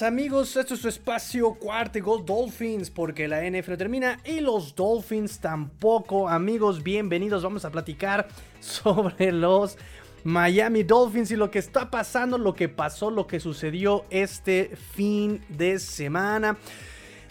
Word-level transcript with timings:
Bienvenidos 0.00 0.30
amigos, 0.30 0.56
esto 0.56 0.74
es 0.74 0.80
su 0.80 0.88
espacio 0.88 1.54
Cuarto 1.54 2.02
Gold 2.02 2.24
Dolphins 2.24 2.88
porque 2.88 3.28
la 3.28 3.42
NFL 3.42 3.74
termina 3.74 4.18
y 4.24 4.40
los 4.40 4.74
Dolphins 4.74 5.40
tampoco. 5.40 6.26
Amigos, 6.26 6.82
bienvenidos, 6.82 7.42
vamos 7.42 7.66
a 7.66 7.70
platicar 7.70 8.26
sobre 8.60 9.30
los 9.30 9.76
Miami 10.24 10.84
Dolphins 10.84 11.32
y 11.32 11.36
lo 11.36 11.50
que 11.50 11.58
está 11.58 11.90
pasando, 11.90 12.38
lo 12.38 12.54
que 12.54 12.70
pasó, 12.70 13.10
lo 13.10 13.26
que 13.26 13.40
sucedió 13.40 14.06
este 14.08 14.74
fin 14.94 15.42
de 15.50 15.78
semana. 15.78 16.56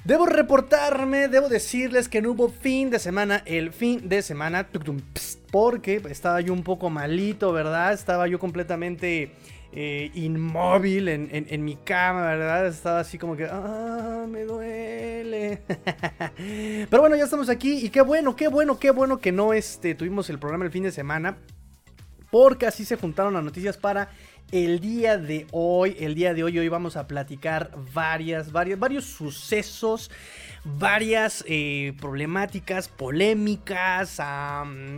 Debo 0.04 0.28
reportarme, 0.28 1.28
debo 1.28 1.50
decirles 1.50 2.08
que 2.08 2.22
no 2.22 2.32
hubo 2.32 2.50
fin 2.50 2.92
de 2.92 3.00
semana, 3.00 3.42
el 3.48 3.74
fin 3.74 4.08
de 4.08 4.22
semana, 4.22 4.70
porque 5.50 6.02
estaba 6.08 6.40
yo 6.42 6.54
un 6.54 6.64
poco 6.64 6.92
malito, 6.92 7.52
¿verdad? 7.52 7.94
Estaba 7.94 8.28
yo 8.28 8.38
completamente 8.38 9.34
eh, 9.72 10.12
inmóvil 10.16 11.08
en, 11.08 11.64
mi 11.64 11.76
cama, 11.76 12.22
¿verdad? 12.22 12.68
Estaba 12.68 13.00
así 13.00 13.18
como 13.18 13.36
que, 13.36 13.46
ah, 13.46 14.26
me 14.28 14.44
duele. 14.44 15.62
Pero 16.90 17.02
bueno, 17.02 17.16
ya 17.16 17.26
estamos 17.26 17.50
aquí 17.50 17.86
y 17.86 17.90
qué 17.90 18.02
bueno, 18.02 18.36
qué 18.36 18.48
bueno, 18.48 18.80
qué 18.80 18.92
bueno 18.92 19.20
que 19.20 19.32
no 19.32 19.54
este, 19.54 19.96
tuvimos 19.96 20.30
el 20.30 20.40
programa 20.40 20.66
el 20.66 20.72
fin 20.72 20.84
de 20.84 20.92
semana. 20.92 21.38
Porque 22.32 22.68
así 22.68 22.86
se 22.86 22.96
juntaron 22.96 23.34
las 23.34 23.44
noticias 23.44 23.78
para 23.78 24.10
el 24.52 24.80
día 24.80 25.18
de 25.18 25.48
hoy. 25.52 25.96
El 26.00 26.14
día 26.14 26.34
de 26.34 26.44
hoy, 26.44 26.60
hoy 26.60 26.70
vamos 26.70 26.96
a 26.96 27.08
platicar 27.08 27.72
varias, 27.94 28.52
varias, 28.52 28.78
varios 28.78 29.06
sucesos 29.06 30.12
varias 30.64 31.44
eh, 31.48 31.94
problemáticas, 32.00 32.88
polémicas 32.90 34.22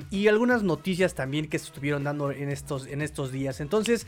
y 0.10 0.28
algunas 0.28 0.64
noticias 0.64 1.14
también 1.14 1.48
que 1.48 1.60
se 1.60 1.66
estuvieron 1.66 2.04
dando 2.04 2.32
en 2.32 2.50
estos, 2.50 2.88
en 2.88 3.02
estos 3.02 3.32
días. 3.32 3.62
Entonces, 3.62 4.08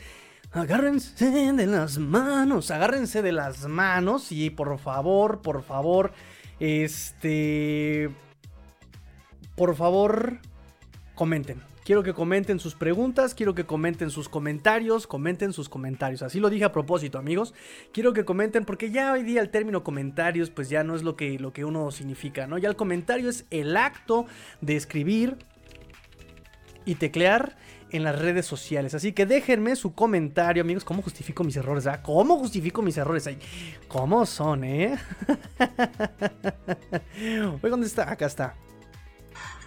agárrense 0.54 1.52
de 1.52 1.66
las 1.66 1.98
manos, 1.98 2.70
agárrense 2.70 3.22
de 3.22 3.32
las 3.32 3.66
manos 3.66 4.30
y 4.30 4.50
por 4.50 4.78
favor, 4.78 5.42
por 5.42 5.62
favor, 5.64 6.12
este, 6.60 8.08
por 9.56 9.74
favor, 9.74 10.38
comenten. 11.16 11.60
Quiero 11.84 12.02
que 12.02 12.14
comenten 12.14 12.60
sus 12.60 12.74
preguntas, 12.74 13.34
quiero 13.34 13.54
que 13.54 13.66
comenten 13.66 14.08
sus 14.08 14.30
comentarios, 14.30 15.06
comenten 15.06 15.52
sus 15.52 15.68
comentarios. 15.68 16.22
Así 16.22 16.40
lo 16.40 16.48
dije 16.48 16.64
a 16.64 16.72
propósito, 16.72 17.18
amigos. 17.18 17.52
Quiero 17.92 18.14
que 18.14 18.24
comenten 18.24 18.64
porque 18.64 18.90
ya 18.90 19.12
hoy 19.12 19.22
día 19.22 19.42
el 19.42 19.50
término 19.50 19.84
comentarios 19.84 20.48
pues 20.48 20.70
ya 20.70 20.82
no 20.82 20.96
es 20.96 21.02
lo 21.02 21.14
que, 21.14 21.38
lo 21.38 21.52
que 21.52 21.66
uno 21.66 21.90
significa, 21.90 22.46
¿no? 22.46 22.56
Ya 22.56 22.70
el 22.70 22.76
comentario 22.76 23.28
es 23.28 23.44
el 23.50 23.76
acto 23.76 24.24
de 24.62 24.76
escribir 24.76 25.36
y 26.86 26.94
teclear 26.94 27.56
en 27.90 28.04
las 28.04 28.18
redes 28.18 28.46
sociales. 28.46 28.94
Así 28.94 29.12
que 29.12 29.26
déjenme 29.26 29.76
su 29.76 29.94
comentario, 29.94 30.62
amigos. 30.62 30.84
¿Cómo 30.84 31.02
justifico 31.02 31.44
mis 31.44 31.56
errores? 31.56 31.86
Ah? 31.86 32.02
¿Cómo 32.02 32.38
justifico 32.38 32.82
mis 32.82 32.96
errores? 32.96 33.26
Ay, 33.26 33.38
¿Cómo 33.88 34.24
son, 34.26 34.64
eh? 34.64 34.98
Oye, 37.62 37.70
¿dónde 37.70 37.86
está? 37.86 38.10
Acá 38.10 38.26
está. 38.26 38.54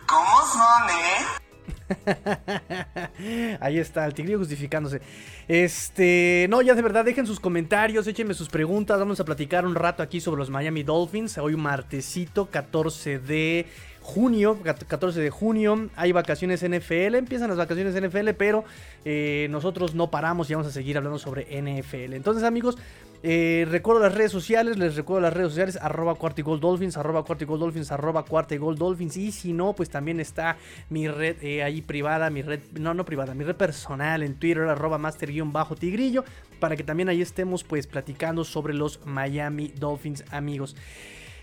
¿Cómo 0.08 0.42
son, 0.52 0.90
eh? 0.90 1.48
Ahí 3.60 3.80
está, 3.80 4.06
el 4.06 4.14
tigrillo 4.14 4.40
justificándose. 4.40 5.02
Este, 5.48 6.48
no, 6.50 6.62
ya 6.62 6.76
de 6.76 6.82
verdad, 6.82 7.06
dejen 7.06 7.26
sus 7.26 7.40
comentarios, 7.40 8.08
échenme 8.08 8.34
sus 8.34 8.50
preguntas. 8.50 9.00
Vamos 9.00 9.20
a 9.20 9.26
platicar 9.26 9.66
un 9.66 9.76
rato 9.76 10.04
aquí 10.04 10.20
sobre 10.20 10.40
los 10.40 10.50
Miami 10.50 10.84
Dolphins. 10.84 11.38
Hoy 11.38 11.56
martesito, 11.56 12.50
14 12.50 13.20
de 13.20 13.66
junio, 14.08 14.58
14 14.64 15.20
de 15.20 15.30
junio, 15.30 15.90
hay 15.98 16.14
vacaciones 16.14 16.64
NFL, 16.64 17.16
empiezan 17.16 17.50
las 17.50 17.58
vacaciones 17.58 17.94
NFL, 17.94 18.30
pero 18.38 18.64
eh, 19.04 19.48
nosotros 19.52 19.96
no 19.96 20.10
paramos 20.10 20.50
y 20.50 20.54
vamos 20.54 20.66
a 20.66 20.72
seguir 20.72 20.96
hablando 20.96 21.20
sobre 21.20 21.44
NFL. 21.62 22.14
Entonces 22.14 22.46
amigos, 22.46 22.78
eh, 23.22 23.68
recuerdo 23.70 24.02
las 24.02 24.16
redes 24.16 24.32
sociales, 24.32 24.78
les 24.78 24.96
recuerdo 24.96 25.20
las 25.24 25.34
redes 25.34 25.50
sociales, 25.50 25.78
arroba 25.82 26.16
cuartigol 26.16 26.62
dolphins, 26.62 26.96
arroba 26.96 27.26
cuartigol 27.26 27.60
dolphins, 27.60 27.92
arroba 27.92 28.24
cuartigol 28.24 28.78
dolphins, 28.78 29.18
y 29.18 29.34
si 29.34 29.52
no, 29.52 29.74
pues 29.74 29.90
también 29.90 30.22
está 30.22 30.56
mi 30.90 31.10
red 31.10 31.36
eh, 31.44 31.62
ahí 31.62 31.82
privada, 31.82 32.30
mi 32.30 32.44
red, 32.44 32.62
no, 32.80 32.94
no 32.94 33.04
privada, 33.04 33.34
mi 33.34 33.44
red 33.44 33.58
personal 33.58 34.24
en 34.24 34.36
Twitter, 34.36 34.64
arroba 34.64 34.98
master-tigrillo, 34.98 36.24
para 36.62 36.78
que 36.78 36.84
también 36.86 37.10
ahí 37.10 37.22
estemos 37.22 37.66
pues 37.66 37.88
platicando 37.88 38.46
sobre 38.46 38.74
los 38.74 39.06
Miami 39.06 39.74
Dolphins 39.78 40.24
amigos. 40.32 40.78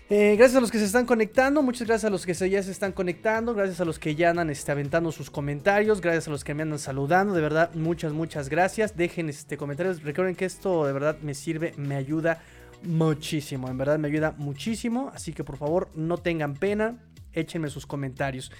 Eh, 0.07 0.35
gracias 0.37 0.57
a 0.57 0.61
los 0.61 0.69
que 0.69 0.77
se 0.77 0.85
están 0.85 1.07
conectando, 1.07 1.63
muchas 1.63 1.87
gracias 1.87 2.05
a 2.05 2.11
los 2.11 2.27
que 2.27 2.33
ya 2.47 2.61
se 2.61 2.69
están 2.69 2.91
conectando, 2.91 3.55
gracias 3.55 3.81
a 3.81 3.85
los 3.85 3.97
que 3.97 4.13
ya 4.13 4.29
andan 4.29 4.51
este, 4.51 4.71
aventando 4.71 5.11
sus 5.11 5.31
comentarios, 5.31 5.99
gracias 5.99 6.27
a 6.27 6.31
los 6.31 6.43
que 6.43 6.53
me 6.53 6.61
andan 6.61 6.77
saludando, 6.77 7.33
de 7.33 7.41
verdad, 7.41 7.73
muchas, 7.73 8.13
muchas 8.13 8.47
gracias. 8.47 8.95
Dejen 8.95 9.29
este 9.29 9.57
comentarios, 9.57 10.03
recuerden 10.03 10.35
que 10.35 10.45
esto 10.45 10.85
de 10.85 10.93
verdad 10.93 11.17
me 11.23 11.33
sirve, 11.33 11.73
me 11.77 11.95
ayuda 11.95 12.39
muchísimo, 12.83 13.67
en 13.67 13.79
verdad 13.79 13.97
me 13.97 14.07
ayuda 14.07 14.35
muchísimo, 14.37 15.11
así 15.11 15.33
que 15.33 15.43
por 15.43 15.57
favor 15.57 15.89
no 15.95 16.19
tengan 16.19 16.53
pena, 16.53 16.99
échenme 17.33 17.71
sus 17.71 17.87
comentarios. 17.87 18.51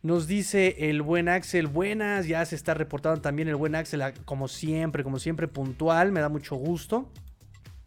Nos 0.00 0.26
dice 0.26 0.88
el 0.88 1.02
buen 1.02 1.28
Axel, 1.28 1.66
buenas, 1.66 2.26
ya 2.26 2.42
se 2.46 2.56
está 2.56 2.72
reportando 2.72 3.20
también 3.20 3.48
el 3.48 3.56
buen 3.56 3.74
Axel, 3.74 4.02
como 4.24 4.48
siempre, 4.48 5.04
como 5.04 5.18
siempre 5.18 5.48
puntual, 5.48 6.12
me 6.12 6.20
da 6.20 6.30
mucho 6.30 6.56
gusto. 6.56 7.10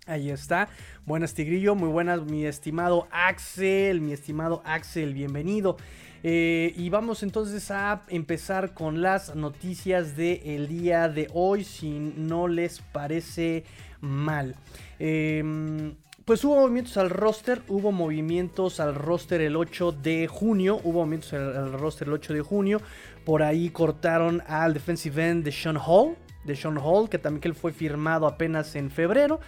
Ahí 0.07 0.29
está. 0.29 0.69
Buenas, 1.05 1.33
Tigrillo. 1.33 1.75
Muy 1.75 1.89
buenas, 1.89 2.23
mi 2.23 2.45
estimado 2.45 3.09
Axel. 3.11 3.99
Mi 3.99 4.13
estimado 4.13 4.61
Axel, 4.63 5.13
bienvenido. 5.13 5.75
Eh, 6.23 6.73
y 6.77 6.89
vamos 6.89 7.23
entonces 7.23 7.69
a 7.71 8.03
empezar 8.07 8.73
con 8.73 9.01
las 9.01 9.35
noticias 9.35 10.15
del 10.15 10.69
día 10.69 11.09
de 11.09 11.27
hoy, 11.33 11.65
si 11.65 11.89
no 11.89 12.47
les 12.47 12.79
parece 12.79 13.65
mal. 13.99 14.55
Em, 14.97 15.95
pues 16.23 16.41
hubo 16.45 16.55
movimientos 16.55 16.95
al 16.95 17.09
roster, 17.09 17.61
hubo 17.67 17.91
movimientos 17.91 18.79
al 18.79 18.95
roster 18.95 19.41
el 19.41 19.57
8 19.57 19.91
de 19.91 20.27
junio, 20.27 20.79
hubo 20.85 20.99
movimientos 20.99 21.33
al, 21.33 21.73
roster 21.73 22.07
el 22.07 22.13
8 22.13 22.33
de 22.33 22.41
junio, 22.41 22.81
por 23.25 23.43
ahí 23.43 23.69
cortaron 23.71 24.41
al 24.47 24.73
defensive 24.73 25.29
end 25.29 25.43
de 25.43 25.51
Sean 25.51 25.77
Hall, 25.77 26.15
de 26.45 26.55
Sean 26.55 26.77
Hall, 26.77 27.09
que 27.09 27.19
también 27.19 27.41
él 27.43 27.55
fue 27.55 27.73
firmado 27.73 28.25
apenas 28.25 28.73
en 28.77 28.89
febrero. 28.89 29.39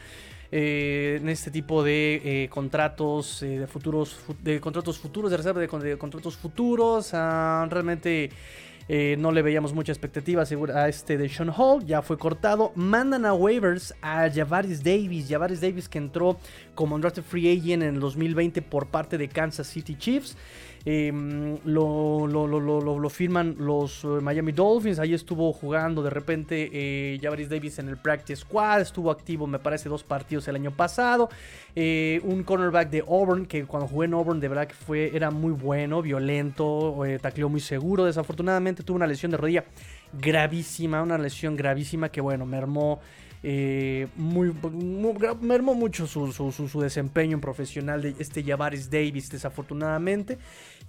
Eh, 0.52 1.20
en 1.22 1.30
este 1.30 1.52
tipo 1.52 1.84
de 1.84 2.22
eh, 2.44 2.50
contratos 2.50 3.44
eh, 3.44 3.60
de 3.60 3.68
futuros 3.68 4.18
de 4.42 4.60
contratos 4.60 4.98
futuros 4.98 5.30
de 5.30 5.38
reserva 5.38 5.62
de, 5.62 5.98
contratos 5.98 6.38
futuros 6.38 7.12
ah, 7.14 7.68
realmente 7.70 8.32
no 9.20 9.32
le 9.32 9.44
veíamos 9.44 9.72
mucha 9.72 9.92
expectativa 9.92 10.42
a 10.74 10.90
este 10.90 11.16
de 11.20 11.30
Sean 11.30 11.54
Hall, 11.56 11.86
ya 11.86 12.02
fue 12.02 12.18
cortado. 12.18 12.72
Mandan 12.74 13.24
a 13.24 13.36
waivers 13.36 13.94
a 14.02 14.28
Javaris 14.28 14.84
Davis. 14.84 15.30
Javaris 15.30 15.62
Davis 15.62 15.88
que 15.88 16.00
entró 16.00 16.40
como 16.74 16.96
undrafted 16.96 17.22
free 17.22 17.56
agent 17.56 17.84
en 17.84 17.94
el 17.94 18.00
2020 18.00 18.64
por 18.64 18.88
parte 18.88 19.20
de 19.20 19.30
Kansas 19.30 19.68
City 19.68 19.96
Chiefs. 19.96 20.36
Em, 20.86 21.58
lo, 21.66 22.26
lo, 22.28 23.10
firman 23.10 23.56
los 23.60 24.04
eh, 24.04 24.08
Miami 24.22 24.52
Dolphins. 24.52 25.00
Ahí 25.00 25.14
estuvo 25.14 25.52
jugando 25.52 26.02
de 26.02 26.10
repente 26.10 26.70
eh, 26.72 27.20
Javaris 27.22 27.50
Davis 27.50 27.80
en 27.80 27.90
el 27.90 27.98
Practice 27.98 28.42
Squad. 28.42 28.82
Estuvo 28.82 29.12
activo, 29.12 29.46
me 29.46 29.60
parece, 29.60 29.90
dos 29.90 30.04
partidos 30.04 30.48
el 30.48 30.56
año 30.56 30.72
pasado. 30.72 31.30
Eh, 31.76 32.22
un 32.24 32.44
cornerback 32.44 32.90
de 32.90 33.00
Auburn, 33.00 33.46
que 33.46 33.66
cuando 33.66 33.88
jugué 33.88 34.06
en 34.06 34.14
Auburn, 34.14 34.40
de 34.40 34.48
verdad 34.48 34.68
que 34.68 34.74
fue, 34.74 35.16
era 35.16 35.32
muy 35.32 35.52
bueno, 35.52 36.02
violento, 36.02 37.06
eh, 37.06 37.20
tacleó 37.20 37.50
muy 37.50 37.62
seguro. 37.62 38.06
Desafortunadamente 38.06 38.84
tuvo 38.84 38.96
una 38.96 39.08
lesión 39.08 39.32
de 39.32 39.38
rodilla 39.38 39.66
gravísima, 40.14 41.04
una 41.04 41.18
lesión 41.18 41.56
gravísima 41.56 42.10
que, 42.10 42.22
bueno, 42.22 42.46
mermó 42.46 43.00
eh, 43.42 44.08
muy, 44.18 44.54
mermó 45.42 45.74
mucho 45.74 46.08
su, 46.08 46.82
desempeño 46.82 47.36
en 47.36 47.42
profesional 47.42 48.02
de 48.02 48.16
este 48.20 48.44
Javaris 48.44 48.90
Davis, 48.90 49.30
desafortunadamente. 49.30 50.38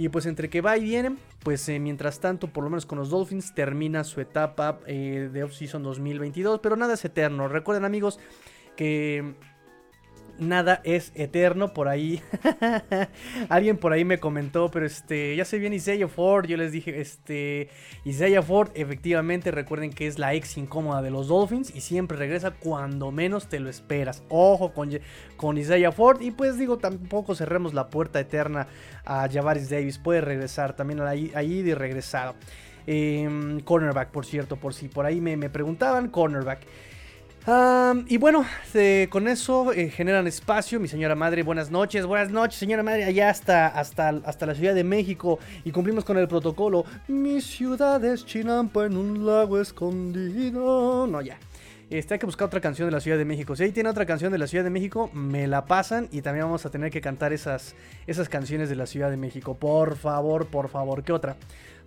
Y 0.00 0.08
pues 0.08 0.24
entre 0.24 0.48
que 0.48 0.62
va 0.62 0.78
y 0.78 0.84
viene, 0.84 1.16
pues 1.42 1.68
eh, 1.68 1.78
mientras 1.78 2.20
tanto, 2.20 2.46
por 2.46 2.64
lo 2.64 2.70
menos 2.70 2.86
con 2.86 2.96
los 2.96 3.10
Dolphins, 3.10 3.54
termina 3.54 4.02
su 4.02 4.22
etapa 4.22 4.78
eh, 4.86 5.28
de 5.30 5.44
off-season 5.44 5.82
2022. 5.82 6.60
Pero 6.60 6.74
nada 6.74 6.94
es 6.94 7.04
eterno. 7.04 7.48
Recuerden, 7.48 7.84
amigos, 7.84 8.18
que 8.76 9.34
nada 10.40 10.80
es 10.84 11.12
eterno. 11.14 11.72
Por 11.72 11.88
ahí, 11.88 12.22
alguien 13.48 13.76
por 13.76 13.92
ahí 13.92 14.04
me 14.04 14.18
comentó, 14.18 14.70
pero 14.70 14.86
este, 14.86 15.36
ya 15.36 15.44
se 15.44 15.58
viene 15.58 15.76
Isaiah 15.76 16.08
Ford. 16.08 16.46
Yo 16.46 16.56
les 16.56 16.72
dije, 16.72 17.00
este, 17.00 17.68
Isaiah 18.04 18.42
Ford, 18.42 18.70
efectivamente, 18.74 19.50
recuerden 19.50 19.92
que 19.92 20.06
es 20.06 20.18
la 20.18 20.34
ex 20.34 20.56
incómoda 20.56 21.02
de 21.02 21.10
los 21.10 21.28
Dolphins 21.28 21.74
y 21.74 21.80
siempre 21.80 22.16
regresa 22.16 22.52
cuando 22.52 23.12
menos 23.12 23.48
te 23.48 23.60
lo 23.60 23.70
esperas. 23.70 24.22
Ojo 24.28 24.72
con, 24.72 24.90
con 25.36 25.58
Isaiah 25.58 25.92
Ford. 25.92 26.20
Y 26.20 26.30
pues 26.30 26.58
digo, 26.58 26.78
tampoco 26.78 27.34
cerremos 27.34 27.74
la 27.74 27.88
puerta 27.88 28.20
eterna 28.20 28.66
a 29.04 29.28
Javaris 29.30 29.70
Davis. 29.70 29.98
Puede 29.98 30.20
regresar 30.20 30.74
también 30.74 31.00
ahí, 31.02 31.30
ahí 31.34 31.62
de 31.62 31.74
regresado. 31.74 32.34
Em, 32.86 33.60
cornerback, 33.60 34.10
por 34.10 34.24
cierto, 34.24 34.56
por 34.56 34.74
si 34.74 34.88
por 34.88 35.06
ahí 35.06 35.20
me, 35.20 35.36
me 35.36 35.50
preguntaban, 35.50 36.08
cornerback 36.08 36.60
y 38.06 38.16
bueno, 38.18 38.44
con 39.08 39.28
eso 39.28 39.72
eh, 39.72 39.88
generan 39.90 40.26
espacio. 40.26 40.78
Mi 40.78 40.88
señora 40.88 41.14
madre, 41.14 41.42
buenas 41.42 41.70
noches. 41.70 42.06
Buenas 42.06 42.30
noches, 42.30 42.58
señora 42.58 42.82
madre, 42.82 43.04
allá 43.04 43.30
hasta, 43.30 43.66
hasta, 43.66 44.08
hasta 44.24 44.46
la 44.46 44.54
Ciudad 44.54 44.74
de 44.74 44.84
México. 44.84 45.38
Y 45.64 45.72
cumplimos 45.72 46.04
con 46.04 46.18
el 46.18 46.28
protocolo. 46.28 46.84
Mi 47.08 47.40
ciudad 47.40 48.04
es 48.04 48.24
Chinampa 48.24 48.84
en 48.86 48.96
un 48.96 49.26
lago 49.26 49.60
escondido. 49.60 51.06
No, 51.06 51.20
ya. 51.22 51.38
Este, 51.90 52.14
hay 52.14 52.20
que 52.20 52.26
buscar 52.26 52.46
otra 52.46 52.60
canción 52.60 52.86
de 52.86 52.92
la 52.92 53.00
Ciudad 53.00 53.18
de 53.18 53.24
México. 53.24 53.56
Si 53.56 53.64
ahí 53.64 53.72
tiene 53.72 53.88
otra 53.88 54.06
canción 54.06 54.30
de 54.30 54.38
la 54.38 54.46
Ciudad 54.46 54.62
de 54.62 54.70
México, 54.70 55.10
me 55.12 55.48
la 55.48 55.64
pasan 55.64 56.08
y 56.12 56.22
también 56.22 56.44
vamos 56.46 56.64
a 56.64 56.70
tener 56.70 56.92
que 56.92 57.00
cantar 57.00 57.32
esas, 57.32 57.74
esas 58.06 58.28
canciones 58.28 58.68
de 58.68 58.76
la 58.76 58.86
Ciudad 58.86 59.10
de 59.10 59.16
México. 59.16 59.58
Por 59.58 59.96
favor, 59.96 60.46
por 60.46 60.68
favor. 60.68 61.02
¿Qué 61.02 61.12
otra? 61.12 61.36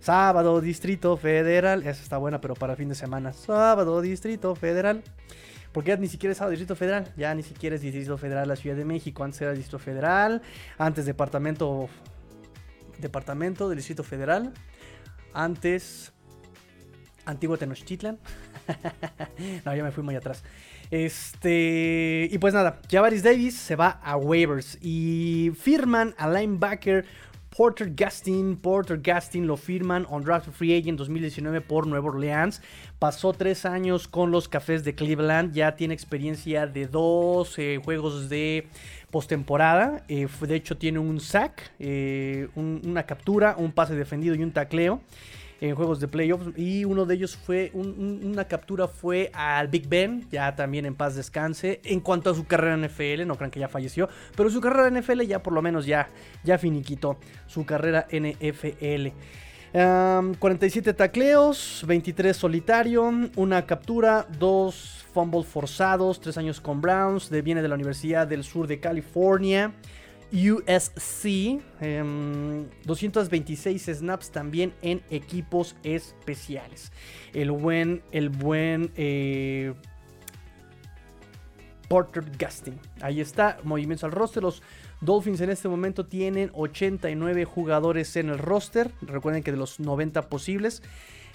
Sábado, 0.00 0.60
Distrito 0.60 1.16
Federal. 1.16 1.80
Esa 1.80 2.02
está 2.02 2.18
buena, 2.18 2.38
pero 2.38 2.52
para 2.52 2.76
fin 2.76 2.90
de 2.90 2.94
semana. 2.94 3.32
Sábado, 3.32 4.02
Distrito 4.02 4.54
Federal. 4.54 5.02
Porque 5.72 5.88
ya 5.88 5.96
ni 5.96 6.08
siquiera 6.08 6.32
es 6.32 6.36
Sábado 6.36 6.50
Distrito 6.50 6.76
Federal. 6.76 7.10
Ya 7.16 7.34
ni 7.34 7.42
siquiera 7.42 7.76
es 7.76 7.80
Distrito 7.80 8.18
Federal 8.18 8.46
la 8.46 8.56
Ciudad 8.56 8.76
de 8.76 8.84
México. 8.84 9.24
Antes 9.24 9.40
era 9.40 9.52
Distrito 9.52 9.78
Federal. 9.78 10.42
Antes 10.76 11.06
Departamento. 11.06 11.88
Departamento 12.98 13.70
del 13.70 13.78
Distrito 13.78 14.04
Federal. 14.04 14.52
Antes. 15.32 16.13
Antiguo 17.26 17.56
Tenochtitlan. 17.56 18.18
no, 19.64 19.74
ya 19.74 19.82
me 19.82 19.90
fui 19.90 20.02
muy 20.02 20.14
atrás. 20.14 20.42
Este. 20.90 22.28
Y 22.30 22.38
pues 22.38 22.54
nada, 22.54 22.80
Javaris 22.90 23.22
Davis 23.22 23.56
se 23.56 23.76
va 23.76 24.00
a 24.02 24.16
waivers. 24.16 24.78
Y 24.80 25.52
firman 25.58 26.14
a 26.18 26.28
linebacker 26.28 27.04
Porter 27.56 27.92
Gastin. 27.94 28.56
Porter 28.56 28.98
Gastin 29.00 29.46
lo 29.46 29.56
firman 29.56 30.06
on 30.10 30.22
draft 30.22 30.48
free 30.50 30.76
agent 30.76 30.98
2019 30.98 31.60
por 31.60 31.86
Nueva 31.86 32.08
Orleans. 32.08 32.60
Pasó 32.98 33.32
tres 33.32 33.64
años 33.64 34.08
con 34.08 34.30
los 34.30 34.48
Cafés 34.48 34.84
de 34.84 34.94
Cleveland. 34.94 35.52
Ya 35.52 35.76
tiene 35.76 35.94
experiencia 35.94 36.66
de 36.66 36.86
dos 36.86 37.56
juegos 37.84 38.28
de 38.28 38.66
postemporada. 39.10 40.04
Eh, 40.08 40.26
de 40.40 40.54
hecho, 40.56 40.76
tiene 40.76 40.98
un 40.98 41.20
sack, 41.20 41.72
eh, 41.78 42.48
una 42.56 43.04
captura, 43.04 43.54
un 43.56 43.72
pase 43.72 43.94
defendido 43.94 44.34
y 44.34 44.42
un 44.42 44.52
tacleo 44.52 45.00
en 45.68 45.74
juegos 45.74 46.00
de 46.00 46.08
playoffs. 46.08 46.56
Y 46.56 46.84
uno 46.84 47.06
de 47.06 47.14
ellos 47.14 47.36
fue, 47.36 47.70
una 47.74 48.44
captura 48.44 48.88
fue 48.88 49.30
al 49.32 49.68
Big 49.68 49.88
Ben, 49.88 50.26
ya 50.30 50.54
también 50.54 50.86
en 50.86 50.94
paz 50.94 51.16
descanse. 51.16 51.80
En 51.84 52.00
cuanto 52.00 52.30
a 52.30 52.34
su 52.34 52.46
carrera 52.46 52.74
en 52.74 52.84
NFL, 52.84 53.26
no 53.26 53.36
crean 53.36 53.50
que 53.50 53.60
ya 53.60 53.68
falleció, 53.68 54.08
pero 54.36 54.50
su 54.50 54.60
carrera 54.60 54.88
en 54.88 54.98
NFL 54.98 55.22
ya 55.22 55.42
por 55.42 55.52
lo 55.52 55.62
menos 55.62 55.86
ya, 55.86 56.08
ya 56.42 56.58
finiquitó 56.58 57.18
su 57.46 57.64
carrera 57.64 58.06
NFL. 58.10 59.08
47 60.38 60.94
tacleos, 60.94 61.82
23 61.86 62.36
solitario, 62.36 63.10
una 63.34 63.66
captura, 63.66 64.24
dos 64.38 65.04
fumbles 65.12 65.46
forzados, 65.46 66.20
3 66.20 66.38
años 66.38 66.60
con 66.60 66.80
Browns, 66.80 67.28
de, 67.28 67.42
viene 67.42 67.60
de 67.60 67.68
la 67.68 67.74
Universidad 67.74 68.26
del 68.26 68.44
Sur 68.44 68.68
de 68.68 68.78
California. 68.78 69.72
USC. 70.34 71.62
226 72.84 73.88
em, 73.88 73.94
snaps 73.94 74.30
también 74.30 74.74
en 74.82 75.00
equipos 75.10 75.76
especiales. 75.84 76.92
El 77.32 77.52
buen, 77.52 78.02
el 78.10 78.28
buen 78.28 78.90
eh, 78.96 79.74
Porter 81.88 82.24
Gusting. 82.38 82.78
Ahí 83.00 83.20
está, 83.20 83.58
movimientos 83.62 84.04
al 84.04 84.12
roster. 84.12 84.42
Los 84.42 84.62
Dolphins 85.00 85.40
en 85.40 85.50
este 85.50 85.68
momento 85.68 86.06
tienen 86.06 86.50
89 86.54 87.44
jugadores 87.44 88.16
en 88.16 88.30
el 88.30 88.38
roster. 88.38 88.90
Recuerden 89.02 89.42
que 89.42 89.52
de 89.52 89.58
los 89.58 89.78
90 89.78 90.28
posibles. 90.28 90.82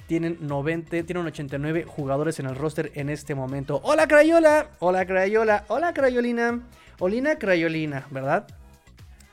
Tienen, 0.08 0.40
90, 0.42 1.04
tienen 1.04 1.28
89 1.28 1.86
jugadores 1.88 2.40
en 2.40 2.48
el 2.48 2.56
roster 2.56 2.92
en 2.96 3.10
este 3.10 3.36
momento. 3.36 3.80
Hola 3.84 4.08
Crayola, 4.08 4.72
hola 4.80 5.06
Crayola, 5.06 5.66
hola 5.68 5.94
Crayolina, 5.94 6.64
Olina 6.98 7.38
Crayolina, 7.38 8.08
¿verdad? 8.10 8.48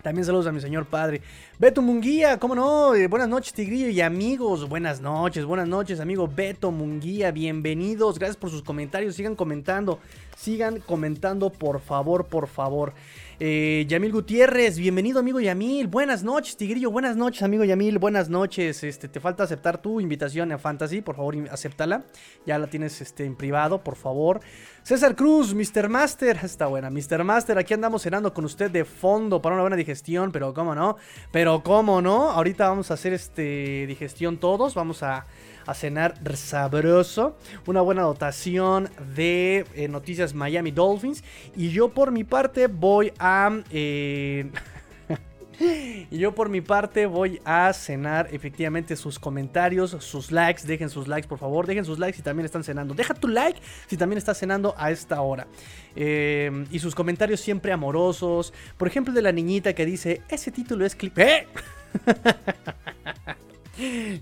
También 0.06 0.24
saludos 0.24 0.46
a 0.46 0.52
mi 0.52 0.60
señor 0.60 0.86
padre. 0.86 1.20
Beto 1.58 1.82
Munguía, 1.82 2.38
¿cómo 2.38 2.54
no? 2.54 2.94
Eh, 2.94 3.08
buenas 3.08 3.28
noches, 3.28 3.52
Tigrillo 3.52 3.88
y 3.88 4.00
amigos. 4.00 4.68
Buenas 4.68 5.00
noches, 5.00 5.44
buenas 5.44 5.66
noches, 5.66 5.98
amigo 5.98 6.28
Beto 6.28 6.70
Munguía. 6.70 7.32
Bienvenidos. 7.32 8.16
Gracias 8.16 8.36
por 8.36 8.50
sus 8.50 8.62
comentarios. 8.62 9.16
Sigan 9.16 9.34
comentando. 9.34 9.98
Sigan 10.36 10.78
comentando, 10.78 11.50
por 11.50 11.80
favor, 11.80 12.26
por 12.26 12.46
favor. 12.46 12.92
Eh, 13.40 13.84
Yamil 13.88 14.12
Gutiérrez, 14.12 14.78
bienvenido 14.78 15.18
amigo 15.18 15.40
Yamil. 15.40 15.88
Buenas 15.88 16.22
noches, 16.22 16.56
Tigrillo. 16.56 16.92
Buenas 16.92 17.16
noches, 17.16 17.42
amigo 17.42 17.64
Yamil. 17.64 17.98
Buenas 17.98 18.28
noches. 18.28 18.84
Este, 18.84 19.08
te 19.08 19.18
falta 19.18 19.42
aceptar 19.42 19.82
tu 19.82 20.00
invitación 20.00 20.52
a 20.52 20.58
Fantasy. 20.58 21.02
Por 21.02 21.16
favor, 21.16 21.34
acéptala. 21.50 22.04
Ya 22.46 22.60
la 22.60 22.68
tienes 22.68 23.00
este, 23.00 23.24
en 23.24 23.34
privado, 23.34 23.82
por 23.82 23.96
favor. 23.96 24.40
César 24.86 25.16
Cruz, 25.16 25.52
Mr. 25.52 25.88
Master. 25.88 26.38
Está 26.44 26.68
buena, 26.68 26.90
Mr. 26.90 27.24
Master. 27.24 27.58
Aquí 27.58 27.74
andamos 27.74 28.02
cenando 28.02 28.32
con 28.32 28.44
usted 28.44 28.70
de 28.70 28.84
fondo 28.84 29.42
para 29.42 29.56
una 29.56 29.64
buena 29.64 29.74
digestión. 29.74 30.30
Pero 30.30 30.54
cómo 30.54 30.76
no. 30.76 30.96
Pero 31.32 31.64
cómo 31.64 32.00
no. 32.00 32.30
Ahorita 32.30 32.68
vamos 32.68 32.92
a 32.92 32.94
hacer 32.94 33.12
este 33.12 33.84
digestión 33.88 34.38
todos. 34.38 34.76
Vamos 34.76 35.02
a 35.02 35.26
cenar 35.74 36.14
sabroso. 36.36 37.36
Una 37.66 37.80
buena 37.80 38.02
dotación 38.02 38.88
de 39.16 39.66
eh, 39.74 39.88
noticias 39.88 40.34
Miami 40.34 40.70
Dolphins. 40.70 41.24
Y 41.56 41.70
yo 41.70 41.88
por 41.88 42.12
mi 42.12 42.22
parte 42.22 42.68
voy 42.68 43.12
a... 43.18 43.50
Eh, 43.72 44.48
y 46.10 46.18
yo 46.18 46.34
por 46.34 46.48
mi 46.48 46.60
parte 46.60 47.06
voy 47.06 47.40
a 47.44 47.72
cenar 47.72 48.28
efectivamente 48.32 48.96
sus 48.96 49.18
comentarios, 49.18 49.96
sus 50.00 50.30
likes. 50.32 50.66
Dejen 50.66 50.90
sus 50.90 51.08
likes, 51.08 51.28
por 51.28 51.38
favor. 51.38 51.66
Dejen 51.66 51.84
sus 51.84 51.98
likes 51.98 52.16
si 52.16 52.22
también 52.22 52.44
están 52.46 52.64
cenando. 52.64 52.94
Deja 52.94 53.14
tu 53.14 53.28
like 53.28 53.60
si 53.86 53.96
también 53.96 54.18
estás 54.18 54.38
cenando 54.38 54.74
a 54.76 54.90
esta 54.90 55.20
hora. 55.20 55.46
Eh, 55.94 56.66
y 56.70 56.78
sus 56.78 56.94
comentarios 56.94 57.40
siempre 57.40 57.72
amorosos. 57.72 58.52
Por 58.76 58.88
ejemplo, 58.88 59.12
de 59.12 59.22
la 59.22 59.32
niñita 59.32 59.72
que 59.74 59.86
dice, 59.86 60.22
ese 60.28 60.50
título 60.50 60.84
es 60.84 60.94
clip... 60.94 61.18
¿Eh? 61.18 61.46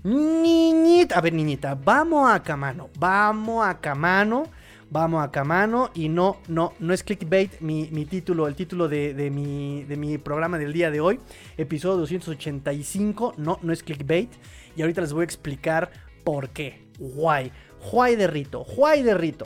Niñita, 0.03 1.17
a 1.17 1.21
ver, 1.21 1.31
niñita, 1.31 1.75
vamos 1.75 2.29
a 2.29 2.43
Camano, 2.43 2.89
vamos 2.99 3.65
a 3.65 3.79
Camano, 3.79 4.43
vamos 4.89 5.23
a 5.23 5.31
Camano. 5.31 5.91
Y 5.93 6.09
no, 6.09 6.37
no, 6.47 6.73
no 6.79 6.93
es 6.93 7.03
clickbait 7.03 7.59
mi, 7.61 8.05
título, 8.05 8.47
el 8.47 8.55
título 8.55 8.87
de, 8.87 9.29
mi, 9.31 9.83
de 9.83 9.97
mi 9.97 10.17
programa 10.17 10.57
del 10.57 10.73
día 10.73 10.91
de 10.91 11.01
hoy, 11.01 11.19
episodio 11.57 11.97
285. 11.97 13.35
No, 13.37 13.59
no 13.61 13.73
es 13.73 13.83
clickbait. 13.83 14.31
Y 14.75 14.81
ahorita 14.81 15.01
les 15.01 15.13
voy 15.13 15.21
a 15.21 15.25
explicar 15.25 15.91
por 16.23 16.49
qué. 16.49 16.85
Why. 16.99 17.51
Why 17.91 18.15
de 18.15 18.27
rito, 18.27 18.65
why 18.77 19.03
de 19.03 19.13
rito. 19.13 19.45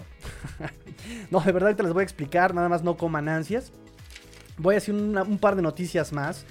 no, 1.31 1.41
de 1.41 1.51
verdad, 1.51 1.69
ahorita 1.69 1.83
les 1.83 1.93
voy 1.93 2.01
a 2.01 2.03
explicar, 2.03 2.53
nada 2.53 2.69
más 2.69 2.83
no 2.83 2.95
coman 2.95 3.27
ansias. 3.27 3.73
Voy 4.57 4.75
a 4.75 4.77
hacer 4.77 4.93
un 4.95 5.37
par 5.39 5.55
de 5.55 5.61
noticias 5.61 6.13
más. 6.13 6.45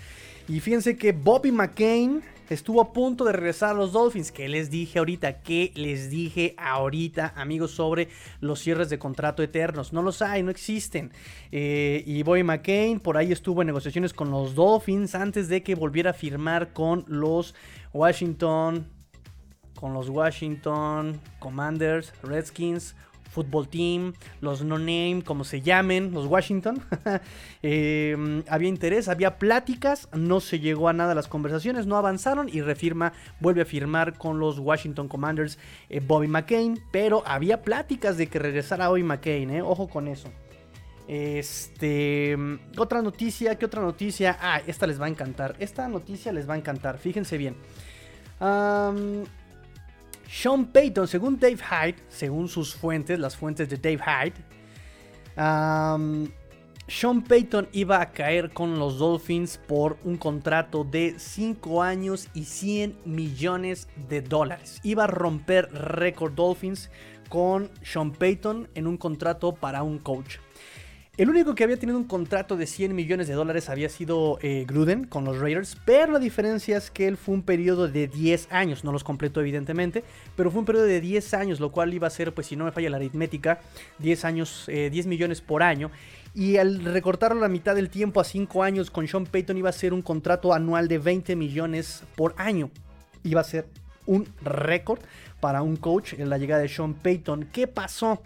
Y 0.48 0.60
fíjense 0.60 0.96
que 0.96 1.12
Bobby 1.12 1.52
McCain 1.52 2.22
estuvo 2.48 2.80
a 2.80 2.94
punto 2.94 3.26
de 3.26 3.32
regresar 3.32 3.70
a 3.70 3.74
los 3.74 3.92
Dolphins. 3.92 4.32
¿Qué 4.32 4.48
les 4.48 4.70
dije 4.70 4.98
ahorita? 4.98 5.42
¿Qué 5.42 5.72
les 5.74 6.08
dije 6.08 6.54
ahorita, 6.56 7.34
amigos, 7.36 7.72
sobre 7.72 8.08
los 8.40 8.58
cierres 8.58 8.88
de 8.88 8.98
contrato 8.98 9.42
eternos? 9.42 9.92
No 9.92 10.00
los 10.00 10.22
hay, 10.22 10.42
no 10.42 10.50
existen. 10.50 11.12
Eh, 11.52 12.02
y 12.06 12.22
Bobby 12.22 12.44
McCain 12.44 12.98
por 12.98 13.18
ahí 13.18 13.30
estuvo 13.30 13.60
en 13.60 13.66
negociaciones 13.66 14.14
con 14.14 14.30
los 14.30 14.54
Dolphins 14.54 15.14
antes 15.14 15.48
de 15.48 15.62
que 15.62 15.74
volviera 15.74 16.10
a 16.10 16.14
firmar 16.14 16.72
con 16.72 17.04
los 17.08 17.54
Washington. 17.92 18.88
Con 19.74 19.92
los 19.92 20.08
Washington 20.08 21.20
Commanders, 21.38 22.12
Redskins, 22.22 22.96
Football 23.28 23.68
Team, 23.68 24.14
los 24.40 24.64
No 24.64 24.78
Name, 24.78 25.22
como 25.24 25.44
se 25.44 25.60
llamen, 25.60 26.12
los 26.12 26.26
Washington. 26.26 26.82
Em, 27.62 28.44
había 28.48 28.68
interés, 28.68 29.08
había 29.08 29.38
pláticas, 29.38 30.08
no 30.12 30.40
se 30.40 30.60
llegó 30.60 30.88
a 30.88 30.92
nada 30.92 31.14
las 31.14 31.26
conversaciones, 31.26 31.86
no 31.86 31.96
avanzaron 31.96 32.48
y 32.48 32.60
refirma, 32.60 33.12
vuelve 33.40 33.62
a 33.62 33.64
firmar 33.64 34.16
con 34.16 34.38
los 34.38 34.58
Washington 34.58 35.08
Commanders 35.08 35.58
eh, 35.88 36.00
Bobby 36.00 36.28
McCain, 36.28 36.80
pero 36.92 37.22
había 37.26 37.62
pláticas 37.62 38.16
de 38.16 38.28
que 38.28 38.38
regresara 38.38 38.88
Bobby 38.88 39.02
McCain, 39.02 39.50
eh, 39.50 39.62
ojo 39.62 39.88
con 39.88 40.06
eso. 40.08 40.28
Este, 41.08 42.36
otra 42.76 43.00
noticia, 43.00 43.56
¿qué 43.56 43.64
otra 43.64 43.80
noticia? 43.80 44.36
Ah, 44.40 44.60
esta 44.66 44.86
les 44.86 45.00
va 45.00 45.06
a 45.06 45.08
encantar. 45.08 45.56
Esta 45.58 45.88
noticia 45.88 46.32
les 46.32 46.48
va 46.48 46.54
a 46.54 46.58
encantar, 46.58 46.98
fíjense 46.98 47.38
bien. 47.38 47.56
Sean 50.28 50.66
Payton, 50.66 51.08
según 51.08 51.38
Dave 51.38 51.56
Hyde, 51.56 51.96
según 52.08 52.48
sus 52.48 52.74
fuentes, 52.74 53.18
las 53.18 53.34
fuentes 53.36 53.68
de 53.68 53.78
Dave 53.78 53.98
Hyde, 53.98 54.34
Sean 56.86 57.22
Payton 57.22 57.68
iba 57.72 58.00
a 58.00 58.12
caer 58.12 58.50
con 58.50 58.78
los 58.78 58.98
Dolphins 58.98 59.58
por 59.58 59.98
un 60.04 60.16
contrato 60.16 60.84
de 60.84 61.14
5 61.18 61.82
años 61.82 62.28
y 62.34 62.44
100 62.44 62.98
millones 63.04 63.88
de 64.08 64.20
dólares. 64.22 64.80
Iba 64.82 65.04
a 65.04 65.06
romper 65.06 65.70
récord 65.72 66.34
Dolphins 66.34 66.90
con 67.28 67.70
Sean 67.82 68.12
Payton 68.12 68.68
en 68.74 68.86
un 68.86 68.96
contrato 68.96 69.54
para 69.54 69.82
un 69.82 69.98
coach. 69.98 70.38
El 71.18 71.28
único 71.28 71.56
que 71.56 71.64
había 71.64 71.76
tenido 71.76 71.98
un 71.98 72.04
contrato 72.04 72.56
de 72.56 72.64
100 72.64 72.94
millones 72.94 73.26
de 73.26 73.34
dólares 73.34 73.68
había 73.68 73.88
sido 73.88 74.38
eh, 74.40 74.64
Gruden 74.68 75.02
con 75.02 75.24
los 75.24 75.40
Raiders, 75.40 75.76
pero 75.84 76.12
la 76.12 76.20
diferencia 76.20 76.76
es 76.76 76.92
que 76.92 77.08
él 77.08 77.16
fue 77.16 77.34
un 77.34 77.42
periodo 77.42 77.88
de 77.88 78.06
10 78.06 78.52
años, 78.52 78.84
no 78.84 78.92
los 78.92 79.02
completó 79.02 79.40
evidentemente, 79.40 80.04
pero 80.36 80.52
fue 80.52 80.60
un 80.60 80.64
periodo 80.64 80.84
de 80.84 81.00
10 81.00 81.34
años, 81.34 81.58
lo 81.58 81.72
cual 81.72 81.92
iba 81.92 82.06
a 82.06 82.10
ser, 82.10 82.32
pues 82.32 82.46
si 82.46 82.54
no 82.54 82.66
me 82.66 82.70
falla 82.70 82.88
la 82.88 82.98
aritmética, 82.98 83.58
10 83.98 84.24
años, 84.24 84.64
10 84.68 84.94
eh, 84.94 85.08
millones 85.08 85.40
por 85.40 85.64
año. 85.64 85.90
Y 86.36 86.58
al 86.58 86.84
recortarlo 86.84 87.40
la 87.40 87.48
mitad 87.48 87.74
del 87.74 87.90
tiempo 87.90 88.20
a 88.20 88.24
5 88.24 88.62
años 88.62 88.92
con 88.92 89.08
Sean 89.08 89.26
Payton 89.26 89.58
iba 89.58 89.70
a 89.70 89.72
ser 89.72 89.92
un 89.92 90.02
contrato 90.02 90.54
anual 90.54 90.86
de 90.86 90.98
20 90.98 91.34
millones 91.34 92.04
por 92.14 92.32
año. 92.36 92.70
Iba 93.24 93.40
a 93.40 93.44
ser 93.44 93.66
un 94.06 94.28
récord 94.44 95.00
para 95.40 95.62
un 95.62 95.74
coach 95.78 96.12
en 96.12 96.30
la 96.30 96.38
llegada 96.38 96.62
de 96.62 96.68
Sean 96.68 96.94
Payton. 96.94 97.48
¿Qué 97.52 97.66
pasó? 97.66 98.22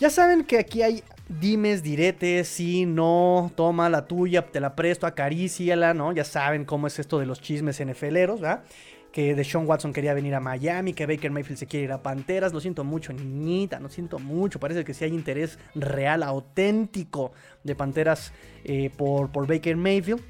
Ya 0.00 0.10
saben 0.10 0.42
que 0.42 0.58
aquí 0.58 0.82
hay 0.82 1.04
dimes, 1.38 1.82
diretes, 1.82 2.48
si 2.48 2.86
no, 2.86 3.52
toma 3.54 3.88
la 3.88 4.06
tuya, 4.06 4.46
te 4.46 4.58
la 4.60 4.74
presto, 4.74 5.06
acaríciala, 5.06 5.94
¿no? 5.94 6.12
Ya 6.12 6.24
saben 6.24 6.64
cómo 6.64 6.86
es 6.86 6.98
esto 6.98 7.18
de 7.18 7.26
los 7.26 7.40
chismes 7.40 7.80
NFLeros, 7.84 8.40
¿verdad? 8.40 8.64
Que 9.12 9.34
de 9.34 9.44
Sean 9.44 9.66
Watson 9.66 9.92
quería 9.92 10.14
venir 10.14 10.34
a 10.34 10.40
Miami, 10.40 10.92
que 10.92 11.06
Baker 11.06 11.30
Mayfield 11.30 11.58
se 11.58 11.66
quiere 11.66 11.84
ir 11.84 11.92
a 11.92 12.02
Panteras. 12.02 12.52
Lo 12.52 12.60
siento 12.60 12.84
mucho, 12.84 13.12
niñita, 13.12 13.80
lo 13.80 13.88
siento 13.88 14.18
mucho. 14.18 14.60
Parece 14.60 14.84
que 14.84 14.94
sí 14.94 15.04
hay 15.04 15.12
interés 15.12 15.58
real, 15.74 16.22
auténtico 16.22 17.32
de 17.64 17.74
Panteras 17.74 18.32
eh, 18.64 18.90
por, 18.96 19.30
por 19.30 19.46
Baker 19.46 19.76
Mayfield. 19.76 20.22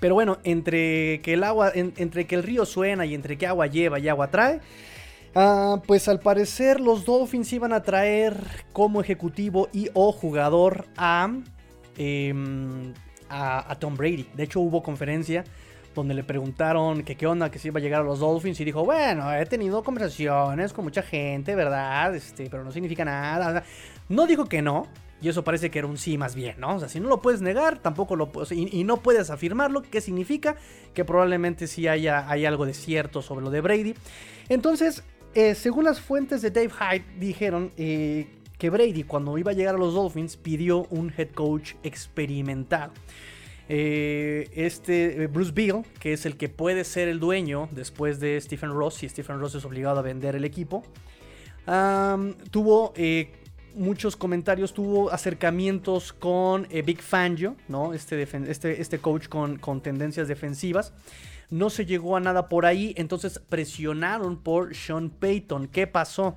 Pero 0.00 0.14
bueno, 0.14 0.38
entre 0.44 1.20
que 1.22 1.34
el 1.34 1.42
agua, 1.42 1.72
entre 1.74 2.26
que 2.26 2.34
el 2.34 2.42
río 2.42 2.66
suena 2.66 3.04
y 3.04 3.14
entre 3.14 3.36
que 3.36 3.46
agua 3.46 3.66
lleva 3.66 3.98
y 3.98 4.08
agua 4.08 4.30
trae, 4.30 4.60
ah, 5.34 5.82
pues 5.86 6.08
al 6.08 6.20
parecer 6.20 6.80
los 6.80 7.04
Dolphins 7.04 7.52
iban 7.52 7.72
a 7.72 7.82
traer 7.82 8.36
como 8.72 9.00
ejecutivo 9.00 9.68
y 9.72 9.90
o 9.94 10.12
jugador 10.12 10.86
em, 11.96 12.92
a, 13.28 13.70
a, 13.72 13.78
Tom 13.78 13.96
Brady. 13.96 14.28
De 14.34 14.44
hecho 14.44 14.60
hubo 14.60 14.82
conferencia 14.82 15.44
donde 15.94 16.14
le 16.14 16.22
preguntaron 16.22 17.02
que 17.02 17.16
qué 17.16 17.26
onda, 17.26 17.50
que 17.50 17.58
si 17.58 17.68
iba 17.68 17.78
a 17.78 17.82
llegar 17.82 18.02
a 18.02 18.04
los 18.04 18.20
Dolphins 18.20 18.60
y 18.60 18.64
dijo, 18.64 18.84
bueno, 18.84 19.32
he 19.34 19.44
tenido 19.46 19.82
conversaciones 19.82 20.72
con 20.72 20.84
mucha 20.84 21.02
gente, 21.02 21.54
¿verdad? 21.54 22.14
Este, 22.14 22.48
pero 22.48 22.64
no 22.64 22.70
significa 22.70 23.04
nada. 23.04 23.64
No 24.08 24.26
dijo 24.26 24.46
que 24.46 24.62
no, 24.62 24.86
y 25.20 25.28
eso 25.28 25.42
parece 25.42 25.70
que 25.70 25.80
era 25.80 25.88
un 25.88 25.98
sí 25.98 26.16
más 26.16 26.34
bien, 26.34 26.56
¿no? 26.58 26.76
O 26.76 26.78
sea, 26.78 26.88
si 26.88 27.00
no 27.00 27.08
lo 27.08 27.20
puedes 27.20 27.40
negar, 27.40 27.78
tampoco 27.78 28.14
lo 28.14 28.30
puedes... 28.30 28.52
Y, 28.52 28.84
no 28.84 28.98
puedes 28.98 29.30
afirmarlo, 29.30 29.82
¿qué 29.82 30.00
significa? 30.00 30.56
Que 30.94 31.04
probablemente 31.04 31.66
sí 31.66 31.88
haya 31.88 32.30
hay 32.30 32.46
algo 32.46 32.64
de 32.66 32.74
cierto 32.74 33.20
sobre 33.20 33.44
lo 33.44 33.50
de 33.50 33.60
Brady. 33.60 33.94
Entonces, 34.48 35.02
eh, 35.38 35.54
según 35.54 35.84
las 35.84 36.00
fuentes 36.00 36.42
de 36.42 36.50
Dave 36.50 36.70
Hyde, 36.70 37.04
dijeron 37.18 37.72
eh, 37.76 38.26
que 38.58 38.70
Brady, 38.70 39.04
cuando 39.04 39.38
iba 39.38 39.52
a 39.52 39.54
llegar 39.54 39.74
a 39.74 39.78
los 39.78 39.94
Dolphins, 39.94 40.36
pidió 40.36 40.86
un 40.90 41.12
head 41.16 41.28
coach 41.30 41.74
experimental. 41.82 42.90
Eh, 43.68 44.50
este 44.54 45.26
Bruce 45.26 45.52
Beal, 45.52 45.84
que 46.00 46.12
es 46.12 46.26
el 46.26 46.36
que 46.36 46.48
puede 46.48 46.84
ser 46.84 47.08
el 47.08 47.20
dueño 47.20 47.68
después 47.70 48.18
de 48.18 48.40
Stephen 48.40 48.70
Ross, 48.70 48.94
si 48.94 49.08
Stephen 49.08 49.38
Ross 49.38 49.54
es 49.54 49.64
obligado 49.64 49.98
a 49.98 50.02
vender 50.02 50.34
el 50.34 50.44
equipo, 50.44 50.82
tuvo 52.50 52.94
muchos 53.78 54.16
comentarios, 54.16 54.74
tuvo 54.74 55.10
acercamientos 55.10 56.12
con 56.12 56.66
eh, 56.70 56.82
Big 56.82 57.00
Fangio, 57.00 57.56
¿no? 57.68 57.94
Este, 57.94 58.22
este, 58.22 58.80
este 58.80 58.98
coach 58.98 59.28
con, 59.28 59.58
con, 59.58 59.80
tendencias 59.80 60.28
defensivas. 60.28 60.92
No 61.50 61.70
se 61.70 61.86
llegó 61.86 62.16
a 62.16 62.20
nada 62.20 62.48
por 62.48 62.66
ahí, 62.66 62.94
entonces 62.96 63.38
presionaron 63.48 64.42
por 64.42 64.74
Sean 64.74 65.10
Payton. 65.10 65.68
¿Qué 65.68 65.86
pasó? 65.86 66.36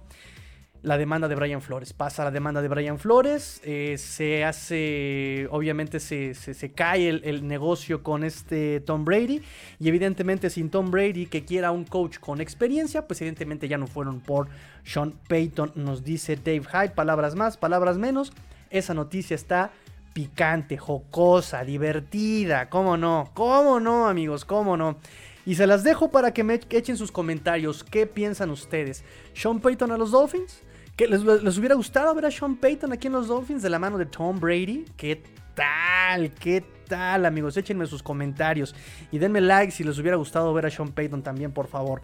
la 0.84 0.98
demanda 0.98 1.28
de 1.28 1.36
Brian 1.36 1.62
Flores. 1.62 1.94
Pasa 1.94 2.24
la 2.24 2.32
demanda 2.32 2.62
de 2.62 2.68
Brian 2.68 2.98
Flores, 2.98 3.62
eh, 3.64 3.96
se 3.98 4.44
hace, 4.44 5.48
obviamente 5.52 6.00
se, 6.00 6.72
cae 6.74 7.10
el, 7.10 7.48
negocio 7.48 8.04
con 8.04 8.24
este 8.24 8.80
Tom 8.80 9.06
Brady 9.06 9.42
y 9.80 9.90
evidentemente 9.90 10.50
sin 10.50 10.70
Tom 10.70 10.92
Brady 10.92 11.28
que 11.28 11.46
quiera 11.46 11.72
un 11.72 11.84
coach 11.84 12.18
con 12.20 12.42
experiencia, 12.42 13.08
pues 13.08 13.22
evidentemente 13.22 13.68
ya 13.68 13.78
no 13.78 13.88
fueron 13.88 14.22
por 14.22 14.48
Sean 14.84 15.14
Payton, 15.28 15.74
nos 15.76 16.04
dice 16.04 16.36
Dave 16.36 16.64
Hyde, 16.64 16.90
palabras 16.96 17.36
más, 17.36 17.58
palabras 17.58 17.98
menos, 17.98 18.34
esa 18.70 18.94
noticia 18.94 19.36
está 19.36 19.72
picante, 20.14 20.78
jocosa, 20.78 21.64
divertida, 21.64 22.70
cómo 22.70 22.98
no, 22.98 23.32
cómo 23.34 23.80
no 23.80 24.08
amigos, 24.08 24.46
cómo 24.46 24.78
no. 24.78 24.98
Y 25.46 25.56
se 25.56 25.66
las 25.68 25.84
dejo 25.84 26.12
para 26.12 26.34
que 26.34 26.44
me 26.44 26.60
echen 26.70 26.98
sus 26.98 27.12
comentarios. 27.12 27.84
¿Qué 27.84 28.06
piensan 28.06 28.52
ustedes? 28.52 29.04
¿Sean 29.34 29.60
Payton 29.60 29.92
a 29.92 29.98
los 29.98 30.12
Dolphins? 30.12 30.62
les, 31.08 31.58
hubiera 31.58 31.76
gustado 31.76 32.14
ver 32.14 32.26
a 32.26 32.32
Sean 32.32 32.56
Payton 32.56 32.94
aquí 32.94 33.08
en 33.08 33.14
los 33.14 33.28
Dolphins 33.28 33.64
de 33.64 33.70
la 33.70 33.80
mano 33.80 33.98
de 33.98 34.06
Tom 34.06 34.40
Brady? 34.40 34.86
¿Qué 34.98 35.24
tal? 35.56 36.32
¿Qué 36.34 36.64
tal, 36.88 37.26
amigos? 37.26 37.58
Échenme 37.58 37.88
sus 37.88 38.04
comentarios 38.04 38.76
y 39.12 39.18
denme 39.18 39.42
like 39.42 39.72
si 39.72 39.84
les 39.84 39.98
hubiera 39.98 40.18
gustado 40.18 40.54
ver 40.54 40.66
a 40.66 40.70
Sean 40.70 40.90
Payton 40.90 41.24
también, 41.24 41.52
por 41.52 41.68
favor. 41.68 42.02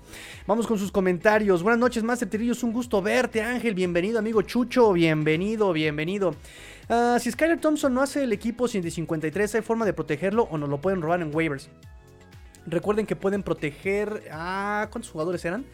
Vamos 0.47 0.65
con 0.65 0.79
sus 0.79 0.91
comentarios. 0.91 1.61
Buenas 1.61 1.79
noches, 1.79 2.03
Master 2.03 2.29
Tirillo. 2.29 2.53
Es 2.53 2.63
un 2.63 2.73
gusto 2.73 3.01
verte, 3.01 3.41
Ángel. 3.41 3.75
Bienvenido, 3.75 4.19
amigo 4.19 4.41
Chucho. 4.41 4.93
Bienvenido, 4.93 5.73
bienvenido. 5.73 6.33
Ah, 6.89 7.17
si 7.19 7.31
Skyler 7.31 7.59
Thompson 7.59 7.93
no 7.93 8.01
hace 8.01 8.23
el 8.23 8.33
equipo 8.33 8.67
sin 8.67 8.81
de 8.81 8.91
53, 8.91 9.55
¿hay 9.55 9.61
forma 9.61 9.85
de 9.85 9.93
protegerlo 9.93 10.43
o 10.43 10.57
nos 10.57 10.69
lo 10.69 10.79
pueden 10.79 11.01
robar 11.01 11.21
en 11.21 11.35
waivers? 11.35 11.69
Recuerden 12.65 13.05
que 13.05 13.15
pueden 13.15 13.43
proteger 13.43 14.23
a... 14.31 14.87
¿Cuántos 14.91 15.11
jugadores 15.11 15.43
eran? 15.45 15.65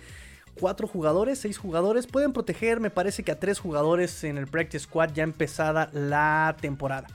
cuatro 0.60 0.88
jugadores, 0.88 1.40
seis 1.40 1.58
jugadores. 1.58 2.08
Pueden 2.08 2.34
proteger, 2.34 2.80
me 2.80 2.90
parece 2.90 3.24
que 3.24 3.32
a 3.32 3.40
tres 3.40 3.60
jugadores 3.60 4.24
en 4.24 4.38
el 4.38 4.48
Practice 4.48 4.86
Squad 4.86 5.12
ya 5.14 5.24
empezada 5.24 5.90
la 5.94 6.56
temporada. 6.60 7.08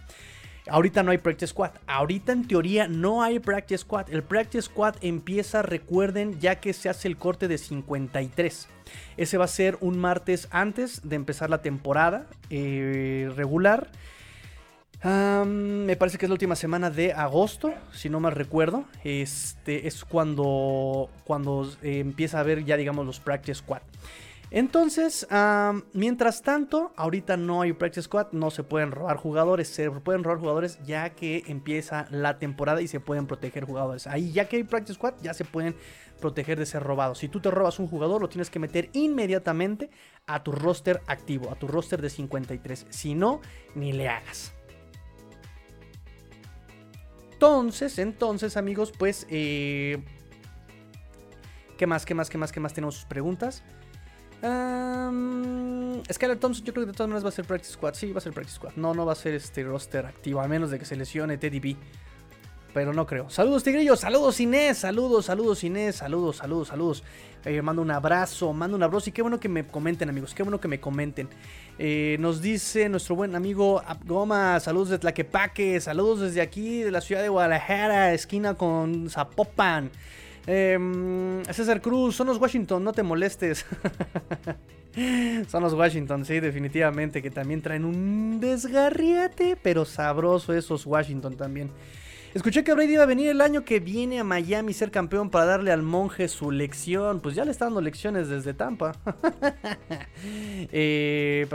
Ahorita 0.69 1.03
no 1.03 1.11
hay 1.11 1.19
Practice 1.19 1.49
Squad. 1.49 1.73
Ahorita 1.87 2.33
en 2.33 2.47
teoría 2.47 2.89
no 2.89 3.23
hay 3.23 3.39
Practice 3.39 3.79
Squad. 3.79 4.11
El 4.11 4.23
Practice 4.23 4.63
Squad 4.63 4.97
empieza, 5.01 5.63
recuerden, 5.63 6.39
ya 6.41 6.57
que 6.57 6.73
se 6.73 6.89
hace 6.89 7.09
el 7.09 7.17
corte 7.17 7.49
de 7.49 7.59
53. 7.59 8.69
Ese 9.17 9.39
va 9.39 9.45
a 9.45 9.49
ser 9.49 9.79
un 9.81 9.99
martes 9.99 10.49
antes 10.51 11.09
de 11.09 11.17
empezar 11.17 11.51
la 11.51 11.63
temporada 11.63 12.27
eh, 12.51 13.31
regular 13.37 13.89
me 15.05 15.97
parece 15.97 16.19
que 16.19 16.27
es 16.27 16.31
la 16.31 16.35
última 16.35 16.57
semana 16.57 16.91
de 16.91 17.13
agosto, 17.13 17.73
si 17.93 18.09
no 18.09 18.21
mal 18.21 18.33
recuerdo. 18.33 18.85
Este 19.05 19.87
es 19.87 20.05
cuando, 20.05 21.09
cuando 21.25 21.71
eh, 21.83 22.01
empieza 22.01 22.39
a 22.39 22.41
haber 22.41 22.65
ya, 22.65 22.77
digamos, 22.77 23.07
los 23.07 23.21
Practice 23.21 23.61
Squad. 23.61 23.83
Entonces, 24.51 25.27
mientras 25.93 26.43
tanto, 26.43 26.93
ahorita 26.97 27.37
no 27.37 27.61
hay 27.61 27.75
Practice 27.75 28.05
Squad, 28.05 28.29
no 28.33 28.51
se 28.51 28.63
pueden 28.63 28.93
robar 28.93 29.19
jugadores, 29.19 29.69
se 29.69 29.91
pueden 29.91 30.25
robar 30.25 30.39
jugadores 30.39 30.79
ya 30.85 31.11
que 31.11 31.45
empieza 31.47 32.07
la 32.11 32.39
temporada 32.39 32.81
y 32.81 32.89
se 32.89 32.99
pueden 32.99 33.27
proteger 33.27 33.65
jugadores. 33.65 34.07
Ahí 34.07 34.33
ya 34.33 34.49
que 34.49 34.57
hay 34.57 34.65
Practice 34.65 34.95
Squad, 34.95 35.15
ya 35.23 35.35
se 35.35 35.45
pueden 35.45 35.77
proteger 36.19 36.59
de 36.59 36.65
ser 36.67 36.83
robados. 36.83 37.19
Si 37.19 37.29
tú 37.29 37.41
te 37.41 37.51
robas 37.51 37.79
un 37.79 37.89
jugador, 37.89 38.23
lo 38.23 38.29
tienes 38.29 38.49
que 38.49 38.59
meter 38.59 38.89
inmediatamente 38.95 39.91
a 40.27 40.43
tu 40.43 40.53
roster 40.53 41.03
activo, 41.07 41.51
a 41.51 41.55
tu 41.55 41.69
roster 41.69 42.01
de 42.01 42.09
53. 42.09 42.87
Si 42.89 43.15
no, 43.15 43.41
ni 43.75 43.93
le 43.93 44.09
hagas. 44.09 44.55
Entonces, 47.33 47.99
entonces, 47.99 48.57
amigos, 48.57 48.93
pues. 48.99 49.27
Eh, 49.31 50.03
¿Qué 51.77 51.87
más? 51.87 52.05
¿Qué 52.05 52.15
más? 52.15 52.29
¿Qué 52.29 52.39
más? 52.39 52.51
¿Qué 52.51 52.59
más? 52.59 52.75
Tenemos 52.75 52.97
sus 52.97 53.05
preguntas. 53.05 53.63
Um, 54.43 56.03
Skyler 56.13 56.39
Thompson, 56.39 56.65
yo 56.65 56.73
creo 56.73 56.87
que 56.87 56.93
de 56.93 56.97
todas 56.97 57.09
maneras 57.09 57.25
va 57.25 57.29
a 57.31 57.33
ser 57.33 57.45
Practice 57.45 57.73
Squad. 57.73 57.95
Sí, 57.95 58.13
va 58.13 58.19
a 58.19 58.21
ser 58.21 58.33
Practice 58.33 58.57
Squad. 58.57 58.73
No, 58.77 58.95
no 58.95 59.05
va 59.05 59.13
a 59.13 59.17
ser 59.17 59.35
este 59.35 59.65
roster 59.65 60.07
activo, 60.07 60.41
a 60.41 60.49
menos 60.49 60.71
de 60.71 60.79
que 60.79 60.85
se 60.85 60.97
lesione 60.97 61.39
Teddy 61.39 61.61
B. 61.61 61.77
Pero 62.75 62.93
no 62.93 63.07
creo. 63.07 63.31
Saludos, 63.31 63.65
Tigrillos. 63.65 64.01
Saludos, 64.01 64.39
Inés. 64.41 64.79
Saludos, 64.79 65.27
saludos, 65.27 65.65
Inés. 65.65 65.97
Saludos, 65.97 66.37
saludos, 66.37 66.69
saludos. 66.69 67.03
Eh, 67.45 67.63
mando 67.63 67.83
un 67.83 67.91
abrazo, 67.91 68.53
mando 68.53 68.77
un 68.77 68.83
abrazo. 68.83 69.09
Y 69.09 69.13
qué 69.13 69.23
bueno 69.23 69.41
que 69.41 69.49
me 69.49 69.67
comenten, 69.67 70.09
amigos. 70.09 70.35
Qué 70.35 70.43
bueno 70.43 70.61
que 70.61 70.69
me 70.69 70.79
comenten. 70.79 71.29
Eh, 71.79 72.17
nos 72.21 72.43
dice 72.43 72.89
nuestro 72.89 73.17
buen 73.17 73.35
amigo 73.35 73.83
Abgoma, 73.87 74.61
saludos 74.61 74.91
de 74.91 74.99
Tlaquepaque, 74.99 75.81
saludos 75.81 76.21
desde 76.21 76.41
aquí, 76.41 76.83
de 76.83 76.91
la 76.91 77.01
ciudad 77.01 77.23
de 77.23 77.29
Guadalajara, 77.29 78.13
esquina 78.13 78.55
con 78.55 79.09
Zapopan. 79.09 79.91
Em, 80.51 81.45
César 81.53 81.83
Cruz, 81.83 82.17
son 82.17 82.27
los 82.29 82.39
Washington, 82.39 82.83
no 82.83 82.95
te 82.95 83.03
molestes. 83.03 83.67
son 85.49 85.63
los 85.63 85.75
Washington, 85.75 86.25
sí, 86.25 86.41
definitivamente, 86.41 87.21
que 87.21 87.31
también 87.31 87.61
traen 87.61 87.85
un 87.85 88.41
desgarriate, 88.41 89.59
pero 89.63 89.85
sabroso 89.85 90.55
esos 90.55 90.87
Washington 90.87 91.37
también. 91.37 91.71
Escuché 92.35 92.63
que 92.63 92.75
Brady 92.75 92.93
iba 92.93 93.05
a 93.05 93.07
venir 93.07 93.31
el 93.31 93.41
año 93.41 93.65
que 93.65 93.81
viene 93.81 94.21
a 94.21 94.25
Miami 94.25 94.75
ser 94.75 94.91
campeón 94.91 95.31
para 95.31 95.47
darle 95.47 95.73
al 95.73 95.83
monje 95.83 96.29
su 96.29 96.51
lección. 96.51 97.21
Pues 97.21 97.35
ya 97.35 97.45
le 97.45 97.51
está 97.51 97.65
dando 97.65 97.81
lecciones 97.81 98.29
desde 98.29 98.53
Tampa. 98.53 98.93
eh, 100.71 101.47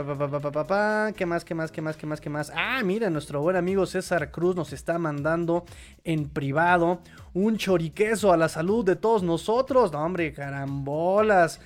¿Qué 1.16 1.26
más? 1.26 1.44
¿Qué 1.44 1.54
más? 1.54 1.70
¿Qué 1.70 1.80
más? 1.80 1.96
¿Qué 1.96 2.06
más? 2.06 2.20
¿Qué 2.20 2.28
más? 2.28 2.52
Ah, 2.56 2.82
mira, 2.84 3.08
nuestro 3.08 3.40
buen 3.40 3.54
amigo 3.54 3.86
César 3.86 4.32
Cruz 4.32 4.56
nos 4.56 4.72
está 4.72 4.98
mandando 4.98 5.64
en 6.02 6.28
privado 6.28 7.00
un 7.34 7.56
choriqueso 7.56 8.32
a 8.32 8.36
la 8.36 8.48
salud 8.48 8.84
de 8.84 8.96
todos 8.96 9.22
nosotros. 9.22 9.92
No, 9.92 10.02
hombre, 10.04 10.32
carambolas. 10.32 11.60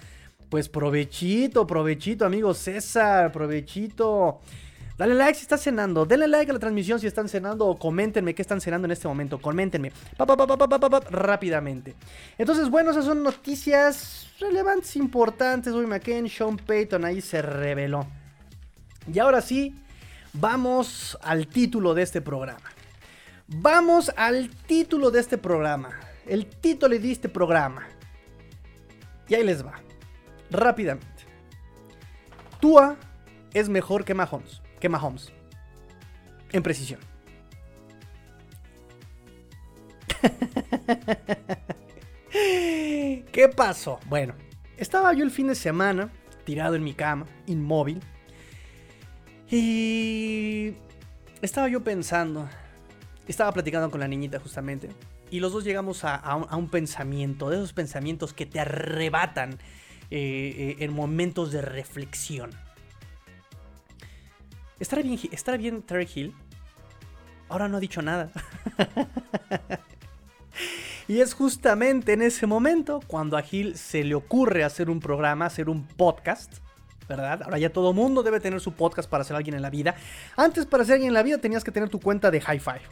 Pues 0.51 0.69
provechito, 0.69 1.67
provechito, 1.67 2.27
amigo 2.27 2.53
César, 2.53 3.33
provechito. 3.33 4.41
Dale 4.99 5.15
like 5.15 5.35
si 5.35 5.43
estás 5.43 5.63
cenando. 5.63 6.05
Denle 6.05 6.27
like 6.27 6.51
a 6.51 6.55
la 6.55 6.59
transmisión 6.59 6.99
si 6.99 7.07
están 7.07 7.29
cenando. 7.29 7.67
O 7.67 7.79
coméntenme 7.79 8.35
qué 8.35 8.43
están 8.43 8.61
cenando 8.61 8.87
en 8.87 8.91
este 8.91 9.07
momento. 9.07 9.41
Coméntenme. 9.41 9.93
rápidamente. 11.11 11.95
Entonces, 12.37 12.69
bueno, 12.69 12.91
esas 12.91 13.05
son 13.05 13.23
noticias 13.23 14.29
relevantes, 14.41 14.97
importantes. 14.97 15.73
Hoy 15.73 15.87
McCain, 15.87 16.29
Sean 16.29 16.57
Payton 16.57 17.05
ahí 17.05 17.21
se 17.21 17.41
reveló. 17.41 18.09
Y 19.13 19.21
ahora 19.21 19.41
sí, 19.41 19.73
vamos 20.33 21.17
al 21.23 21.47
título 21.47 21.95
de 21.95 22.03
este 22.03 22.21
programa. 22.21 22.69
Vamos 23.47 24.13
al 24.17 24.51
título 24.51 25.13
de 25.13 25.21
este 25.21 25.39
programa. 25.39 25.91
El 26.27 26.47
título 26.47 26.99
de 26.99 27.13
este 27.13 27.29
programa. 27.29 27.87
Y 29.29 29.37
ahí 29.37 29.45
les 29.45 29.65
va. 29.65 29.75
Rápidamente. 30.51 31.07
Tua 32.59 32.97
es 33.55 33.69
mejor 33.69 34.05
que 34.05 34.13
Mahomes. 34.13 34.61
Que 34.81 34.89
Mahomes. 34.89 35.33
En 36.53 36.63
precisión. 36.63 37.01
¿Qué 42.31 43.49
pasó? 43.55 44.01
Bueno, 44.07 44.35
estaba 44.77 45.13
yo 45.13 45.25
el 45.25 45.31
fin 45.31 45.49
de 45.49 45.55
semana 45.55 46.11
tirado 46.45 46.75
en 46.75 46.83
mi 46.85 46.95
cama, 46.95 47.27
inmóvil. 47.47 48.01
Y 49.51 50.75
estaba 51.43 51.69
yo 51.69 51.85
pensando, 51.85 52.49
estaba 53.27 53.53
platicando 53.53 53.91
con 53.91 54.01
la 54.01 54.09
niñita 54.09 54.41
justamente, 54.41 54.91
y 55.31 55.41
los 55.41 55.53
dos 55.53 55.65
llegamos 55.65 56.05
a, 56.05 56.35
un, 56.57 56.69
pensamiento, 56.71 57.51
de 57.51 57.57
esos 57.57 57.73
pensamientos 57.73 58.33
que 58.33 58.47
te 58.47 58.61
arrebatan 58.61 59.59
eh, 60.11 60.17
eh, 60.59 60.77
en 60.79 60.93
momentos 60.93 61.53
de 61.53 61.61
reflexión. 61.61 62.51
¿Estará 64.81 65.03
bien, 65.03 65.19
¿Estará 65.33 65.57
bien 65.57 65.83
Terry 65.83 66.09
Hill? 66.13 66.35
Ahora 67.49 67.69
no 67.69 67.79
ha 67.79 67.81
dicho 67.81 68.03
nada. 68.03 68.31
y 71.09 71.21
es 71.21 71.35
justamente 71.35 72.13
en 72.13 72.23
ese 72.23 72.47
momento 72.47 73.01
cuando 73.07 73.37
a 73.37 73.45
Hill 73.49 73.77
se 73.77 74.05
le 74.05 74.15
ocurre 74.15 74.65
hacer 74.65 74.91
un 74.91 75.01
programa, 75.01 75.47
hacer 75.47 75.69
un 75.69 75.87
podcast. 75.87 76.59
¿verdad? 77.09 77.43
Ahora 77.43 77.59
ya 77.59 77.71
todo 77.71 77.95
mundo 77.95 78.23
debe 78.23 78.39
tener 78.39 78.61
su 78.61 78.73
podcast 78.73 79.09
para 79.09 79.25
ser 79.25 79.35
alguien 79.35 79.57
en 79.57 79.63
la 79.63 79.71
vida. 79.71 79.95
Antes 80.37 80.67
para 80.67 80.85
ser 80.85 80.95
alguien 80.95 81.09
en 81.09 81.15
la 81.15 81.23
vida 81.23 81.39
tenías 81.39 81.65
que 81.65 81.73
tener 81.73 81.89
tu 81.89 82.01
cuenta 82.01 82.31
de 82.31 82.39
Hi-Fi. 82.39 82.83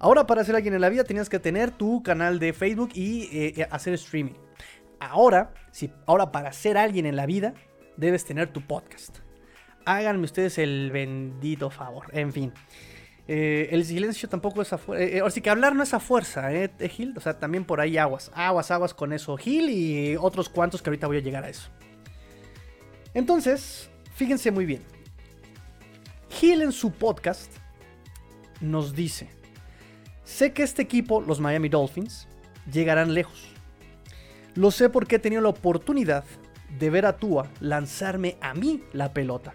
Ahora 0.00 0.26
para 0.26 0.44
ser 0.44 0.56
alguien 0.56 0.74
en 0.74 0.80
la 0.80 0.88
vida 0.88 1.04
tenías 1.04 1.28
que 1.28 1.38
tener 1.38 1.70
tu 1.70 2.02
canal 2.02 2.40
de 2.40 2.52
Facebook 2.52 2.90
y 2.94 3.24
eh, 3.24 3.54
eh, 3.56 3.68
hacer 3.70 3.94
streaming. 3.94 4.34
Ahora, 4.98 5.54
si, 5.70 5.92
ahora 6.06 6.32
para 6.32 6.52
ser 6.52 6.76
alguien 6.76 7.06
en 7.06 7.14
la 7.14 7.26
vida 7.26 7.54
debes 7.96 8.24
tener 8.24 8.52
tu 8.52 8.60
podcast. 8.60 9.18
Háganme 9.84 10.24
ustedes 10.24 10.58
el 10.58 10.90
bendito 10.92 11.70
favor. 11.70 12.06
En 12.12 12.32
fin. 12.32 12.52
Eh, 13.28 13.68
el 13.70 13.84
silencio 13.84 14.28
tampoco 14.28 14.62
es 14.62 14.72
a 14.72 14.78
fuerza. 14.78 15.04
Eh, 15.04 15.20
ahora 15.20 15.30
sí 15.30 15.40
que 15.40 15.50
hablar 15.50 15.74
no 15.74 15.82
es 15.82 15.94
a 15.94 16.00
fuerza, 16.00 16.52
¿eh, 16.52 16.70
Gil? 16.88 17.14
O 17.16 17.20
sea, 17.20 17.38
también 17.38 17.64
por 17.64 17.80
ahí 17.80 17.96
aguas. 17.96 18.30
Aguas, 18.34 18.70
aguas 18.70 18.94
con 18.94 19.12
eso, 19.12 19.36
Gil 19.36 19.70
y 19.70 20.16
otros 20.16 20.48
cuantos 20.48 20.82
que 20.82 20.90
ahorita 20.90 21.06
voy 21.06 21.18
a 21.18 21.20
llegar 21.20 21.44
a 21.44 21.48
eso. 21.48 21.70
Entonces, 23.14 23.90
fíjense 24.14 24.50
muy 24.50 24.66
bien. 24.66 24.82
Gil 26.30 26.62
en 26.62 26.72
su 26.72 26.92
podcast 26.92 27.52
nos 28.60 28.94
dice: 28.94 29.30
Sé 30.24 30.52
que 30.52 30.62
este 30.62 30.82
equipo, 30.82 31.20
los 31.20 31.40
Miami 31.40 31.68
Dolphins, 31.68 32.26
llegarán 32.70 33.14
lejos. 33.14 33.48
Lo 34.54 34.70
sé 34.70 34.88
porque 34.88 35.16
he 35.16 35.18
tenido 35.18 35.42
la 35.42 35.48
oportunidad 35.48 36.24
de 36.78 36.90
ver 36.90 37.06
a 37.06 37.16
Tua 37.16 37.48
lanzarme 37.60 38.36
a 38.40 38.54
mí 38.54 38.82
la 38.92 39.12
pelota. 39.12 39.54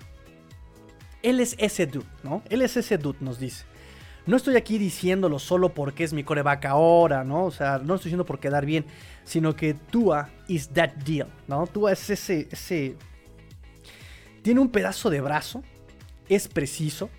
Él 1.27 1.41
es 1.41 1.55
ese 1.59 1.87
dude, 1.87 2.05
¿no? 2.23 2.41
Él 2.49 2.61
es 2.61 2.77
ese 2.77 2.97
dude, 2.97 3.17
nos 3.19 3.37
dice. 3.37 3.65
No 4.27 4.37
estoy 4.37 4.55
aquí 4.55 4.77
diciéndolo 4.77 5.39
solo 5.39 5.73
porque 5.73 6.05
es 6.05 6.13
mi 6.13 6.23
coreback 6.23 6.63
ahora, 6.65 7.25
¿no? 7.25 7.43
O 7.43 7.51
sea, 7.51 7.79
no 7.79 7.95
estoy 7.95 8.09
diciendo 8.09 8.25
por 8.25 8.39
quedar 8.39 8.65
bien, 8.65 8.85
sino 9.25 9.53
que 9.53 9.73
Tua 9.73 10.29
is 10.47 10.69
that 10.69 10.91
deal, 11.05 11.27
¿no? 11.49 11.67
Tua 11.67 11.91
es 11.91 12.09
ese, 12.09 12.47
ese... 12.49 12.95
Tiene 14.41 14.61
un 14.61 14.69
pedazo 14.69 15.09
de 15.09 15.19
brazo, 15.19 15.63
es 16.29 16.47
preciso, 16.47 17.09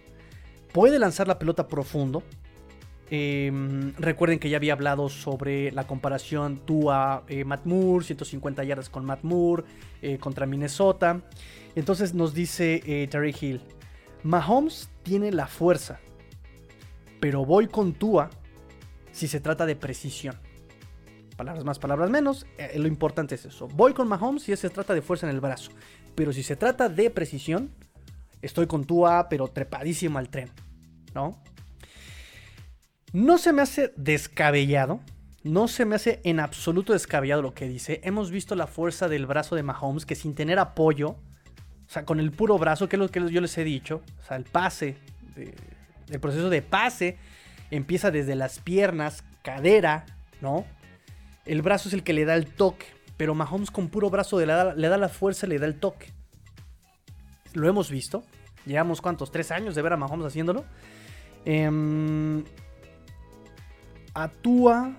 puede 0.73 0.99
lanzar 0.99 1.29
la 1.29 1.38
pelota 1.38 1.68
profundo. 1.68 2.23
Em, 3.11 3.92
recuerden 3.99 4.38
que 4.38 4.49
ya 4.49 4.57
había 4.57 4.73
hablado 4.73 5.11
sobre 5.11 5.71
la 5.73 5.87
comparación 5.87 6.61
Tua 6.64 7.25
eh, 7.29 7.44
Matt 7.44 7.66
Moore, 7.66 8.07
150 8.07 8.64
yardas 8.64 8.88
con 8.88 9.05
Matt 9.05 9.23
Moore 9.23 9.64
eh, 10.01 10.16
contra 10.16 10.47
Minnesota. 10.47 11.21
Entonces 11.75 12.14
nos 12.14 12.33
dice 12.33 12.83
eh, 12.87 13.07
Terry 13.11 13.35
Hill, 13.38 13.61
Mahomes 14.23 14.91
tiene 15.03 15.33
la 15.33 15.47
fuerza, 15.47 16.01
pero 17.21 17.45
voy 17.45 17.69
con 17.69 17.95
Tua 17.95 18.31
si 19.13 19.29
se 19.29 19.41
trata 19.41 19.67
de 19.67 19.77
precisión. 19.77 20.37
Palabras 21.37 21.65
más, 21.65 21.79
palabras 21.79 22.11
menos, 22.11 22.47
eh, 22.59 22.79
lo 22.79 22.89
importante 22.89 23.37
es 23.37 23.45
eso. 23.45 23.69
Voy 23.69 23.95
con 23.95 24.09
Mahomes 24.09 24.43
si 24.43 24.57
se 24.57 24.71
trata 24.71 24.95
de 24.95 25.03
fuerza 25.03 25.29
en 25.29 25.35
el 25.35 25.41
brazo, 25.41 25.71
pero 26.15 26.33
si 26.33 26.43
se 26.43 26.57
trata 26.57 26.89
de 26.89 27.11
precisión, 27.11 27.71
estoy 28.43 28.67
con 28.67 28.85
Tua, 28.85 29.29
pero 29.29 29.49
trepadísimo 29.49 30.19
al 30.19 30.29
tren, 30.31 30.51
¿no? 31.15 31.41
No 33.13 33.39
se 33.39 33.53
me 33.53 33.63
hace 33.63 33.93
descabellado, 33.97 35.01
no 35.45 35.69
se 35.69 35.85
me 35.85 35.95
hace 35.95 36.21
en 36.25 36.41
absoluto 36.41 36.93
descabellado 36.93 37.41
lo 37.41 37.55
que 37.55 37.69
dice. 37.69 38.01
Hemos 38.05 38.31
visto 38.31 38.55
la 38.55 38.67
fuerza 38.67 39.09
del 39.09 39.27
brazo 39.27 39.55
de 39.55 39.63
Mahomes 39.63 40.05
que 40.05 40.15
sin 40.15 40.35
tener 40.35 40.59
apoyo 40.59 41.17
o 41.88 41.90
sea, 41.90 42.05
con 42.05 42.20
el 42.20 42.33
puro 42.33 42.59
brazo, 42.59 42.87
que 42.88 42.96
es 42.96 43.01
lo 43.01 43.09
que 43.09 43.31
yo 43.31 43.40
les 43.40 43.57
he 43.57 43.64
dicho. 43.64 44.03
O 44.20 44.27
sea, 44.27 44.37
el 44.37 44.44
pase, 44.44 44.98
el 46.11 46.20
proceso 46.20 46.51
de 46.51 46.61
pase 46.61 47.16
empieza 47.70 48.11
desde 48.11 48.35
las 48.35 48.59
piernas, 48.59 49.24
cadera, 49.42 50.05
¿no? 50.42 50.66
El 51.46 51.62
brazo 51.62 51.88
es 51.88 51.94
el 51.94 52.03
que 52.03 52.12
le 52.12 52.27
da 52.27 52.35
el 52.35 52.46
toque. 52.46 52.87
Pero 53.16 53.35
Mahomes 53.35 53.70
con 53.70 53.88
puro 53.88 54.11
brazo 54.11 54.38
le 54.38 54.46
da, 54.46 54.74
le 54.74 54.88
da 54.88 54.98
la 54.98 55.09
fuerza, 55.09 55.46
le 55.46 55.59
da 55.59 55.66
el 55.66 55.81
toque. 55.81 56.12
Lo 57.55 57.66
hemos 57.68 57.90
visto. 57.90 58.22
Llevamos 58.66 59.01
cuántos, 59.01 59.33
tres 59.33 59.51
años 59.51 59.74
de 59.74 59.81
ver 59.81 59.94
a 59.94 59.96
Mahomes 59.96 60.27
haciéndolo. 60.27 60.66
Eh, 61.46 62.44
a 64.12 64.29
Tua 64.29 64.94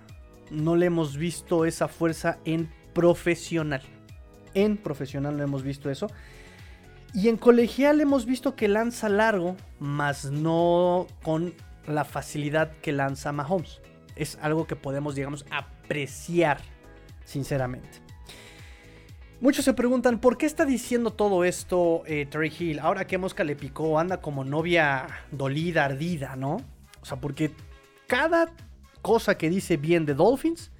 no 0.49 0.75
le 0.75 0.88
hemos 0.88 1.17
visto 1.17 1.65
esa 1.65 1.88
fuerza 1.88 2.39
en 2.45 2.67
profesional. 2.93 3.84
En 4.56 4.78
profesional 4.78 5.38
no 5.38 5.43
hemos 5.43 5.62
visto 5.62 5.91
eso. 5.91 6.08
Y 7.13 7.28
en 7.28 7.38
colegial 7.38 8.02
hemos 8.02 8.26
visto 8.26 8.56
que 8.56 8.67
lanza 8.67 9.10
largo, 9.10 9.58
mas 9.80 10.26
no 10.26 11.08
con 11.24 11.54
la 11.88 12.06
facilidad 12.06 12.72
que 12.82 12.91
lanza 12.91 13.32
Mahomes. 13.32 13.82
Es 14.15 14.38
algo 14.41 14.67
que 14.67 14.76
podemos, 14.76 15.15
digamos, 15.15 15.45
apreciar, 15.50 16.60
sinceramente. 17.26 17.89
Muchos 19.41 19.65
se 19.65 19.74
preguntan, 19.74 20.19
¿por 20.19 20.38
qué 20.38 20.45
está 20.45 20.65
diciendo 20.65 21.12
todo 21.12 21.45
esto 21.45 22.04
eh, 22.06 22.26
Terry 22.26 22.54
Hill? 22.60 22.80
Ahora 22.80 23.08
que 23.08 23.17
Mosca 23.17 23.43
le 23.43 23.56
picó, 23.56 23.98
anda 23.98 24.22
como 24.22 24.43
novia 24.43 25.08
dolida, 25.32 25.86
ardida, 25.86 26.36
¿no? 26.36 26.58
O 27.02 27.06
sea, 27.06 27.22
porque 27.22 27.52
cada 28.06 28.52
cosa 29.02 29.38
que 29.38 29.50
dice 29.50 29.78
bien 29.78 30.06
de 30.06 30.13
Dolphins 30.13 30.72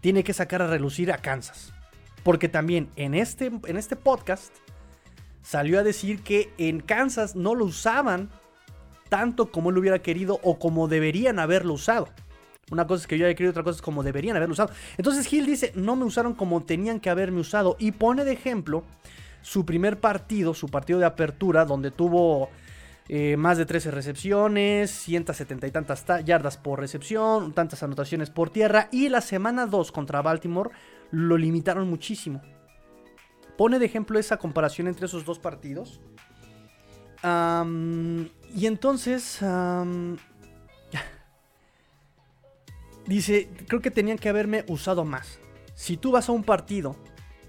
tiene 0.00 0.22
que 0.22 0.32
sacar 0.32 0.62
a 0.62 0.68
relucir 0.68 1.12
a 1.12 1.18
Kansas. 1.18 1.74
Porque 2.22 2.48
también 2.48 2.88
en 2.94 3.14
este, 3.14 3.46
en 3.46 3.76
este 3.76 3.96
podcast 3.96 4.54
salió 5.42 5.78
a 5.78 5.82
decir 5.82 6.22
que 6.22 6.52
en 6.58 6.80
Kansas 6.80 7.36
no 7.36 7.54
lo 7.54 7.66
usaban 7.66 8.30
tanto 9.08 9.50
como 9.50 9.70
él 9.70 9.78
hubiera 9.78 10.00
querido 10.00 10.40
o 10.42 10.58
como 10.58 10.88
deberían 10.88 11.38
haberlo 11.38 11.74
usado. 11.74 12.08
Una 12.70 12.86
cosa 12.86 13.02
es 13.02 13.06
que 13.06 13.16
yo 13.16 13.24
haya 13.24 13.34
querido, 13.34 13.52
otra 13.52 13.62
cosa 13.62 13.76
es 13.76 13.82
como 13.82 14.02
deberían 14.02 14.36
haberlo 14.36 14.52
usado. 14.52 14.70
Entonces 14.98 15.32
Hill 15.32 15.46
dice, 15.46 15.72
no 15.74 15.96
me 15.96 16.04
usaron 16.04 16.34
como 16.34 16.62
tenían 16.62 17.00
que 17.00 17.08
haberme 17.08 17.40
usado. 17.40 17.76
Y 17.78 17.92
pone 17.92 18.24
de 18.24 18.32
ejemplo 18.32 18.84
su 19.40 19.64
primer 19.64 20.00
partido, 20.00 20.52
su 20.52 20.68
partido 20.68 20.98
de 20.98 21.06
apertura, 21.06 21.64
donde 21.64 21.90
tuvo 21.90 22.50
eh, 23.08 23.38
más 23.38 23.56
de 23.56 23.64
13 23.64 23.90
recepciones, 23.90 24.90
170 24.90 25.66
y 25.66 25.70
tantas 25.70 26.04
yardas 26.24 26.58
por 26.58 26.78
recepción, 26.78 27.54
tantas 27.54 27.82
anotaciones 27.82 28.28
por 28.28 28.50
tierra. 28.50 28.88
Y 28.92 29.08
la 29.08 29.22
semana 29.22 29.66
2 29.66 29.90
contra 29.90 30.20
Baltimore 30.20 30.70
lo 31.10 31.38
limitaron 31.38 31.88
muchísimo 31.88 32.42
pone 33.58 33.78
de 33.80 33.84
ejemplo 33.84 34.18
esa 34.18 34.38
comparación 34.38 34.86
entre 34.86 35.04
esos 35.04 35.26
dos 35.26 35.38
partidos. 35.38 36.00
y 37.22 38.66
entonces... 38.66 39.40
dice, 43.06 43.50
creo 43.66 43.82
que 43.82 43.90
tenían 43.90 44.16
que 44.16 44.28
haberme 44.28 44.64
usado 44.68 45.04
más. 45.04 45.40
Si 45.74 45.96
tú 45.96 46.12
vas 46.12 46.28
a 46.28 46.32
un 46.32 46.44
partido, 46.44 46.94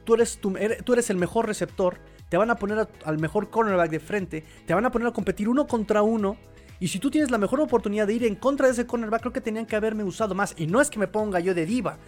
tú 0.03 0.15
eres, 0.15 0.39
tú 0.39 0.93
eres 0.93 1.09
el 1.11 1.17
mejor 1.17 1.45
receptor, 1.45 1.99
te 2.29 2.37
van 2.37 2.49
a 2.49 2.55
poner 2.55 2.87
al 3.05 3.19
mejor 3.19 3.51
cornerback 3.51 3.91
de 3.91 3.99
frente, 3.99 4.43
te 4.65 4.73
van 4.73 4.85
a 4.85 4.91
poner 4.91 5.09
a 5.09 5.11
competir 5.11 5.47
uno 5.47 5.67
contra 5.67 6.01
uno. 6.01 6.37
Y 6.79 6.87
si 6.87 6.97
tú 6.97 7.11
tienes 7.11 7.29
la 7.29 7.37
mejor 7.37 7.59
oportunidad 7.59 8.07
de 8.07 8.13
ir 8.13 8.23
en 8.23 8.35
contra 8.35 8.65
de 8.65 8.73
ese 8.73 8.87
cornerback, 8.87 9.21
creo 9.21 9.33
que 9.33 9.41
tenían 9.41 9.67
que 9.67 9.75
haberme 9.75 10.03
usado 10.03 10.33
más. 10.33 10.55
Y 10.57 10.65
no 10.65 10.81
es 10.81 10.89
que 10.89 10.97
me 10.97 11.07
ponga 11.07 11.39
yo 11.39 11.53
de 11.53 11.65
diva, 11.67 11.99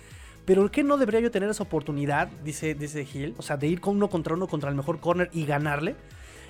pero 0.46 0.70
¿qué 0.72 0.84
no 0.84 0.98
debería 0.98 1.20
yo 1.20 1.32
tener 1.32 1.50
esa 1.50 1.64
oportunidad? 1.64 2.28
Dice, 2.44 2.74
dice 2.74 3.08
Hill. 3.12 3.36
O 3.38 3.42
sea, 3.42 3.58
de 3.58 3.68
ir 3.68 3.80
con 3.80 3.96
uno 3.96 4.10
contra 4.10 4.36
uno 4.36 4.48
contra 4.48 4.70
el 4.70 4.76
mejor 4.76 5.00
corner 5.00 5.30
y 5.34 5.46
ganarle. 5.46 5.96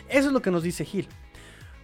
Eso 0.10 0.27
es 0.27 0.34
lo 0.34 0.41
que 0.41 0.51
nos 0.51 0.63
dice 0.63 0.88
Hill. 0.91 1.08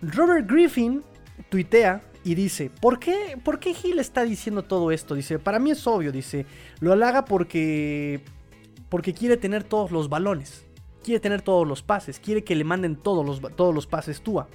Robert 0.01 0.49
Griffin 0.49 1.03
tuitea 1.49 2.01
y 2.23 2.35
dice, 2.35 2.69
¿por 2.69 2.99
qué, 2.99 3.37
¿por 3.43 3.59
qué 3.59 3.73
Hill 3.81 3.99
está 3.99 4.23
diciendo 4.23 4.63
todo 4.63 4.91
esto? 4.91 5.15
Dice, 5.15 5.39
para 5.39 5.59
mí 5.59 5.71
es 5.71 5.85
obvio, 5.87 6.11
dice, 6.11 6.45
lo 6.79 6.93
halaga 6.93 7.25
porque, 7.25 8.21
porque 8.89 9.13
quiere 9.13 9.37
tener 9.37 9.63
todos 9.63 9.91
los 9.91 10.09
balones, 10.09 10.65
quiere 11.03 11.19
tener 11.19 11.41
todos 11.41 11.67
los 11.67 11.83
pases, 11.83 12.19
quiere 12.19 12.43
que 12.43 12.55
le 12.55 12.63
manden 12.63 12.95
todos 12.97 13.25
los, 13.25 13.55
todos 13.55 13.73
los 13.73 13.87
pases 13.87 14.21
Tua. 14.21 14.47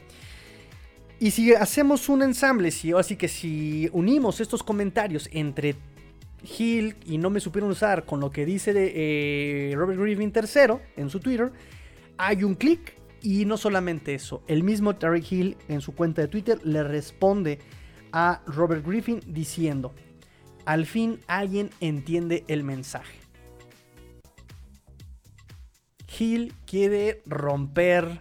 Y 1.18 1.30
si 1.30 1.54
hacemos 1.54 2.08
un 2.08 2.22
ensamble, 2.22 2.70
así 2.98 3.16
que 3.16 3.28
si 3.28 3.88
unimos 3.92 4.40
estos 4.40 4.62
comentarios 4.62 5.28
entre 5.32 5.76
Hill 6.42 6.96
y 7.04 7.18
no 7.18 7.30
me 7.30 7.40
supieron 7.40 7.70
usar 7.70 8.04
con 8.04 8.20
lo 8.20 8.30
que 8.30 8.44
dice 8.44 8.72
de, 8.72 8.92
eh, 8.94 9.74
Robert 9.76 10.00
Griffin 10.00 10.32
III 10.34 10.76
en 10.96 11.10
su 11.10 11.20
Twitter, 11.20 11.52
hay 12.18 12.44
un 12.44 12.54
clic 12.54 13.00
Y 13.24 13.44
no 13.44 13.56
solamente 13.56 14.14
eso, 14.14 14.42
el 14.48 14.64
mismo 14.64 14.96
Terry 14.96 15.24
Hill 15.28 15.56
en 15.68 15.80
su 15.80 15.94
cuenta 15.94 16.22
de 16.22 16.28
Twitter 16.28 16.58
le 16.64 16.82
responde 16.82 17.60
a 18.10 18.42
Robert 18.46 18.84
Griffin 18.84 19.20
diciendo, 19.28 19.94
al 20.64 20.86
fin 20.86 21.20
alguien 21.28 21.70
entiende 21.80 22.44
el 22.48 22.64
mensaje. 22.64 23.16
Hill 26.18 26.52
quiere 26.66 27.22
romper, 27.26 28.20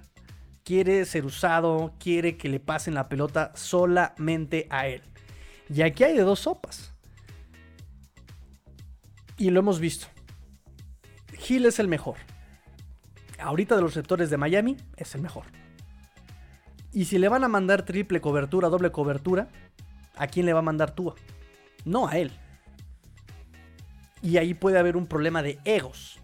quiere 0.63 1.05
ser 1.05 1.25
usado, 1.25 1.93
quiere 1.99 2.37
que 2.37 2.49
le 2.49 2.59
pasen 2.59 2.93
la 2.93 3.09
pelota 3.09 3.51
solamente 3.55 4.67
a 4.69 4.87
él. 4.87 5.01
Y 5.73 5.81
aquí 5.81 6.03
hay 6.03 6.15
de 6.15 6.23
dos 6.23 6.39
sopas. 6.39 6.90
Y 9.41 9.49
lo 9.49 9.59
hemos 9.59 9.79
visto. 9.79 10.05
Hill 11.49 11.65
es 11.65 11.79
el 11.79 11.87
mejor. 11.87 12.17
Ahorita 13.39 13.75
de 13.75 13.81
los 13.81 13.95
sectores 13.95 14.29
de 14.29 14.37
Miami 14.37 14.77
es 14.97 15.15
el 15.15 15.21
mejor. 15.21 15.45
Y 16.93 17.05
si 17.05 17.17
le 17.17 17.27
van 17.27 17.43
a 17.43 17.47
mandar 17.47 17.83
triple 17.83 18.21
cobertura, 18.21 18.69
doble 18.69 18.91
cobertura, 18.91 19.47
¿a 20.15 20.27
quién 20.27 20.45
le 20.45 20.53
va 20.53 20.59
a 20.59 20.61
mandar 20.61 20.91
Tua? 20.93 21.15
No 21.85 22.07
a 22.07 22.19
él. 22.19 22.31
Y 24.21 24.37
ahí 24.37 24.53
puede 24.53 24.77
haber 24.77 24.95
un 24.95 25.07
problema 25.07 25.41
de 25.41 25.57
egos. 25.65 26.19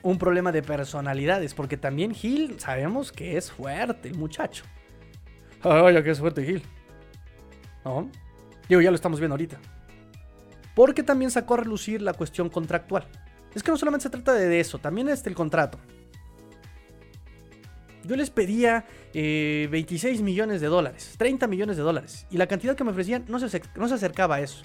Un 0.00 0.16
problema 0.16 0.52
de 0.52 0.62
personalidades. 0.62 1.52
Porque 1.52 1.76
también 1.76 2.16
Hill 2.18 2.58
sabemos 2.58 3.12
que 3.12 3.36
es 3.36 3.52
fuerte, 3.52 4.08
el 4.08 4.16
muchacho. 4.16 4.64
Ay, 5.60 6.02
que 6.02 6.10
es 6.10 6.20
fuerte 6.20 6.40
Hill. 6.40 6.62
¿No? 7.84 8.10
Digo, 8.66 8.80
ya 8.80 8.90
lo 8.90 8.94
estamos 8.94 9.20
viendo 9.20 9.34
ahorita. 9.34 9.58
Porque 10.76 11.02
también 11.02 11.30
sacó 11.30 11.54
a 11.54 11.56
relucir 11.56 12.02
la 12.02 12.12
cuestión 12.12 12.50
contractual. 12.50 13.08
Es 13.54 13.62
que 13.62 13.70
no 13.70 13.78
solamente 13.78 14.02
se 14.02 14.10
trata 14.10 14.34
de 14.34 14.60
eso, 14.60 14.78
también 14.78 15.08
es 15.08 15.26
el 15.26 15.34
contrato. 15.34 15.78
Yo 18.04 18.14
les 18.14 18.28
pedía 18.28 18.84
26 19.14 20.20
eh, 20.20 20.22
millones 20.22 20.60
de 20.60 20.66
dólares, 20.66 21.14
30 21.16 21.46
millones 21.46 21.78
de 21.78 21.82
dólares. 21.82 22.26
Y 22.30 22.36
la 22.36 22.46
cantidad 22.46 22.76
que 22.76 22.84
me 22.84 22.90
ofrecían 22.90 23.24
no 23.26 23.38
se, 23.38 23.62
no 23.74 23.88
se 23.88 23.94
acercaba 23.94 24.34
a 24.34 24.40
eso. 24.42 24.64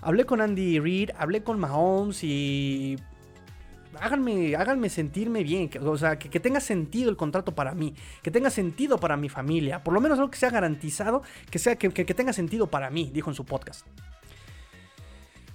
Hablé 0.00 0.24
con 0.24 0.40
Andy 0.40 0.80
Reid, 0.80 1.10
hablé 1.18 1.42
con 1.42 1.60
Mahomes 1.60 2.24
y 2.24 2.96
háganme, 4.00 4.56
háganme 4.56 4.88
sentirme 4.88 5.44
bien, 5.44 5.68
que, 5.68 5.78
o 5.78 5.98
sea, 5.98 6.18
que, 6.18 6.40
tenga 6.40 6.60
sentido 6.60 7.10
el 7.10 7.18
contrato 7.18 7.54
para 7.54 7.74
mí, 7.74 7.94
que 8.22 8.30
tenga 8.30 8.48
sentido 8.48 8.98
para 8.98 9.18
mi 9.18 9.28
familia, 9.28 9.84
por 9.84 9.92
lo 9.92 10.00
menos 10.00 10.18
algo 10.18 10.30
que 10.30 10.38
sea 10.38 10.48
garantizado, 10.48 11.22
que, 11.50 11.58
sea, 11.58 11.76
que, 11.76 11.90
que 11.90 12.14
tenga 12.14 12.32
sentido 12.32 12.70
para 12.70 12.88
mí, 12.88 13.10
dijo 13.12 13.30
en 13.30 13.36
su 13.36 13.44
podcast. 13.44 13.86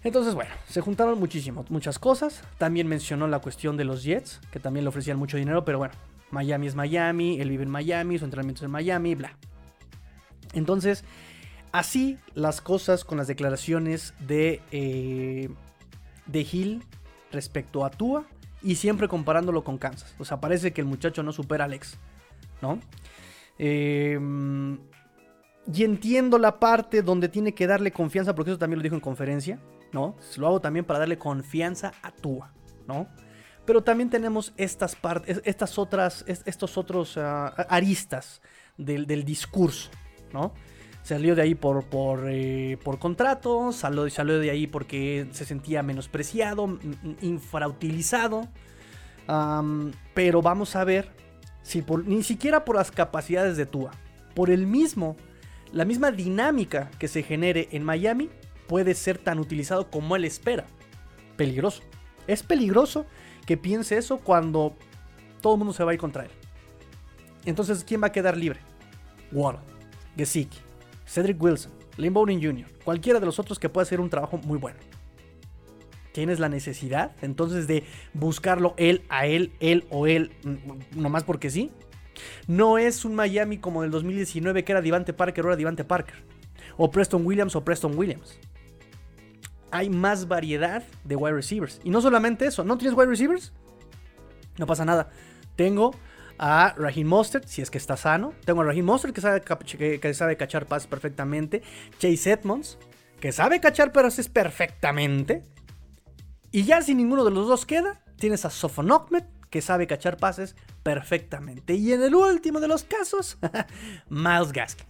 Entonces, 0.06 0.36
bueno, 0.36 0.52
se 0.70 0.82
juntaron 0.82 1.20
muchísimo, 1.20 1.66
muchas 1.70 1.98
cosas. 1.98 2.44
También 2.60 2.88
mencionó 2.88 3.28
la 3.28 3.40
cuestión 3.40 3.76
de 3.76 3.86
los 3.86 4.04
Jets, 4.04 4.40
que 4.52 4.60
también 4.60 4.86
le 4.86 4.90
ofrecían 4.90 5.18
mucho 5.18 5.36
dinero, 5.36 5.66
pero 5.66 5.80
bueno, 5.80 5.96
Miami 6.30 6.68
es 6.68 6.76
Miami, 6.76 7.42
él 7.42 7.50
vive 7.50 7.64
en 7.64 7.72
Miami, 7.72 8.20
su 8.20 8.26
entrenamiento 8.26 8.60
es 8.60 8.66
en 8.66 8.72
Miami, 8.72 9.16
bla. 9.16 9.36
Entonces, 10.54 11.04
así 11.72 12.20
las 12.36 12.62
cosas 12.62 13.04
con 13.04 13.18
las 13.18 13.26
declaraciones 13.26 14.14
de, 14.20 14.62
eh, 14.72 15.50
de 16.28 16.48
Hill 16.52 16.84
respecto 17.32 17.84
a 17.84 17.90
Tua 17.90 18.26
y 18.62 18.76
siempre 18.76 19.08
comparándolo 19.08 19.64
con 19.64 19.80
Kansas. 19.80 20.14
O 20.20 20.24
sea, 20.24 20.40
parece 20.40 20.72
que 20.72 20.82
el 20.82 20.88
muchacho 20.88 21.24
no 21.24 21.32
supera 21.32 21.64
a 21.64 21.66
Alex, 21.66 21.98
¿no? 22.62 22.80
Eh, 23.58 24.20
y 25.74 25.84
entiendo 25.84 26.38
la 26.38 26.60
parte 26.60 27.02
donde 27.02 27.28
tiene 27.28 27.56
que 27.56 27.66
darle 27.66 27.92
confianza, 27.92 28.36
porque 28.36 28.52
eso 28.52 28.60
también 28.60 28.78
lo 28.78 28.84
dijo 28.84 28.94
en 28.94 29.02
conferencia. 29.02 29.60
¿No? 29.96 30.18
Lo 30.36 30.48
hago 30.48 30.60
también 30.60 30.84
para 30.84 31.00
darle 31.00 31.18
confianza 31.18 31.94
a 32.04 32.12
Tua, 32.12 32.52
¿no? 32.86 33.08
Pero 33.66 33.82
también 33.82 34.10
tenemos 34.10 34.54
estas 34.58 34.96
partes, 34.96 35.42
estas 35.46 35.80
otras, 35.80 36.26
estos 36.28 36.78
otros 36.78 37.18
ah, 37.18 37.48
aristas 37.70 38.42
del, 38.78 39.24
discurso, 39.24 39.90
¿no? 40.34 40.54
Salió 41.02 41.34
de 41.34 41.44
ahí 41.44 41.56
por, 41.56 41.86
por, 41.86 42.28
eh, 42.30 42.78
por 42.84 43.00
contrato, 43.00 43.72
salió, 43.72 44.10
salió, 44.10 44.38
de 44.38 44.52
ahí 44.52 44.68
porque 44.68 45.28
se 45.32 45.46
sentía 45.46 45.82
menospreciado, 45.82 46.78
infrautilizado. 47.22 48.50
pero 50.14 50.42
vamos 50.42 50.76
a 50.76 50.84
ver 50.84 51.10
si 51.62 51.84
ni 52.06 52.22
siquiera 52.22 52.66
por 52.66 52.76
las 52.76 52.92
capacidades 52.92 53.56
de 53.56 53.66
Tua, 53.66 53.92
por 54.36 54.50
el 54.50 54.68
mismo, 54.68 55.16
la 55.72 55.86
misma 55.86 56.12
dinámica 56.12 56.92
que 57.00 57.08
se 57.08 57.24
genere 57.24 57.70
en 57.72 57.84
Miami, 57.84 58.30
puede 58.68 58.94
ser 58.96 59.18
tan 59.18 59.40
utilizado 59.40 59.90
como 59.90 60.16
él 60.16 60.26
espera. 60.26 60.66
Peligroso. 61.38 61.84
Es 62.28 62.44
peligroso 62.44 63.06
que 63.46 63.58
piense 63.58 63.98
eso 63.98 64.18
cuando 64.18 64.76
todo 65.42 65.54
el 65.54 65.60
mundo 65.60 65.74
se 65.74 65.84
va 65.84 65.92
a 65.92 65.94
ir 65.94 66.00
contra 66.00 66.24
él. 66.24 66.32
Entonces, 67.46 67.84
¿quién 67.84 68.02
va 68.02 68.08
a 68.08 68.12
quedar 68.12 68.36
libre? 68.36 68.60
Waddle, 69.32 69.62
Gesicki, 70.18 70.58
Cedric 71.06 71.42
Wilson, 71.42 71.72
Lynn 71.98 72.14
Jr., 72.14 72.66
cualquiera 72.84 73.20
de 73.20 73.26
los 73.26 73.40
otros 73.40 73.60
que 73.60 73.70
pueda 73.70 73.84
hacer 73.84 74.00
un 74.00 74.10
trabajo 74.10 74.38
muy 74.38 74.58
bueno. 74.58 74.80
¿Tienes 76.12 76.40
la 76.40 76.50
necesidad 76.50 77.12
entonces 77.22 77.68
de 77.68 77.84
buscarlo 78.14 78.74
él 78.78 79.04
a 79.10 79.28
él, 79.28 79.52
él 79.60 79.86
o 79.90 80.08
él, 80.08 80.32
mm, 80.44 81.02
nomás 81.02 81.24
porque 81.24 81.50
sí? 81.50 81.72
No 82.48 82.78
es 82.78 83.04
un 83.04 83.16
Miami 83.16 83.58
como 83.58 83.84
el 83.84 83.92
2019 83.92 84.64
que 84.64 84.72
era 84.72 84.82
Divante 84.82 85.12
Parker 85.12 85.46
o 85.46 85.50
era 85.50 85.58
Divante 85.58 85.84
Parker. 85.84 86.16
O 86.78 86.90
Preston 86.90 87.26
Williams 87.26 87.56
o 87.56 87.64
Preston 87.64 87.98
Williams 87.98 88.40
hay 89.72 89.90
más 89.90 90.28
variedad 90.28 90.84
de 91.04 91.16
wide 91.16 91.34
receivers. 91.34 91.80
Y 91.84 91.90
no 91.90 92.02
solamente 92.02 92.46
eso, 92.46 92.64
¿no 92.64 92.78
tienes 92.78 92.98
wide 92.98 93.10
receivers? 93.10 93.54
No 94.58 94.66
pasa 94.66 94.86
nada. 94.86 95.10
Tengo 95.56 95.96
a 96.38 96.74
Raheem 96.78 97.08
Mostert, 97.08 97.48
si 97.48 97.62
es 97.62 97.70
que 97.70 97.78
está 97.78 97.98
sano. 97.98 98.34
Tengo 98.46 98.62
a 98.62 98.66
Raheem 98.66 98.86
Mostert, 98.86 99.14
que 99.14 99.22
sabe, 99.22 99.42
que, 99.42 100.14
sabe 100.14 100.38
cachar 100.38 100.66
pases 100.66 100.88
perfectamente. 100.88 101.62
Chase 101.98 102.32
Edmonds, 102.32 102.78
que 103.20 103.32
sabe 103.32 103.60
cachar 103.60 103.92
pases 103.92 104.30
perfectamente. 104.30 105.46
Y 106.52 106.64
ya 106.64 106.82
si 106.82 106.96
ninguno 106.96 107.24
de 107.26 107.32
los 107.32 107.48
dos 107.48 107.66
queda, 107.66 108.02
tienes 108.18 108.46
a 108.46 108.50
Sofon 108.50 108.90
que 109.50 109.62
sabe 109.62 109.88
cachar 109.88 110.18
pases 110.18 110.56
perfectamente. 110.84 111.76
Y 111.76 111.94
en 111.94 112.04
el 112.04 112.16
último 112.16 112.60
de 112.60 112.68
los 112.68 112.84
casos, 112.84 113.38
Miles 114.10 114.52
Gaskin, 114.52 114.88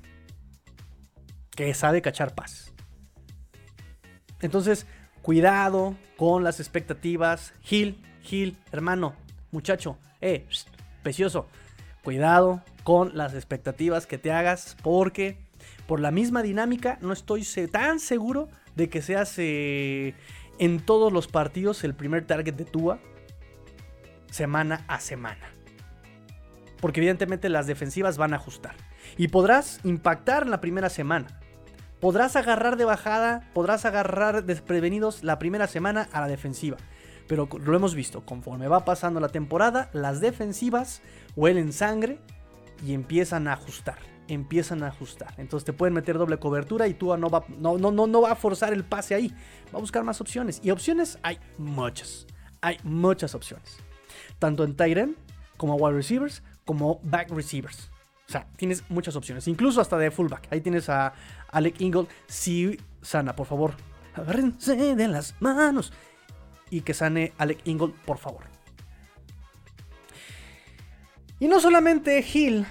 que 1.51 1.73
sabe 1.73 2.01
cachar 2.01 2.33
pases. 2.33 2.64
Entonces, 4.41 4.85
cuidado 5.21 5.95
con 6.17 6.43
las 6.43 6.59
expectativas. 6.59 7.53
Gil, 7.61 7.99
Gil, 8.21 8.57
hermano, 8.71 9.15
muchacho, 9.51 9.97
eh, 10.21 10.45
precioso. 11.03 11.47
Cuidado 12.03 12.61
con 12.83 13.17
las 13.17 13.33
expectativas 13.33 14.05
que 14.05 14.17
te 14.17 14.31
hagas 14.31 14.77
porque 14.83 15.37
por 15.87 15.99
la 15.99 16.11
misma 16.11 16.43
dinámica 16.43 16.97
no 17.01 17.13
estoy 17.13 17.43
tan 17.71 17.99
seguro 17.99 18.49
de 18.75 18.89
que 18.89 19.01
seas 19.01 19.33
eh, 19.37 20.13
en 20.59 20.79
todos 20.79 21.11
los 21.11 21.27
partidos 21.27 21.83
el 21.83 21.95
primer 21.95 22.25
target 22.25 22.53
de 22.53 22.65
Tua 22.65 22.99
semana 24.29 24.83
a 24.87 24.99
semana. 24.99 25.49
Porque 26.81 26.99
evidentemente 26.99 27.49
las 27.49 27.67
defensivas 27.67 28.17
van 28.17 28.33
a 28.33 28.37
ajustar. 28.37 28.75
Y 29.17 29.29
podrás 29.29 29.79
impactar 29.83 30.43
en 30.43 30.51
la 30.51 30.61
primera 30.61 30.89
semana 30.89 31.39
podrás 32.05 32.35
agarrar 32.35 32.77
de 32.77 32.85
bajada, 32.85 33.49
podrás 33.55 33.83
agarrar 33.83 34.43
desprevenidos 34.43 35.23
la 35.23 35.39
primera 35.39 35.65
semana 35.65 36.07
a 36.11 36.21
la 36.21 36.27
defensiva. 36.27 36.77
Pero 37.27 37.49
lo 37.59 37.75
hemos 37.75 37.95
visto, 37.95 38.23
conforme 38.23 38.67
va 38.67 38.85
pasando 38.85 39.19
la 39.19 39.29
temporada, 39.29 39.89
las 39.91 40.21
defensivas 40.21 41.01
huelen 41.35 41.73
sangre 41.73 42.19
y 42.85 42.93
empiezan 42.93 43.47
a 43.47 43.53
ajustar. 43.53 43.97
Empiezan 44.27 44.83
a 44.83 44.89
ajustar. 44.89 45.33
Entonces 45.37 45.65
te 45.65 45.73
pueden 45.73 45.95
meter 45.95 46.19
doble 46.19 46.37
cobertura 46.37 46.87
y 46.87 46.93
tú 46.93 47.17
no 47.17 47.27
va, 47.31 47.43
no, 47.57 47.79
no, 47.79 47.91
no, 47.91 48.05
no 48.05 48.21
va 48.21 48.33
a 48.33 48.35
forzar 48.35 48.71
el 48.71 48.83
pase 48.83 49.15
ahí. 49.15 49.29
Va 49.73 49.79
a 49.79 49.81
buscar 49.81 50.03
más 50.03 50.21
opciones. 50.21 50.61
Y 50.63 50.69
opciones 50.69 51.17
hay 51.23 51.39
muchas. 51.57 52.27
Hay 52.61 52.77
muchas 52.83 53.33
opciones. 53.33 53.77
Tanto 54.37 54.63
en 54.63 54.75
tight 54.75 55.17
como 55.57 55.73
wide 55.73 55.95
receivers 55.95 56.43
como 56.65 56.99
back 57.01 57.31
receivers. 57.31 57.89
O 58.27 58.31
sea, 58.31 58.47
tienes 58.55 58.83
muchas 58.89 59.15
opciones, 59.15 59.47
incluso 59.47 59.81
hasta 59.81 59.97
de 59.97 60.11
fullback. 60.11 60.47
Ahí 60.51 60.61
tienes 60.61 60.89
a 60.89 61.13
Alec 61.49 61.79
Ingold. 61.79 62.07
Si 62.27 62.79
sana, 63.01 63.35
por 63.35 63.45
favor, 63.45 63.75
agárrense 64.15 64.95
de 64.95 65.07
las 65.07 65.35
manos. 65.39 65.93
Y 66.69 66.81
que 66.81 66.93
sane 66.93 67.33
Alec 67.37 67.59
Ingold, 67.65 67.93
por 68.05 68.17
favor. 68.17 68.43
Y 71.39 71.47
no 71.47 71.59
solamente 71.59 72.25
Hill 72.33 72.65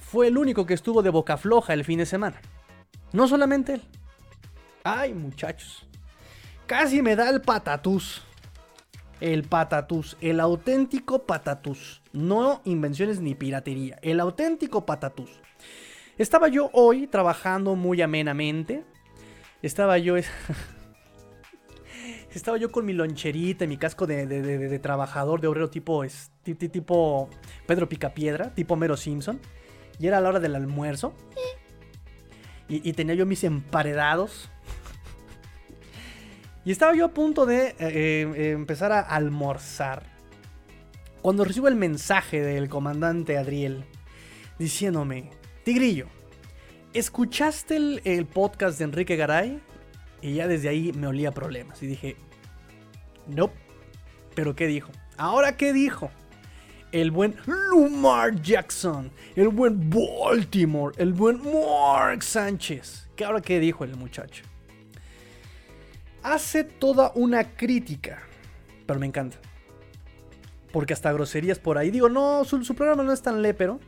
fue 0.00 0.26
el 0.26 0.38
único 0.38 0.66
que 0.66 0.74
estuvo 0.74 1.02
de 1.02 1.10
boca 1.10 1.36
floja 1.36 1.74
el 1.74 1.84
fin 1.84 1.98
de 1.98 2.06
semana. 2.06 2.40
No 3.12 3.28
solamente 3.28 3.74
él. 3.74 3.82
Ay, 4.82 5.14
muchachos. 5.14 5.86
Casi 6.66 7.02
me 7.02 7.14
da 7.14 7.28
el 7.30 7.42
patatús. 7.42 8.22
El 9.20 9.44
patatús, 9.44 10.16
el 10.20 10.40
auténtico 10.40 11.26
patatús. 11.26 11.99
No 12.12 12.60
invenciones 12.64 13.20
ni 13.20 13.34
piratería, 13.34 13.98
el 14.02 14.20
auténtico 14.20 14.86
patatús. 14.86 15.30
Estaba 16.18 16.48
yo 16.48 16.70
hoy 16.72 17.06
trabajando 17.06 17.76
muy 17.76 18.02
amenamente. 18.02 18.84
Estaba 19.62 19.98
yo... 19.98 20.16
estaba 22.34 22.56
yo 22.58 22.70
con 22.70 22.84
mi 22.86 22.92
loncherita 22.92 23.64
y 23.64 23.68
mi 23.68 23.76
casco 23.76 24.06
de, 24.06 24.26
de- 24.26 24.78
trabajador, 24.78 25.40
de 25.40 25.48
obrero 25.48 25.70
tipo, 25.70 26.04
es- 26.04 26.30
ti- 26.42 26.54
ti- 26.54 26.68
tipo 26.68 27.28
Pedro 27.66 27.88
Picapiedra, 27.88 28.54
tipo 28.54 28.76
Mero 28.76 28.96
Simpson. 28.96 29.40
Y 29.98 30.06
era 30.06 30.20
la 30.20 30.28
hora 30.30 30.40
del 30.40 30.56
almuerzo. 30.56 31.14
Y, 32.68 32.88
y 32.88 32.92
tenía 32.94 33.14
yo 33.14 33.26
mis 33.26 33.44
emparedados. 33.44 34.50
Y 36.62 36.72
estaba 36.72 36.94
yo 36.94 37.06
a 37.06 37.08
punto 37.08 37.46
de 37.46 37.68
eh, 37.68 37.74
eh, 37.78 38.50
empezar 38.50 38.92
a 38.92 39.00
almorzar. 39.00 40.02
Cuando 41.22 41.44
recibo 41.44 41.68
el 41.68 41.76
mensaje 41.76 42.40
del 42.40 42.70
comandante 42.70 43.36
Adriel 43.36 43.84
diciéndome, 44.58 45.30
Tigrillo, 45.64 46.06
¿escuchaste 46.94 47.76
el, 47.76 48.26
podcast 48.26 48.78
de 48.78 48.84
Enrique 48.84 49.16
Garay? 49.16 49.60
Y 50.22 50.34
ya 50.34 50.48
desde 50.48 50.70
ahí 50.70 50.92
me 50.92 51.06
olía 51.06 51.32
problemas. 51.32 51.82
Y 51.82 51.88
dije, 51.88 52.16
no. 53.26 53.50
¿Pero 54.34 54.56
qué 54.56 54.66
dijo? 54.66 54.90
¿Ahora 55.18 55.58
qué 55.58 55.74
dijo? 55.74 56.10
El 56.90 57.10
buen 57.10 57.36
Lumar 57.46 58.40
Jackson. 58.40 59.10
El 59.36 59.48
buen 59.48 59.90
Baltimore. 59.90 60.94
El 60.96 61.12
buen 61.12 61.42
Mark 61.42 62.22
Sánchez. 62.22 63.10
¿Qué 63.14 63.26
ahora 63.26 63.42
qué 63.42 63.60
dijo 63.60 63.84
el 63.84 63.94
muchacho? 63.96 64.44
Hace 66.22 66.64
toda 66.64 67.12
una 67.14 67.44
crítica. 67.44 68.22
Pero 68.86 68.98
me 68.98 69.06
encanta. 69.06 69.38
Porque 70.72 70.92
hasta 70.92 71.12
groserías 71.12 71.58
por 71.58 71.78
ahí. 71.78 71.90
Digo, 71.90 72.08
no, 72.08 72.44
su, 72.44 72.74
programa 72.74 73.02
no 73.02 73.12
es 73.12 73.22
tan 73.22 73.42
lépero. 73.42 73.80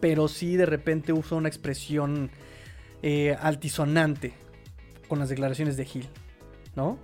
Pero 0.00 0.28
sí 0.28 0.56
de 0.56 0.66
repente 0.66 1.12
usa 1.12 1.36
una 1.36 1.48
expresión 1.48 2.30
eh, 3.02 3.36
altisonante 3.40 4.34
con 5.08 5.18
las 5.18 5.28
declaraciones 5.28 5.76
de 5.76 5.84
Gil, 5.84 6.08
¿no? 6.74 6.98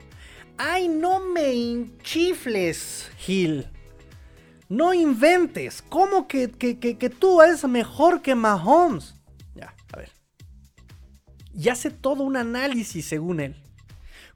¡Ay, 0.56 0.88
no 0.88 1.20
me 1.20 1.52
hinchifles, 1.52 3.10
Gil! 3.18 3.68
No 4.68 4.92
inventes. 4.92 5.82
¿Cómo 5.82 6.26
que, 6.26 6.50
que, 6.50 6.78
que, 6.78 6.98
que 6.98 7.10
tú 7.10 7.40
eres 7.40 7.64
mejor 7.64 8.20
que 8.20 8.34
Mahomes? 8.34 9.14
Ya, 9.54 9.74
a 9.92 9.96
ver. 9.96 10.10
Y 11.54 11.68
hace 11.68 11.90
todo 11.90 12.22
un 12.22 12.36
análisis, 12.36 13.06
según 13.06 13.40
él. 13.40 13.56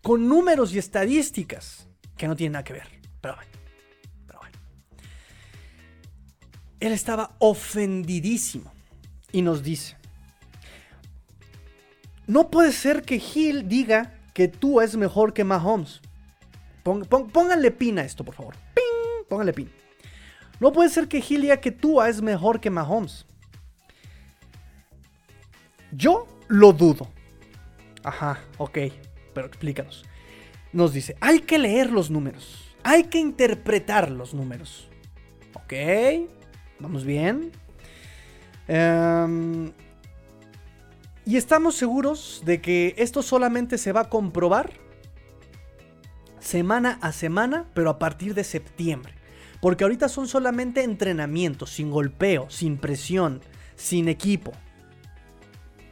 Con 0.00 0.28
números 0.28 0.74
y 0.74 0.78
estadísticas. 0.78 1.88
Que 2.16 2.28
no 2.28 2.36
tienen 2.36 2.52
nada 2.52 2.64
que 2.64 2.72
ver. 2.72 2.88
Pero 3.20 3.34
bueno. 3.36 3.51
Él 6.82 6.92
estaba 6.92 7.34
ofendidísimo. 7.38 8.72
Y 9.30 9.42
nos 9.42 9.62
dice. 9.62 9.96
No 12.26 12.50
puede 12.50 12.72
ser 12.72 13.02
que 13.02 13.18
Gil 13.18 13.68
diga 13.68 14.14
que 14.34 14.48
tú 14.48 14.80
es 14.80 14.96
mejor 14.96 15.32
que 15.32 15.44
Mahomes. 15.44 16.00
Pong- 16.82 17.06
pong- 17.06 17.30
pónganle 17.30 17.70
pin 17.70 17.98
a 17.98 18.02
esto, 18.04 18.24
por 18.24 18.34
favor. 18.34 18.54
¡Ping! 18.74 19.26
Pónganle 19.28 19.52
pin. 19.52 19.70
No 20.60 20.72
puede 20.72 20.88
ser 20.90 21.08
que 21.08 21.20
Gil 21.20 21.42
diga 21.42 21.58
que 21.58 21.70
Tua 21.72 22.08
es 22.08 22.20
mejor 22.20 22.60
que 22.60 22.70
Mahomes. 22.70 23.26
Yo 25.92 26.26
lo 26.48 26.72
dudo. 26.72 27.08
Ajá, 28.02 28.40
ok, 28.58 28.78
pero 29.34 29.46
explícanos. 29.46 30.04
Nos 30.72 30.92
dice, 30.92 31.16
hay 31.20 31.40
que 31.40 31.58
leer 31.58 31.90
los 31.90 32.10
números. 32.10 32.74
Hay 32.82 33.04
que 33.04 33.18
interpretar 33.18 34.10
los 34.10 34.34
números. 34.34 34.88
Ok, 35.54 35.72
vamos 36.82 37.04
bien. 37.04 37.52
Em, 38.68 39.72
y 41.24 41.36
estamos 41.36 41.76
seguros 41.76 42.42
de 42.44 42.60
que 42.60 42.94
esto 42.98 43.22
solamente 43.22 43.78
se 43.78 43.92
va 43.92 44.02
a 44.02 44.08
comprobar 44.08 44.72
semana 46.40 46.98
a 47.00 47.12
semana, 47.12 47.66
pero 47.74 47.90
a 47.90 47.98
partir 47.98 48.34
de 48.34 48.44
septiembre. 48.44 49.14
Porque 49.60 49.84
ahorita 49.84 50.08
son 50.08 50.26
solamente 50.26 50.82
entrenamientos, 50.82 51.70
sin 51.70 51.90
golpeo, 51.90 52.50
sin 52.50 52.76
presión, 52.78 53.40
sin 53.76 54.08
equipo. 54.08 54.52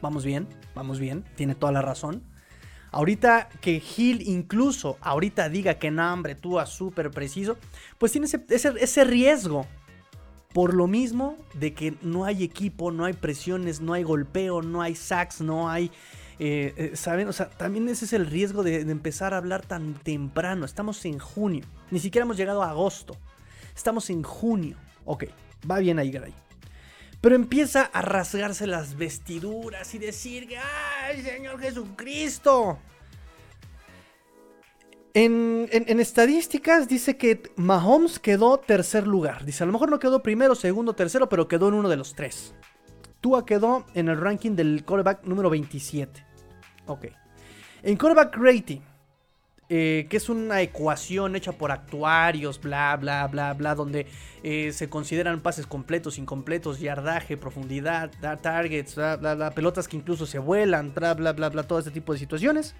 Vamos 0.01 0.25
bien, 0.25 0.47
vamos 0.75 0.99
bien, 0.99 1.23
tiene 1.35 1.55
toda 1.55 1.71
la 1.71 1.81
razón. 1.81 2.23
Ahorita 2.91 3.47
que 3.61 3.79
Gil 3.79 4.21
incluso 4.27 4.97
ahorita 4.99 5.47
diga 5.47 5.75
que 5.75 5.91
no, 5.91 6.11
hombre, 6.11 6.35
tú 6.35 6.59
a 6.59 6.65
súper 6.65 7.11
preciso, 7.11 7.55
pues 7.97 8.11
tiene 8.11 8.27
ese, 8.27 8.43
ese- 8.49 8.73
ese 8.77 9.05
riesgo. 9.05 9.65
Por 10.53 10.73
lo 10.73 10.87
mismo 10.87 11.37
de 11.53 11.73
que 11.73 11.95
no 12.01 12.25
hay 12.25 12.43
equipo, 12.43 12.91
no 12.91 13.05
hay 13.05 13.13
presiones, 13.13 13.79
no 13.79 13.93
hay 13.93 14.03
golpeo, 14.03 14.61
no 14.61 14.81
hay 14.81 14.95
sacks, 14.95 15.39
no 15.41 15.69
hay... 15.69 15.91
eh, 16.39 16.73
eh, 16.75 16.91
¿Saben? 16.95 17.27
O 17.27 17.33
sea, 17.33 17.49
también 17.49 17.87
ese 17.87 18.05
es 18.05 18.13
el 18.13 18.25
riesgo 18.25 18.63
de, 18.63 18.83
de 18.83 18.91
empezar 18.91 19.33
a 19.33 19.37
hablar 19.37 19.65
tan 19.65 19.93
temprano. 19.93 20.65
Estamos 20.65 21.05
en 21.05 21.19
junio. 21.19 21.65
Ni 21.89 21.99
siquiera 21.99 22.25
hemos 22.25 22.37
llegado 22.37 22.63
a 22.63 22.69
agosto. 22.71 23.15
Estamos 23.75 24.09
en 24.09 24.23
junio. 24.23 24.75
Ok, 25.05 25.25
va 25.69 25.79
bien 25.79 25.99
ahí, 25.99 26.11
Garay. 26.11 26.33
Pero 27.21 27.35
empieza 27.35 27.83
a 27.83 28.01
rasgarse 28.01 28.65
las 28.67 28.97
vestiduras 28.97 29.93
y 29.93 29.99
decir 29.99 30.49
¡ay, 31.03 31.21
Señor 31.21 31.59
Jesucristo! 31.59 32.79
En, 35.13 35.67
estadísticas 35.99 36.87
dice 36.87 37.17
que 37.17 37.43
Mahomes 37.57 38.19
quedó 38.19 38.57
tercer 38.57 39.07
lugar. 39.07 39.43
Dice, 39.45 39.63
a 39.63 39.65
lo 39.65 39.73
mejor 39.73 39.89
no 39.89 39.99
quedó 39.99 40.23
primero, 40.23 40.55
segundo, 40.55 40.93
tercero, 40.93 41.27
pero 41.27 41.47
quedó 41.47 41.67
en 41.67 41.73
uno 41.75 41.89
de 41.89 41.97
los 41.97 42.15
tres. 42.15 42.53
Tua 43.19 43.45
quedó 43.45 43.85
en 43.93 44.07
el 44.07 44.19
ranking 44.19 44.51
del 44.55 44.83
quarterback 44.85 45.25
número 45.25 45.49
27. 45.49 46.25
Ok. 46.87 47.07
En 47.83 47.97
quarterback 47.97 48.37
rating, 48.37 48.79
eh, 49.67 50.07
que 50.09 50.17
es 50.17 50.29
una 50.29 50.61
ecuación 50.61 51.35
hecha 51.35 51.51
por 51.51 51.71
actuarios, 51.71 52.59
bla, 52.61 52.95
bla, 52.95 53.27
bla, 53.27 53.53
bla, 53.53 53.75
donde 53.75 54.07
eh, 54.43 54.71
se 54.73 54.89
consideran 54.89 55.41
pases 55.41 55.67
completos, 55.67 56.17
incompletos, 56.17 56.79
yardaje, 56.79 57.37
profundidad, 57.37 58.11
da- 58.21 58.37
targets, 58.37 58.95
bla, 58.95 59.51
pelotas 59.53 59.87
que 59.87 59.97
incluso 59.97 60.25
se 60.25 60.39
vuelan, 60.39 60.93
bla, 60.93 61.13
bla, 61.15 61.33
bla, 61.33 61.49
bla, 61.49 61.63
todo 61.63 61.79
este 61.79 61.91
tipo 61.91 62.13
de 62.13 62.19
situaciones. 62.19 62.75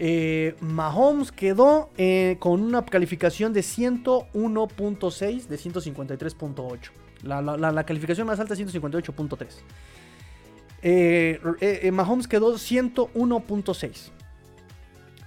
Eh, 0.00 0.54
Mahomes 0.60 1.32
quedó 1.32 1.90
eh, 1.96 2.36
con 2.38 2.62
una 2.62 2.84
calificación 2.84 3.52
de 3.52 3.62
101.6 3.62 5.46
de 5.46 5.56
153.8. 5.58 6.90
La, 7.24 7.84
calificación 7.84 8.26
más 8.26 8.38
alta 8.38 8.54
es 8.54 8.60
158.3. 8.60 9.46
Eh, 10.82 11.40
eh, 11.60 11.80
eh, 11.82 11.90
Mahomes 11.90 12.28
quedó 12.28 12.54
101.6. 12.54 14.10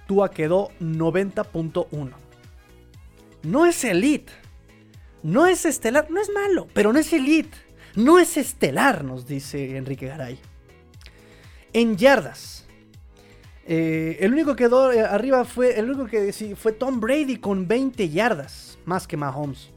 Tua 0.06 0.30
quedó 0.30 0.70
90.1. 0.80 2.10
No 3.42 3.66
es 3.66 3.84
elite. 3.84 4.32
No 5.22 5.46
es 5.46 5.66
estelar. 5.66 6.10
No 6.10 6.20
es 6.20 6.30
malo, 6.30 6.66
pero 6.72 6.94
no 6.94 6.98
es 6.98 7.12
elite. 7.12 7.56
No 7.94 8.18
es 8.18 8.38
estelar, 8.38 9.04
nos 9.04 9.26
dice 9.26 9.76
Enrique 9.76 10.06
Garay. 10.06 10.38
En 11.74 11.98
yardas. 11.98 12.61
Eh, 13.66 14.18
el 14.20 14.32
único 14.32 14.56
que 14.56 14.64
quedó 14.64 14.92
eh, 14.92 15.00
arriba 15.00 15.44
fue. 15.44 15.78
El 15.78 15.90
único 15.90 16.06
que 16.06 16.32
fue 16.56 16.72
Tom 16.72 17.00
Brady 17.00 17.36
con 17.36 17.68
20 17.68 18.08
yardas. 18.08 18.78
Más 18.84 19.06
que 19.06 19.16
Mahomes. 19.16 19.70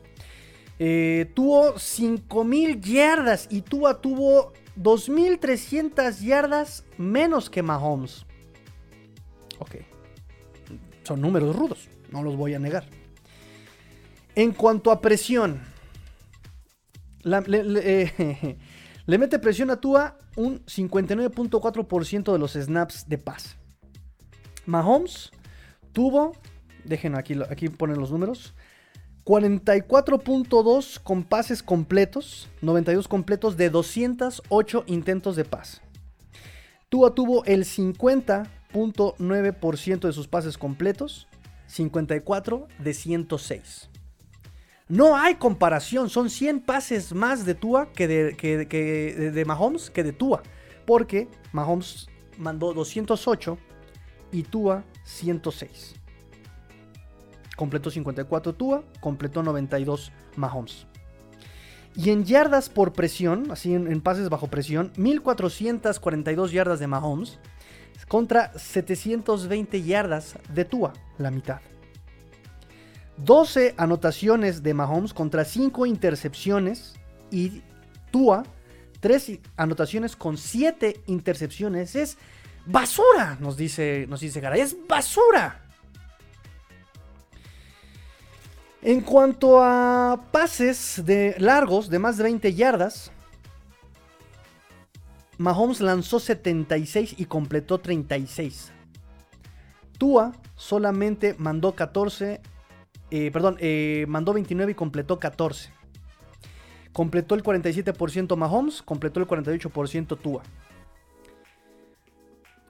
Eh, 0.79 1.31
tuvo 1.33 1.77
5000 1.77 2.81
yardas. 2.81 3.47
Y 3.51 3.61
Tua 3.61 4.01
tuvo 4.01 4.53
2300 4.75 6.19
yardas 6.21 6.83
menos 6.97 7.49
que 7.49 7.61
Mahomes. 7.63 8.25
Ok. 9.59 9.75
Son 11.03 11.21
números 11.21 11.55
rudos. 11.55 11.87
No 12.11 12.23
los 12.23 12.35
voy 12.35 12.53
a 12.55 12.59
negar. 12.59 12.85
En 14.35 14.51
cuanto 14.51 14.91
a 14.91 14.99
presión. 15.01 15.61
la- 17.21 17.41
le, 17.41 18.57
mete 19.17 19.39
presión 19.39 19.69
a 19.69 19.79
Tua 19.79 20.17
un 20.35 20.65
59.4% 20.65 22.33
de 22.33 22.39
los 22.39 22.53
snaps 22.53 23.07
de 23.07 23.17
paz. 23.17 23.57
Mahomes 24.65 25.31
tuvo, 25.93 26.33
déjenme 26.83 27.17
aquí, 27.19 27.35
aquí 27.49 27.69
ponen 27.69 27.99
los 27.99 28.11
números, 28.11 28.53
44.2 29.25 30.99
con 31.01 31.23
pases 31.23 31.63
completos, 31.63 32.49
92 32.61 33.07
completos 33.07 33.55
de 33.57 33.69
208 33.69 34.83
intentos 34.87 35.35
de 35.35 35.45
paz. 35.45 35.81
Tua 36.89 37.13
tuvo 37.15 37.43
el 37.45 37.65
50.9% 37.65 39.99
de 39.99 40.13
sus 40.13 40.27
pases 40.27 40.57
completos, 40.57 41.27
54 41.67 42.67
de 42.79 42.93
106. 42.93 43.89
No 44.87 45.17
hay 45.17 45.35
comparación, 45.35 46.09
son 46.11 46.29
100 46.29 46.59
pases 46.61 47.11
más 47.13 47.43
de 47.45 47.55
Tua 47.55 47.91
que 47.91 48.07
de, 48.07 48.37
que- 48.37 49.31
de 49.31 49.45
Mahomes 49.45 49.89
que 49.89 50.03
de 50.03 50.13
Tua. 50.13 50.43
Porque 50.85 51.27
Mahomes 51.51 52.07
mandó 52.37 52.71
208 52.73 53.57
y 54.35 54.43
Tua 54.43 54.83
106. 55.05 55.95
Completó 57.55 57.89
54 57.89 58.53
Tua, 58.53 58.83
completó 58.99 59.41
92 59.41 60.11
Mahomes. 60.35 60.87
Y 61.95 62.09
en 62.09 62.25
yardas 62.25 62.67
por 62.67 62.91
presión, 62.91 63.49
así 63.51 63.73
en, 63.73 64.01
pases 64.01 64.27
bajo 64.27 64.47
presión, 64.47 64.91
1442 64.97 66.51
yardas 66.51 66.79
de 66.79 66.87
Mahomes, 66.87 67.39
contra 68.09 68.51
720 68.59 69.81
yardas 69.81 70.35
de 70.53 70.65
Tua, 70.65 70.91
la 71.17 71.31
mitad. 71.31 71.61
12 73.15 73.75
anotaciones 73.77 74.61
de 74.61 74.73
Mahomes 74.73 75.13
contra 75.13 75.45
5 75.45 75.85
intercepciones 75.85 76.95
y 77.31 77.61
Tua 78.11 78.43
3 78.99 79.39
anotaciones 79.55 80.17
con 80.17 80.35
7 80.35 81.03
intercepciones. 81.05 81.95
Es 81.95 82.17
basura, 82.65 83.37
nos 83.39 83.57
dice, 83.57 84.05
nos 84.07 84.19
dice 84.19 84.39
Garay, 84.39 84.61
es 84.61 84.75
basura. 84.87 85.61
En 88.81 89.01
cuanto 89.01 89.63
a 89.63 90.25
pases 90.31 91.01
de 91.05 91.35
largos 91.39 91.89
de 91.89 91.97
más 91.97 92.17
de 92.17 92.23
20 92.23 92.53
yardas, 92.53 93.11
Mahomes 95.37 95.81
lanzó 95.81 96.19
76 96.19 97.15
y 97.17 97.25
completó 97.25 97.79
36. 97.79 98.71
Tua 99.97 100.33
solamente 100.55 101.35
mandó 101.37 101.73
14, 101.73 102.41
eh, 103.11 103.31
perdón, 103.31 103.57
eh, 103.59 104.05
mandó 104.07 104.33
29 104.33 104.73
y 104.73 104.75
completó 104.75 105.19
14. 105.19 105.73
Completó 106.93 107.35
el 107.35 107.43
47% 107.43 108.37
Mahomes, 108.37 108.81
completó 108.81 109.19
el 109.19 109.27
48% 109.27 110.17
Tua. 110.17 110.43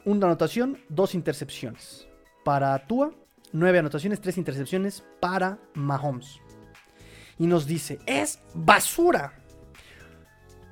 Una 0.05 0.27
anotación, 0.27 0.77
dos 0.87 1.15
intercepciones. 1.15 2.07
Para 2.43 2.77
Tua, 2.85 3.11
nueve 3.51 3.79
anotaciones, 3.79 4.21
tres 4.21 4.37
intercepciones 4.37 5.03
para 5.19 5.59
Mahomes. 5.73 6.39
Y 7.39 7.47
nos 7.47 7.65
dice, 7.65 7.99
es 8.05 8.39
basura. 8.53 9.33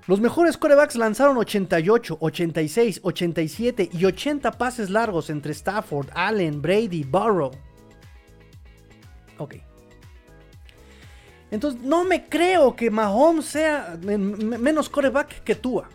Los 0.05 0.19
mejores 0.19 0.57
corebacks 0.57 0.95
lanzaron 0.95 1.37
88, 1.37 2.17
86, 2.19 2.99
87 3.03 3.89
y 3.91 4.05
80 4.05 4.51
pases 4.51 4.89
largos 4.89 5.29
entre 5.29 5.53
Stafford, 5.53 6.09
Allen, 6.13 6.61
Brady, 6.61 7.03
Burrow. 7.03 7.51
Ok. 9.37 9.55
Entonces, 11.51 11.81
no 11.81 12.03
me 12.03 12.27
creo 12.27 12.75
que 12.75 12.91
Mahomes 12.91 13.45
sea 13.45 13.97
menos 14.01 14.89
coreback 14.89 15.43
que 15.43 15.55
Tua. 15.55 15.89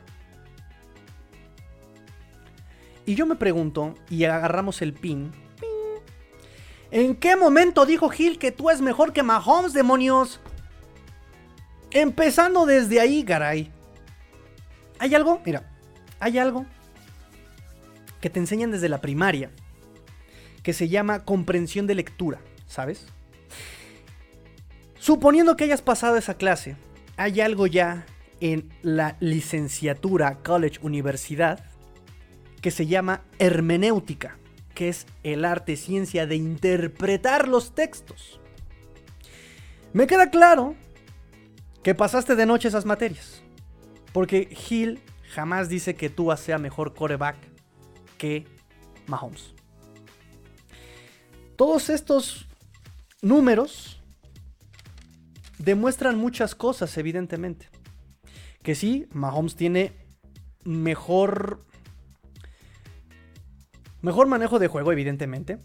Y 3.08 3.14
yo 3.14 3.24
me 3.24 3.36
pregunto, 3.36 3.94
y 4.10 4.24
agarramos 4.24 4.82
el 4.82 4.92
pin. 4.92 5.32
¿En 6.90 7.16
qué 7.16 7.36
momento 7.36 7.86
dijo 7.86 8.10
Gil 8.10 8.38
que 8.38 8.52
tú 8.52 8.68
es 8.68 8.82
mejor 8.82 9.14
que 9.14 9.22
Mahomes, 9.22 9.72
demonios? 9.72 10.40
Empezando 11.90 12.66
desde 12.66 13.00
ahí, 13.00 13.24
caray. 13.24 13.72
¿Hay 14.98 15.14
algo? 15.14 15.40
Mira, 15.46 15.70
hay 16.20 16.36
algo 16.36 16.66
que 18.20 18.28
te 18.28 18.40
enseñan 18.40 18.72
desde 18.72 18.90
la 18.90 19.00
primaria 19.00 19.52
que 20.62 20.74
se 20.74 20.90
llama 20.90 21.24
comprensión 21.24 21.86
de 21.86 21.94
lectura, 21.94 22.40
¿sabes? 22.66 23.06
Suponiendo 24.98 25.56
que 25.56 25.64
hayas 25.64 25.80
pasado 25.80 26.18
esa 26.18 26.34
clase, 26.34 26.76
hay 27.16 27.40
algo 27.40 27.66
ya 27.66 28.04
en 28.42 28.70
la 28.82 29.16
licenciatura, 29.18 30.42
college, 30.42 30.78
universidad, 30.82 31.64
que 32.60 32.70
se 32.70 32.86
llama 32.86 33.22
hermenéutica, 33.38 34.38
que 34.74 34.88
es 34.88 35.06
el 35.22 35.44
arte, 35.44 35.76
ciencia 35.76 36.26
de 36.26 36.36
interpretar 36.36 37.48
los 37.48 37.74
textos. 37.74 38.40
Me 39.92 40.06
queda 40.06 40.30
claro 40.30 40.76
que 41.82 41.94
pasaste 41.94 42.36
de 42.36 42.46
noche 42.46 42.68
esas 42.68 42.84
materias. 42.84 43.42
Porque 44.12 44.48
Hill 44.68 45.00
jamás 45.30 45.68
dice 45.68 45.94
que 45.94 46.10
Tua 46.10 46.36
sea 46.36 46.58
mejor 46.58 46.94
coreback 46.94 47.36
que 48.16 48.46
Mahomes. 49.06 49.54
Todos 51.56 51.90
estos 51.90 52.46
números 53.22 54.02
demuestran 55.58 56.18
muchas 56.18 56.54
cosas, 56.54 56.96
evidentemente. 56.98 57.68
Que 58.62 58.74
sí, 58.74 59.06
Mahomes 59.12 59.56
tiene 59.56 59.92
mejor. 60.64 61.64
Mejor 64.00 64.26
manejo 64.28 64.58
de 64.58 64.68
juego, 64.68 64.92
evidentemente. 64.92 65.58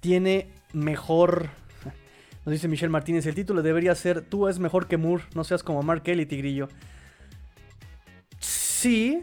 Tiene 0.00 0.48
mejor. 0.72 1.48
Nos 2.44 2.52
dice 2.52 2.68
Michelle 2.68 2.90
Martínez: 2.90 3.26
el 3.26 3.34
título 3.34 3.62
debería 3.62 3.94
ser 3.94 4.22
Tú 4.22 4.48
es 4.48 4.58
mejor 4.58 4.86
que 4.86 4.96
Moore, 4.96 5.24
no 5.34 5.44
seas 5.44 5.62
como 5.62 5.82
Mark 5.82 6.02
Kelly, 6.02 6.26
Tigrillo. 6.26 6.68
Sí, 8.38 9.22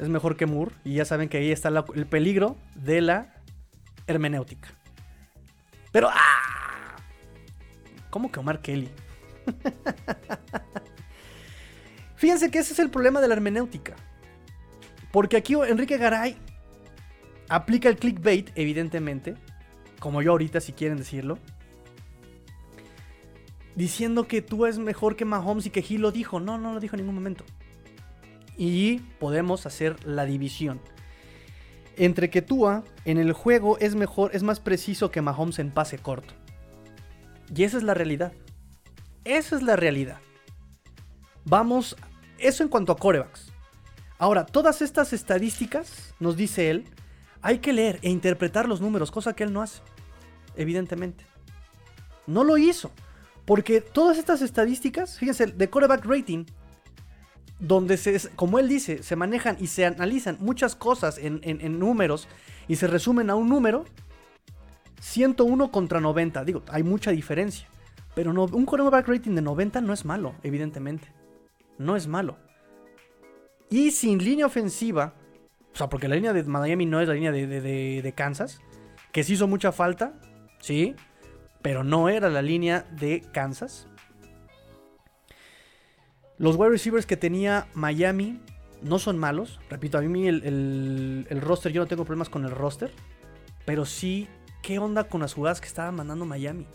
es 0.00 0.08
mejor 0.08 0.36
que 0.36 0.46
Moore. 0.46 0.74
Y 0.84 0.94
ya 0.94 1.04
saben 1.04 1.28
que 1.28 1.38
ahí 1.38 1.50
está 1.50 1.68
el 1.68 2.06
peligro 2.06 2.56
de 2.74 3.00
la 3.00 3.34
hermenéutica. 4.06 4.68
Pero. 5.92 6.08
¡ah! 6.10 6.96
¿Cómo 8.10 8.30
que 8.30 8.40
Omar 8.40 8.60
Kelly? 8.60 8.90
Fíjense 12.16 12.50
que 12.50 12.58
ese 12.58 12.72
es 12.74 12.78
el 12.78 12.90
problema 12.90 13.20
de 13.20 13.28
la 13.28 13.34
hermenéutica. 13.34 13.94
Porque 15.12 15.36
aquí 15.36 15.54
Enrique 15.54 15.96
Garay 15.96 16.36
aplica 17.50 17.90
el 17.90 17.96
clickbait, 17.96 18.50
evidentemente. 18.54 19.34
Como 19.98 20.22
yo 20.22 20.30
ahorita, 20.30 20.60
si 20.60 20.72
quieren 20.72 20.96
decirlo. 20.96 21.38
Diciendo 23.74 24.26
que 24.26 24.40
tú 24.40 24.64
es 24.64 24.78
mejor 24.78 25.16
que 25.16 25.26
Mahomes 25.26 25.66
y 25.66 25.70
que 25.70 25.82
Gil 25.82 26.00
lo 26.00 26.12
dijo. 26.12 26.40
No, 26.40 26.56
no 26.56 26.72
lo 26.72 26.80
dijo 26.80 26.96
en 26.96 27.02
ningún 27.02 27.16
momento. 27.16 27.44
Y 28.56 29.00
podemos 29.18 29.66
hacer 29.66 30.06
la 30.06 30.24
división. 30.24 30.80
Entre 31.96 32.30
que 32.30 32.40
Tua 32.40 32.84
en 33.04 33.18
el 33.18 33.32
juego 33.32 33.76
es 33.78 33.94
mejor, 33.94 34.30
es 34.32 34.42
más 34.42 34.60
preciso 34.60 35.10
que 35.10 35.20
Mahomes 35.20 35.58
en 35.58 35.70
pase 35.70 35.98
corto. 35.98 36.32
Y 37.54 37.64
esa 37.64 37.76
es 37.76 37.82
la 37.82 37.94
realidad. 37.94 38.32
Esa 39.24 39.56
es 39.56 39.62
la 39.62 39.76
realidad. 39.76 40.18
Vamos, 41.44 41.96
eso 42.38 42.62
en 42.62 42.68
cuanto 42.68 42.92
a 42.92 42.96
corebacks. 42.96 43.52
Ahora, 44.18 44.46
todas 44.46 44.82
estas 44.82 45.12
estadísticas, 45.12 46.14
nos 46.20 46.36
dice 46.36 46.70
él, 46.70 46.84
hay 47.42 47.58
que 47.58 47.72
leer 47.72 47.98
e 48.02 48.10
interpretar 48.10 48.68
los 48.68 48.80
números, 48.80 49.10
cosa 49.10 49.34
que 49.34 49.44
él 49.44 49.52
no 49.52 49.62
hace, 49.62 49.80
evidentemente. 50.56 51.24
No 52.26 52.44
lo 52.44 52.58
hizo, 52.58 52.90
porque 53.44 53.80
todas 53.80 54.18
estas 54.18 54.42
estadísticas, 54.42 55.18
fíjense, 55.18 55.46
de 55.46 55.70
coreback 55.70 56.04
rating, 56.04 56.44
donde, 57.58 57.96
se, 57.96 58.18
como 58.36 58.58
él 58.58 58.68
dice, 58.68 59.02
se 59.02 59.16
manejan 59.16 59.56
y 59.60 59.66
se 59.66 59.84
analizan 59.84 60.38
muchas 60.40 60.74
cosas 60.74 61.18
en, 61.18 61.78
números 61.78 62.26
y 62.68 62.76
se 62.76 62.86
resumen 62.86 63.30
a 63.30 63.34
un 63.34 63.48
número, 63.48 63.84
101 65.00 65.70
contra 65.70 66.00
90. 66.00 66.44
Digo, 66.44 66.62
hay 66.68 66.82
mucha 66.82 67.10
diferencia. 67.10 67.68
Pero 68.14 68.32
no, 68.32 68.44
un 68.44 68.64
quarterback 68.64 69.06
rating 69.06 69.34
de 69.34 69.42
90 69.42 69.80
no 69.82 69.92
es 69.92 70.04
malo, 70.04 70.34
evidentemente. 70.42 71.12
No 71.78 71.96
es 71.96 72.06
malo. 72.06 72.36
Y 73.68 73.92
sin 73.92 74.18
línea 74.18 74.46
ofensiva, 74.46 75.14
o 75.72 75.76
sea, 75.76 75.88
porque 75.88 76.08
la 76.08 76.16
línea 76.16 76.32
de 76.32 76.42
Miami 76.44 76.86
no 76.86 77.00
es 77.00 77.08
la 77.08 77.14
línea 77.14 77.32
de, 77.32 77.46
de 78.02 78.12
Kansas, 78.12 78.60
que 79.12 79.24
sí 79.24 79.34
hizo 79.34 79.46
mucha 79.46 79.72
falta, 79.72 80.14
sí, 80.60 80.94
pero 81.62 81.84
no 81.84 82.08
era 82.08 82.30
la 82.30 82.42
línea 82.42 82.86
de 82.92 83.22
Kansas. 83.32 83.86
Los 86.38 86.56
wide 86.56 86.70
receivers 86.70 87.06
que 87.06 87.16
tenía 87.16 87.68
Miami 87.74 88.40
no 88.82 88.98
son 88.98 89.18
malos. 89.18 89.60
Repito, 89.68 89.98
a 89.98 90.00
mí 90.00 90.26
el, 90.26 91.40
roster, 91.42 91.72
yo 91.72 91.82
no 91.82 91.86
tengo 91.86 92.04
problemas 92.04 92.28
con 92.28 92.44
el 92.44 92.50
roster. 92.50 92.90
Pero 93.66 93.84
sí, 93.84 94.28
¿qué 94.62 94.78
onda 94.78 95.04
con 95.04 95.20
las 95.20 95.34
jugadas 95.34 95.60
que 95.60 95.66
estaba 95.66 95.92
mandando 95.92 96.24
Miami? 96.24 96.66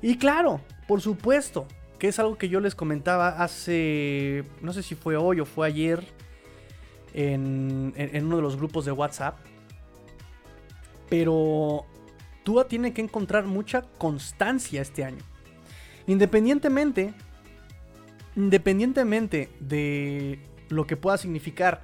Y 0.00 0.18
claro, 0.18 0.60
por 0.88 1.00
supuesto, 1.00 1.68
que 2.00 2.08
es 2.08 2.18
algo 2.18 2.36
que 2.36 2.48
yo 2.48 2.58
les 2.58 2.74
comentaba 2.74 3.28
hace, 3.28 4.44
no 4.60 4.72
sé 4.72 4.82
si 4.82 4.96
fue 4.96 5.16
hoy 5.16 5.38
o 5.38 5.44
fue 5.44 5.68
ayer, 5.68 6.04
en, 7.14 7.94
uno 8.24 8.36
de 8.36 8.42
los 8.42 8.56
grupos 8.56 8.84
de 8.84 8.92
WhatsApp. 8.92 9.38
Pero 11.08 11.84
Tua 12.44 12.68
tiene 12.68 12.92
que 12.92 13.02
encontrar 13.02 13.44
mucha 13.44 13.82
constancia 13.98 14.80
este 14.80 15.04
año. 15.04 15.22
Independientemente 16.06 17.14
independientemente 18.36 19.50
de 19.60 20.40
lo 20.68 20.86
que 20.86 20.96
pueda 20.96 21.18
significar 21.18 21.82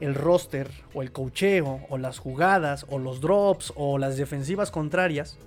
el 0.00 0.14
roster 0.14 0.70
o 0.94 1.02
el 1.02 1.12
cocheo 1.12 1.80
o 1.88 1.98
las 1.98 2.18
jugadas 2.18 2.86
o 2.88 2.98
los 2.98 3.20
drops 3.20 3.72
o 3.76 3.98
las 3.98 4.16
defensivas 4.16 4.70
contrarias, 4.70 5.38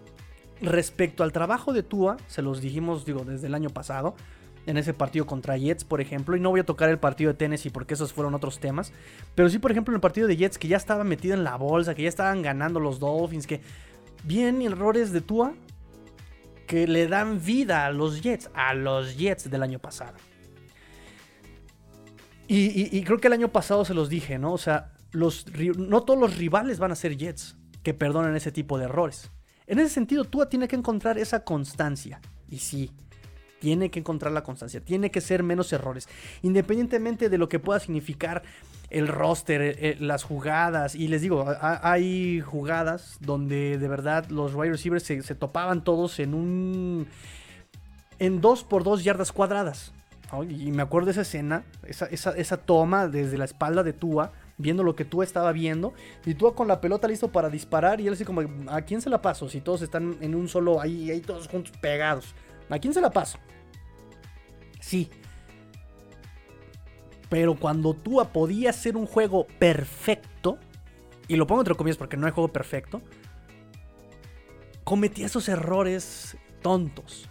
respecto 0.61 1.23
al 1.23 1.31
trabajo 1.31 1.73
de 1.73 1.83
Tua, 1.83 2.17
se 2.27 2.41
los 2.41 2.61
dijimos 2.61 3.05
digo 3.05 3.23
desde 3.23 3.47
el 3.47 3.55
año 3.55 3.69
pasado, 3.69 4.15
en 4.65 4.77
ese 4.77 4.93
partido 4.93 5.25
contra 5.25 5.57
Jets, 5.57 5.83
por 5.83 6.01
ejemplo, 6.01 6.35
y 6.35 6.39
no 6.39 6.49
voy 6.49 6.59
a 6.59 6.65
tocar 6.65 6.89
el 6.89 6.99
partido 6.99 7.31
de 7.31 7.37
Tennessee 7.37 7.69
porque 7.69 7.95
esos 7.95 8.13
fueron 8.13 8.35
otros 8.35 8.59
temas, 8.59 8.93
pero 9.35 9.49
sí, 9.49 9.59
por 9.59 9.71
ejemplo, 9.71 9.91
en 9.91 9.95
el 9.95 10.01
partido 10.01 10.27
de 10.27 10.37
Jets 10.37 10.57
que 10.57 10.67
ya 10.67 10.77
estaba 10.77 11.03
metido 11.03 11.33
en 11.33 11.43
la 11.43 11.55
bolsa, 11.55 11.95
que 11.95 12.03
ya 12.03 12.09
estaban 12.09 12.41
ganando 12.41 12.79
los 12.79 12.99
Dolphins, 12.99 13.47
que 13.47 13.61
bien 14.23 14.61
errores 14.61 15.11
de 15.11 15.21
Tua, 15.21 15.53
que 16.67 16.87
le 16.87 17.07
dan 17.07 17.43
vida 17.43 17.85
a 17.85 17.91
los 17.91 18.21
Jets, 18.21 18.49
a 18.53 18.73
los 18.73 19.17
Jets 19.17 19.49
del 19.49 19.63
año 19.63 19.79
pasado. 19.79 20.17
Y, 22.47 23.01
creo 23.03 23.17
que 23.17 23.27
el 23.27 23.33
año 23.33 23.49
pasado 23.49 23.85
se 23.85 23.93
los 23.93 24.09
dije, 24.09 24.37
¿no? 24.37 24.51
O 24.51 24.57
sea, 24.57 24.91
los, 25.13 25.45
no 25.77 26.03
todos 26.03 26.19
los 26.19 26.35
rivales 26.35 26.79
van 26.79 26.91
a 26.91 26.95
ser 26.95 27.15
Jets 27.15 27.55
que 27.81 27.93
perdonen 27.93 28.35
ese 28.35 28.51
tipo 28.51 28.77
de 28.77 28.85
errores. 28.85 29.31
En 29.67 29.79
ese 29.79 29.89
sentido, 29.89 30.25
Tua 30.25 30.49
tiene 30.49 30.67
que 30.67 30.75
encontrar 30.75 31.17
esa 31.17 31.45
constancia. 31.45 32.19
Y 32.49 32.59
sí, 32.59 32.91
tiene 33.61 33.91
que 33.91 33.99
encontrar 33.99 34.33
la 34.33 34.41
constancia, 34.43 34.81
tiene 34.81 35.11
que 35.11 35.21
ser 35.21 35.43
menos 35.43 35.71
errores. 35.71 36.09
Independientemente 36.41 37.29
de 37.29 37.37
lo 37.37 37.47
que 37.47 37.59
pueda 37.59 37.79
significar 37.79 38.41
el 38.89 39.07
roster, 39.07 39.61
eh, 39.61 39.75
eh, 39.77 39.97
las 39.99 40.23
jugadas. 40.23 40.95
Y 40.95 41.07
les 41.07 41.21
digo, 41.21 41.45
ha- 41.47 41.79
hay 41.89 42.41
jugadas 42.41 43.17
donde 43.21 43.77
de 43.77 43.87
verdad 43.87 44.25
los 44.29 44.55
wide 44.55 44.71
receivers 44.71 45.03
se, 45.03 45.35
topaban 45.35 45.83
todos 45.83 46.19
en 46.19 46.33
un. 46.33 47.07
en 48.19 48.41
2 48.41 48.63
por 48.63 48.83
2 48.83 49.03
yardas 49.03 49.31
cuadradas. 49.31 49.93
Y 50.49 50.71
me 50.71 50.81
acuerdo 50.81 51.05
de 51.07 51.11
esa 51.11 51.21
escena, 51.21 51.63
esa, 51.85 52.05
esa, 52.07 52.31
esa 52.31 52.57
toma 52.57 53.07
desde 53.07 53.37
la 53.37 53.43
espalda 53.45 53.83
de 53.83 53.91
Tua, 53.93 54.31
viendo 54.57 54.81
lo 54.81 54.95
que 54.95 55.03
Tua 55.05 55.23
estaba 55.25 55.51
viendo. 55.51 55.93
Y 56.25 56.33
Tua 56.33 56.55
con 56.55 56.67
la 56.67 56.81
pelota 56.81 57.07
listo 57.07 57.27
para 57.31 57.49
disparar. 57.49 58.01
Y 58.01 58.07
él 58.07 58.13
así 58.13 58.25
como, 58.25 58.41
¿a 58.71 58.81
quién 58.81 59.01
se 59.01 59.09
la 59.09 59.21
paso? 59.21 59.49
Si 59.49 59.61
todos 59.61 59.81
están 59.83 60.15
en 60.21 60.33
un 60.33 60.47
solo, 60.47 60.81
ahí, 60.81 61.11
ahí 61.11 61.19
todos 61.21 61.47
juntos 61.47 61.73
pegados. 61.81 62.33
¿A 62.71 62.79
quién 62.79 62.93
se 62.93 63.01
la 63.01 63.11
paso? 63.11 63.37
Sí. 64.79 65.09
Pero 67.29 67.55
cuando 67.55 67.93
Tua 67.93 68.33
podía 68.33 68.71
hacer 68.71 68.97
un 68.97 69.05
juego 69.05 69.45
perfecto, 69.59 70.57
y 71.27 71.35
lo 71.35 71.45
pongo 71.47 71.61
entre 71.61 71.75
comillas 71.75 71.97
porque 71.97 72.17
no 72.17 72.25
hay 72.25 72.31
juego 72.31 72.51
perfecto, 72.51 73.01
cometía 74.83 75.27
esos 75.27 75.47
errores 75.47 76.35
tontos. 76.61 77.29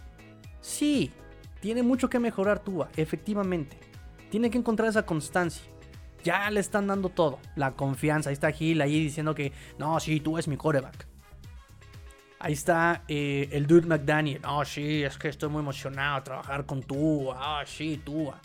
Sí, 0.61 1.11
tiene 1.59 1.83
mucho 1.83 2.09
que 2.09 2.19
mejorar 2.19 2.59
Tua, 2.59 2.89
efectivamente. 2.95 3.77
Tiene 4.29 4.49
que 4.49 4.57
encontrar 4.57 4.89
esa 4.89 5.05
constancia. 5.05 5.63
Ya 6.23 6.49
le 6.51 6.59
están 6.59 6.87
dando 6.87 7.09
todo. 7.09 7.39
La 7.55 7.71
confianza. 7.71 8.29
Ahí 8.29 8.33
está 8.33 8.51
Gil 8.51 8.81
ahí 8.81 9.03
diciendo 9.03 9.35
que 9.35 9.51
no, 9.77 9.99
sí, 9.99 10.19
tú 10.19 10.37
es 10.37 10.47
mi 10.47 10.55
coreback. 10.55 11.10
Ahí 12.43 12.53
está 12.53 13.03
eh, 13.07 13.49
el 13.51 13.67
dude 13.67 13.85
McDaniel. 13.85 14.41
No, 14.41 14.65
sí, 14.65 15.03
es 15.03 15.15
que 15.19 15.27
estoy 15.27 15.49
muy 15.49 15.59
emocionado 15.59 16.17
a 16.17 16.23
trabajar 16.23 16.65
con 16.65 16.81
Tua. 16.81 17.37
Ah, 17.37 17.63
sí, 17.67 18.01
Tua. 18.03 18.41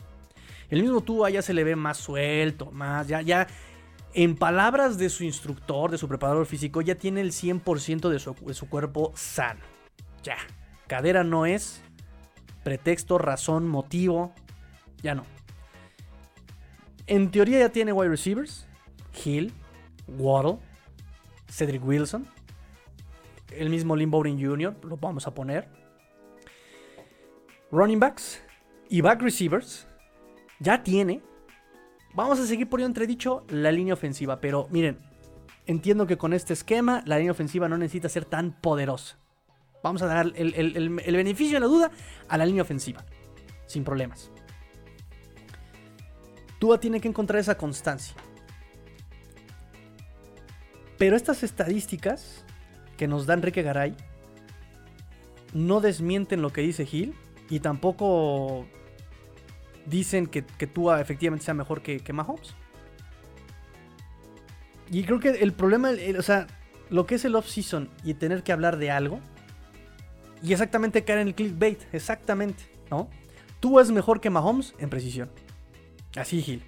El 0.69 0.83
mismo 0.83 1.01
Tua 1.01 1.31
ya 1.31 1.41
se 1.41 1.55
le 1.55 1.65
ve 1.65 1.77
más 1.77 1.97
suelto, 1.97 2.71
más, 2.73 3.09
ya, 3.09 3.23
ya, 3.23 3.47
en 4.13 4.37
palabras 4.37 4.99
de 4.99 5.09
su 5.09 5.25
instructor, 5.25 5.91
de 5.91 5.97
su 5.97 6.09
preparador 6.09 6.45
físico, 6.45 6.83
ya 6.83 6.97
tiene 6.97 7.23
el 7.23 7.33
100% 7.33 8.11
de 8.11 8.19
su, 8.19 8.35
de 8.35 8.53
su 8.53 8.69
cuerpo 8.69 9.13
sano. 9.15 9.61
Ya. 10.23 10.37
Cadera 10.87 11.25
no 11.25 11.47
es 11.47 11.81
pretexto, 12.65 13.17
razón, 13.17 13.67
motivo. 13.67 14.35
Ya 15.03 15.15
no. 15.15 15.25
En 17.07 17.31
teoría 17.31 17.61
ya 17.61 17.69
tiene 17.71 17.93
wide 17.93 18.11
receivers. 18.11 18.67
Hill, 19.25 19.55
Waddle, 20.07 20.59
Cedric 21.49 21.83
Wilson. 21.83 22.36
El 23.51 23.71
mismo 23.71 23.97
Lynn 23.97 24.11
Bowden 24.11 24.41
Jr. 24.41 24.77
Lo 24.85 24.97
vamos 24.97 25.27
a 25.27 25.35
poner. 25.35 25.69
Running 27.71 28.01
backs 28.01 28.43
y 28.89 29.01
back 29.01 29.23
receivers. 29.23 29.87
Ya 30.61 30.83
tiene. 30.83 31.23
Vamos 32.15 32.39
a 32.41 32.47
seguir 32.47 32.69
poniendo 32.69 32.89
entredicho 32.91 33.45
la 33.49 33.71
línea 33.73 33.95
ofensiva. 33.95 34.41
Pero 34.41 34.69
miren, 34.71 34.99
entiendo 35.67 36.07
que 36.07 36.17
con 36.17 36.33
este 36.33 36.53
esquema 36.55 37.03
la 37.07 37.19
línea 37.19 37.33
ofensiva 37.33 37.69
no 37.69 37.77
necesita 37.79 38.09
ser 38.09 38.25
tan 38.25 38.53
poderosa. 38.61 39.19
Vamos 39.83 40.03
a 40.03 40.07
dar 40.07 40.33
el, 40.35 40.55
el- 40.55 40.77
el- 40.77 41.01
el 41.05 41.17
beneficio 41.17 41.57
de 41.57 41.61
la 41.61 41.67
duda 41.67 41.91
a 42.29 42.39
la 42.39 42.47
línea 42.47 42.63
ofensiva. 42.63 43.05
Sin 43.67 43.85
problemas. 43.85 44.31
Tua 46.59 46.81
tiene 46.81 47.01
que 47.01 47.09
encontrar 47.09 47.39
esa 47.39 47.57
constancia. 47.59 48.17
Pero 50.99 51.15
estas 51.15 51.43
estadísticas 51.43 52.46
que 52.97 53.09
nos 53.09 53.27
da 53.27 53.35
Enrique 53.35 53.63
Garay 53.63 53.95
no 55.53 55.81
desmienten 55.81 56.43
lo 56.43 56.53
que 56.53 56.61
dice 56.61 56.87
Gil 56.87 57.15
y 57.49 57.61
tampoco 57.61 58.67
dicen 59.87 60.27
que, 60.27 60.45
que 60.45 60.67
Tua 60.67 61.01
efectivamente 61.01 61.45
sea 61.45 61.55
mejor 61.55 61.83
que, 61.83 62.01
que 62.01 62.13
Mahomes. 62.13 62.55
Y 64.91 65.05
creo 65.05 65.19
que 65.19 65.31
el 65.31 65.53
problema, 65.53 65.93
o 66.19 66.23
sea, 66.23 66.47
lo 66.91 67.07
que 67.07 67.17
es 67.17 67.25
el 67.25 67.35
off-season 67.35 67.89
y 68.05 68.15
tener 68.15 68.43
que 68.43 68.53
hablar 68.53 68.77
de 68.77 68.91
algo 68.91 69.21
y 70.43 70.53
exactamente 70.53 71.05
caer 71.05 71.21
en 71.21 71.29
el 71.29 71.35
clickbait, 71.35 71.83
exactamente, 71.93 72.65
¿no? 72.91 73.09
Tua 73.61 73.83
es 73.83 73.91
mejor 73.91 74.21
que 74.21 74.31
Mahomes 74.31 74.75
en 74.79 74.91
precisión. 74.91 75.31
Así, 76.15 76.43
Gil. 76.43 76.63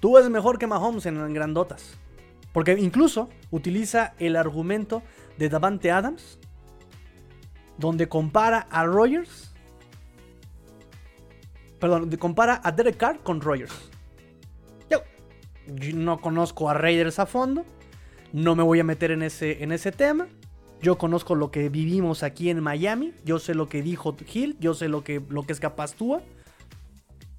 Tú 0.00 0.16
es 0.18 0.28
mejor 0.30 0.58
que 0.58 0.66
Mahomes 0.66 1.06
en 1.06 1.34
grandotas. 1.34 1.98
Porque 2.52 2.72
incluso 2.72 3.28
utiliza 3.50 4.14
el 4.18 4.34
argumento 4.34 5.02
de 5.40 5.48
Davante 5.48 5.90
Adams, 5.90 6.38
donde 7.78 8.08
compara 8.08 8.66
a 8.70 8.84
Rogers. 8.84 9.52
Perdón, 11.80 12.10
de- 12.10 12.18
compara 12.18 12.60
a 12.62 12.70
Derek 12.72 12.98
Carr 12.98 13.20
con 13.22 13.40
Rogers. 13.40 13.72
Yo, 14.90 14.98
yo 15.66 15.96
no 15.96 16.20
conozco 16.20 16.68
a 16.68 16.74
Raiders 16.74 17.18
a 17.18 17.24
fondo. 17.24 17.64
No 18.34 18.54
me 18.54 18.62
voy 18.62 18.80
a 18.80 18.84
meter 18.84 19.10
en 19.12 19.22
ese, 19.22 19.62
en 19.64 19.72
ese 19.72 19.92
tema. 19.92 20.28
Yo 20.82 20.98
conozco 20.98 21.34
lo 21.34 21.50
que 21.50 21.70
vivimos 21.70 22.22
aquí 22.22 22.50
en 22.50 22.62
Miami. 22.62 23.14
Yo 23.24 23.38
sé 23.38 23.54
lo 23.54 23.66
que 23.68 23.80
dijo 23.82 24.14
Hill. 24.32 24.58
Yo 24.60 24.74
sé 24.74 24.88
lo 24.88 25.02
que, 25.02 25.22
lo 25.30 25.44
que 25.44 25.54
es 25.54 25.60
capaz 25.60 25.94
Tua. 25.94 26.20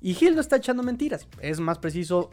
Y 0.02 0.18
Hill 0.20 0.34
no 0.34 0.42
está 0.42 0.56
echando 0.56 0.82
mentiras. 0.82 1.28
Es 1.40 1.60
más 1.60 1.78
preciso 1.78 2.32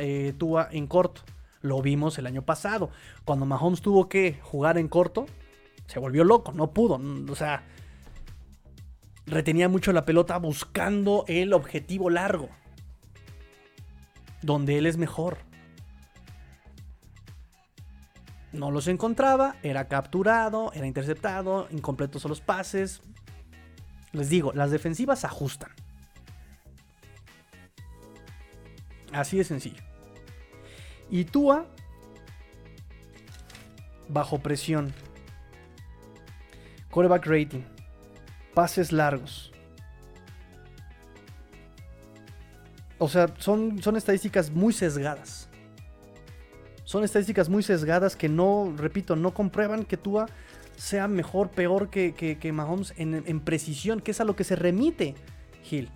eh, 0.00 0.32
Tua 0.38 0.68
en 0.72 0.86
corto. 0.86 1.20
Lo 1.62 1.82
vimos 1.82 2.18
el 2.18 2.26
año 2.26 2.42
pasado. 2.42 2.90
Cuando 3.24 3.46
Mahomes 3.46 3.80
tuvo 3.80 4.08
que 4.08 4.38
jugar 4.42 4.78
en 4.78 4.88
corto, 4.88 5.26
se 5.86 5.98
volvió 5.98 6.24
loco. 6.24 6.52
No 6.52 6.70
pudo. 6.70 7.00
O 7.30 7.34
sea, 7.34 7.64
retenía 9.26 9.68
mucho 9.68 9.92
la 9.92 10.04
pelota 10.04 10.38
buscando 10.38 11.24
el 11.28 11.52
objetivo 11.52 12.10
largo. 12.10 12.48
Donde 14.42 14.78
él 14.78 14.86
es 14.86 14.96
mejor. 14.96 15.38
No 18.52 18.70
los 18.70 18.88
encontraba, 18.88 19.56
era 19.62 19.86
capturado, 19.88 20.72
era 20.72 20.86
interceptado, 20.86 21.68
incompletos 21.70 22.22
son 22.22 22.30
los 22.30 22.40
pases. 22.40 23.02
Les 24.12 24.30
digo, 24.30 24.52
las 24.54 24.70
defensivas 24.70 25.24
ajustan. 25.24 25.70
Así 29.12 29.36
de 29.36 29.44
sencillo. 29.44 29.82
Y 31.10 31.24
Tua, 31.24 31.66
bajo 34.08 34.38
presión. 34.38 34.92
Quarterback 36.90 37.26
rating. 37.26 37.62
Pases 38.54 38.92
largos. 38.92 39.52
O 42.98 43.08
sea, 43.08 43.34
son, 43.38 43.82
son 43.82 43.96
estadísticas 43.96 44.50
muy 44.50 44.72
sesgadas. 44.72 45.48
Son 46.84 47.04
estadísticas 47.04 47.48
muy 47.48 47.62
sesgadas 47.62 48.16
que 48.16 48.28
no, 48.28 48.72
repito, 48.76 49.16
no 49.16 49.34
comprueban 49.34 49.84
que 49.84 49.96
Tua 49.96 50.26
sea 50.76 51.08
mejor, 51.08 51.50
peor 51.50 51.90
que, 51.90 52.14
que, 52.14 52.52
Mahomes 52.52 52.94
en, 52.96 53.22
en 53.26 53.40
precisión, 53.40 54.00
que 54.00 54.12
es 54.12 54.20
a 54.20 54.24
lo 54.24 54.36
que 54.36 54.44
se 54.44 54.56
remite 54.56 55.14
Hill. 55.70 55.90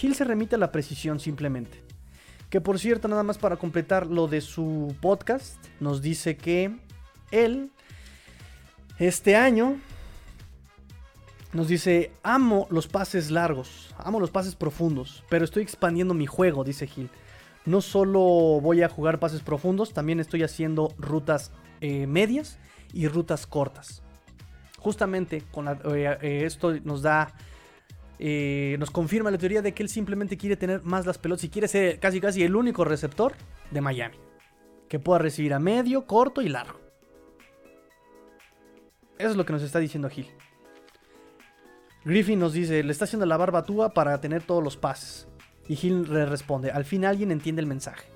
Hill 0.00 0.14
se 0.14 0.24
remite 0.24 0.56
a 0.56 0.58
la 0.58 0.72
precisión 0.72 1.20
simplemente. 1.20 1.87
Que 2.50 2.60
por 2.60 2.78
cierto, 2.78 3.08
nada 3.08 3.22
más 3.22 3.38
para 3.38 3.56
completar 3.56 4.06
lo 4.06 4.26
de 4.26 4.40
su 4.40 4.94
podcast, 5.00 5.56
nos 5.80 6.00
dice 6.00 6.36
que 6.36 6.74
él, 7.30 7.70
este 8.98 9.36
año, 9.36 9.78
nos 11.52 11.68
dice, 11.68 12.12
amo 12.22 12.66
los 12.70 12.88
pases 12.88 13.30
largos, 13.30 13.94
amo 13.98 14.20
los 14.20 14.30
pases 14.30 14.54
profundos, 14.54 15.24
pero 15.28 15.44
estoy 15.44 15.62
expandiendo 15.62 16.14
mi 16.14 16.26
juego, 16.26 16.64
dice 16.64 16.88
Hill. 16.94 17.10
No 17.66 17.82
solo 17.82 18.20
voy 18.62 18.82
a 18.82 18.88
jugar 18.88 19.18
pases 19.18 19.42
profundos, 19.42 19.92
también 19.92 20.20
estoy 20.20 20.42
haciendo 20.42 20.94
rutas 20.98 21.52
eh, 21.80 22.06
medias 22.06 22.58
y 22.92 23.08
rutas 23.08 23.46
cortas. 23.46 24.02
Justamente 24.78 25.42
con 25.50 25.68
eh, 25.68 25.76
eh, 26.22 26.42
esto 26.44 26.74
nos 26.84 27.02
da 27.02 27.34
eh, 28.18 28.76
nos 28.78 28.90
confirma 28.90 29.30
la 29.30 29.38
teoría 29.38 29.62
de 29.62 29.72
que 29.72 29.82
él 29.82 29.88
simplemente 29.88 30.36
quiere 30.36 30.56
tener 30.56 30.82
más 30.82 31.06
las 31.06 31.18
pelotas 31.18 31.44
y 31.44 31.50
quiere 31.50 31.68
ser 31.68 32.00
casi 32.00 32.20
casi 32.20 32.42
el 32.42 32.56
único 32.56 32.84
receptor 32.84 33.34
de 33.70 33.80
Miami. 33.80 34.16
Que 34.88 34.98
pueda 34.98 35.18
recibir 35.18 35.54
a 35.54 35.58
medio, 35.58 36.06
corto 36.06 36.40
y 36.40 36.48
largo. 36.48 36.80
Eso 39.18 39.30
es 39.30 39.36
lo 39.36 39.44
que 39.44 39.52
nos 39.52 39.62
está 39.62 39.78
diciendo 39.78 40.08
Gil. 40.08 40.28
Griffin 42.04 42.38
nos 42.38 42.52
dice, 42.52 42.82
le 42.82 42.92
está 42.92 43.04
haciendo 43.04 43.26
la 43.26 43.36
barba 43.36 43.60
a 43.60 43.64
Tua 43.64 43.92
para 43.92 44.20
tener 44.20 44.42
todos 44.42 44.62
los 44.62 44.76
pases. 44.76 45.28
Y 45.68 45.76
Gil 45.76 46.12
le 46.12 46.24
responde, 46.24 46.70
al 46.70 46.84
fin 46.84 47.04
alguien 47.04 47.30
entiende 47.30 47.60
el 47.60 47.66
mensaje. 47.66 48.08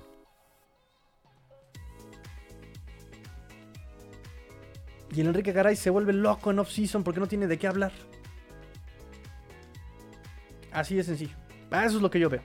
Y 5.15 5.21
el 5.21 5.27
Enrique 5.27 5.51
Garay 5.51 5.75
se 5.75 5.91
vuelve 5.91 6.11
loco 6.11 6.49
en 6.49 6.59
off-season 6.59 7.03
porque 7.03 7.19
no 7.19 7.27
tiene 7.27 7.45
de 7.45 7.59
qué 7.59 7.67
hablar. 7.67 7.91
Así 10.73 10.95
de 10.95 11.03
sencillo. 11.03 11.35
Ah, 11.71 11.85
Eso 11.85 11.97
es 11.97 12.01
lo 12.01 12.09
que 12.09 12.19
yo 12.19 12.29
veo. 12.29 12.41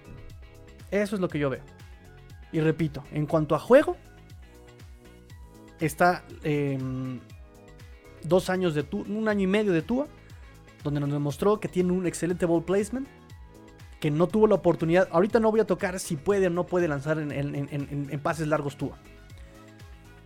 Eso 0.91 1.17
es 1.17 1.21
lo 1.21 1.29
que 1.29 1.39
yo 1.39 1.51
veo. 1.51 1.63
Y 2.53 2.61
repito, 2.61 3.05
en 3.13 3.27
cuanto 3.27 3.55
a 3.55 3.59
juego, 3.59 3.97
está 5.81 6.25
em, 6.43 7.21
dos 8.23 8.51
años 8.51 8.75
de 8.75 8.83
Tua, 8.85 9.05
un 9.09 9.29
año 9.29 9.43
y 9.43 9.47
medio 9.47 9.73
de 9.73 9.83
Tua, 9.83 10.07
donde 10.83 11.01
nos 11.01 11.11
demostró 11.11 11.61
que 11.61 11.69
tiene 11.69 11.93
un 11.93 12.07
excelente 12.07 12.47
ball 12.47 12.65
placement, 12.65 13.07
que 14.01 14.11
no 14.11 14.29
tuvo 14.29 14.47
la 14.47 14.55
oportunidad. 14.55 15.09
Ahorita 15.11 15.41
no 15.41 15.51
voy 15.51 15.61
a 15.61 15.67
tocar 15.67 15.99
si 15.99 16.17
puede 16.17 16.47
o 16.47 16.51
no 16.51 16.65
puede 16.67 16.89
lanzar 16.89 17.19
en 17.19 18.21
pases 18.23 18.47
largos 18.47 18.77
Tua. 18.77 18.97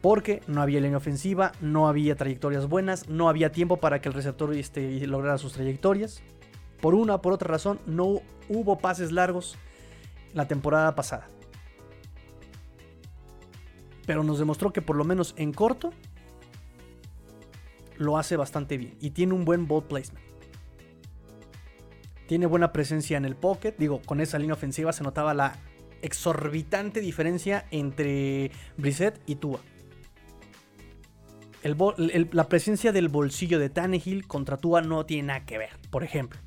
Porque 0.00 0.42
no 0.48 0.60
había 0.60 0.80
línea 0.80 0.98
ofensiva, 0.98 1.52
no 1.60 1.88
había 1.88 2.16
trayectorias 2.16 2.68
buenas, 2.68 3.08
no 3.08 3.28
había 3.28 3.52
tiempo 3.52 3.78
para 3.78 4.00
que 4.00 4.08
el 4.08 4.14
receptor 4.14 4.52
este, 4.54 5.06
lograra 5.06 5.38
sus 5.38 5.52
trayectorias. 5.52 6.22
Por 6.82 6.96
una 6.96 7.14
o 7.14 7.22
por 7.22 7.32
otra 7.32 7.48
razón, 7.48 7.78
no 7.86 8.20
hubo 8.48 8.76
pases 8.76 9.12
largos 9.12 9.56
la 10.34 10.48
temporada 10.48 10.96
pasada. 10.96 11.28
Pero 14.04 14.24
nos 14.24 14.40
demostró 14.40 14.72
que 14.72 14.82
por 14.82 14.96
lo 14.96 15.04
menos 15.04 15.32
en 15.38 15.52
corto 15.52 15.92
lo 17.98 18.18
hace 18.18 18.36
bastante 18.36 18.78
bien. 18.78 18.96
Y 19.00 19.10
tiene 19.10 19.32
un 19.32 19.44
buen 19.44 19.68
ball 19.68 19.84
placement. 19.84 20.26
Tiene 22.26 22.46
buena 22.46 22.72
presencia 22.72 23.16
en 23.16 23.26
el 23.26 23.36
pocket. 23.36 23.76
Digo, 23.78 24.02
con 24.04 24.20
esa 24.20 24.40
línea 24.40 24.54
ofensiva 24.54 24.92
se 24.92 25.04
notaba 25.04 25.34
la 25.34 25.60
exorbitante 26.00 27.00
diferencia 27.00 27.64
entre 27.70 28.50
Brissett 28.76 29.20
y 29.24 29.36
Tua. 29.36 29.60
La 31.62 32.48
presencia 32.48 32.90
del 32.90 33.08
bolsillo 33.08 33.60
de 33.60 33.70
Tannehill 33.70 34.26
contra 34.26 34.56
Tua 34.56 34.82
no 34.82 35.06
tiene 35.06 35.28
nada 35.28 35.46
que 35.46 35.58
ver, 35.58 35.78
por 35.90 36.02
ejemplo. 36.02 36.40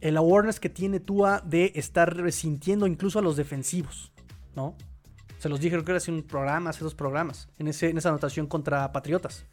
El 0.00 0.16
awareness 0.16 0.60
que 0.60 0.68
tiene 0.68 1.00
Tua 1.00 1.42
de 1.44 1.72
estar 1.74 2.16
resintiendo 2.16 2.86
incluso 2.86 3.18
a 3.18 3.22
los 3.22 3.36
defensivos, 3.36 4.12
¿no? 4.54 4.76
Se 5.38 5.48
los 5.48 5.60
dije, 5.60 5.76
creo 5.76 5.84
que 5.84 5.92
era 5.92 5.98
hace 5.98 6.10
un 6.10 6.22
programa, 6.22 6.70
hace 6.70 6.82
dos 6.82 6.94
programas, 6.94 7.48
en, 7.58 7.68
esa 7.68 8.08
anotación 8.08 8.46
contra 8.46 8.90
Patriotas. 8.92 9.46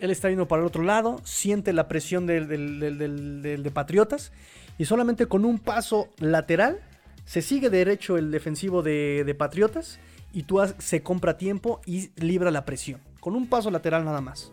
Él 0.00 0.10
está 0.10 0.28
yendo 0.28 0.48
para 0.48 0.62
el 0.62 0.68
otro 0.68 0.82
lado, 0.82 1.20
siente 1.24 1.72
la 1.72 1.88
presión 1.88 2.26
del 2.26 2.48
de 2.48 3.70
Patriotas 3.70 4.32
y 4.78 4.84
solamente 4.84 5.26
con 5.26 5.44
un 5.44 5.58
paso 5.58 6.08
lateral 6.18 6.80
se 7.24 7.42
sigue 7.42 7.70
derecho 7.70 8.18
el 8.18 8.30
defensivo 8.30 8.82
de, 8.82 9.24
de 9.24 9.34
Patriotas 9.34 9.98
y 10.32 10.42
Tua 10.42 10.68
se 10.78 11.02
compra 11.02 11.38
tiempo 11.38 11.80
y 11.86 12.10
libra 12.16 12.50
la 12.50 12.64
presión. 12.64 13.00
Con 13.20 13.34
un 13.34 13.48
paso 13.48 13.70
lateral 13.70 14.04
nada 14.04 14.20
más. 14.20 14.52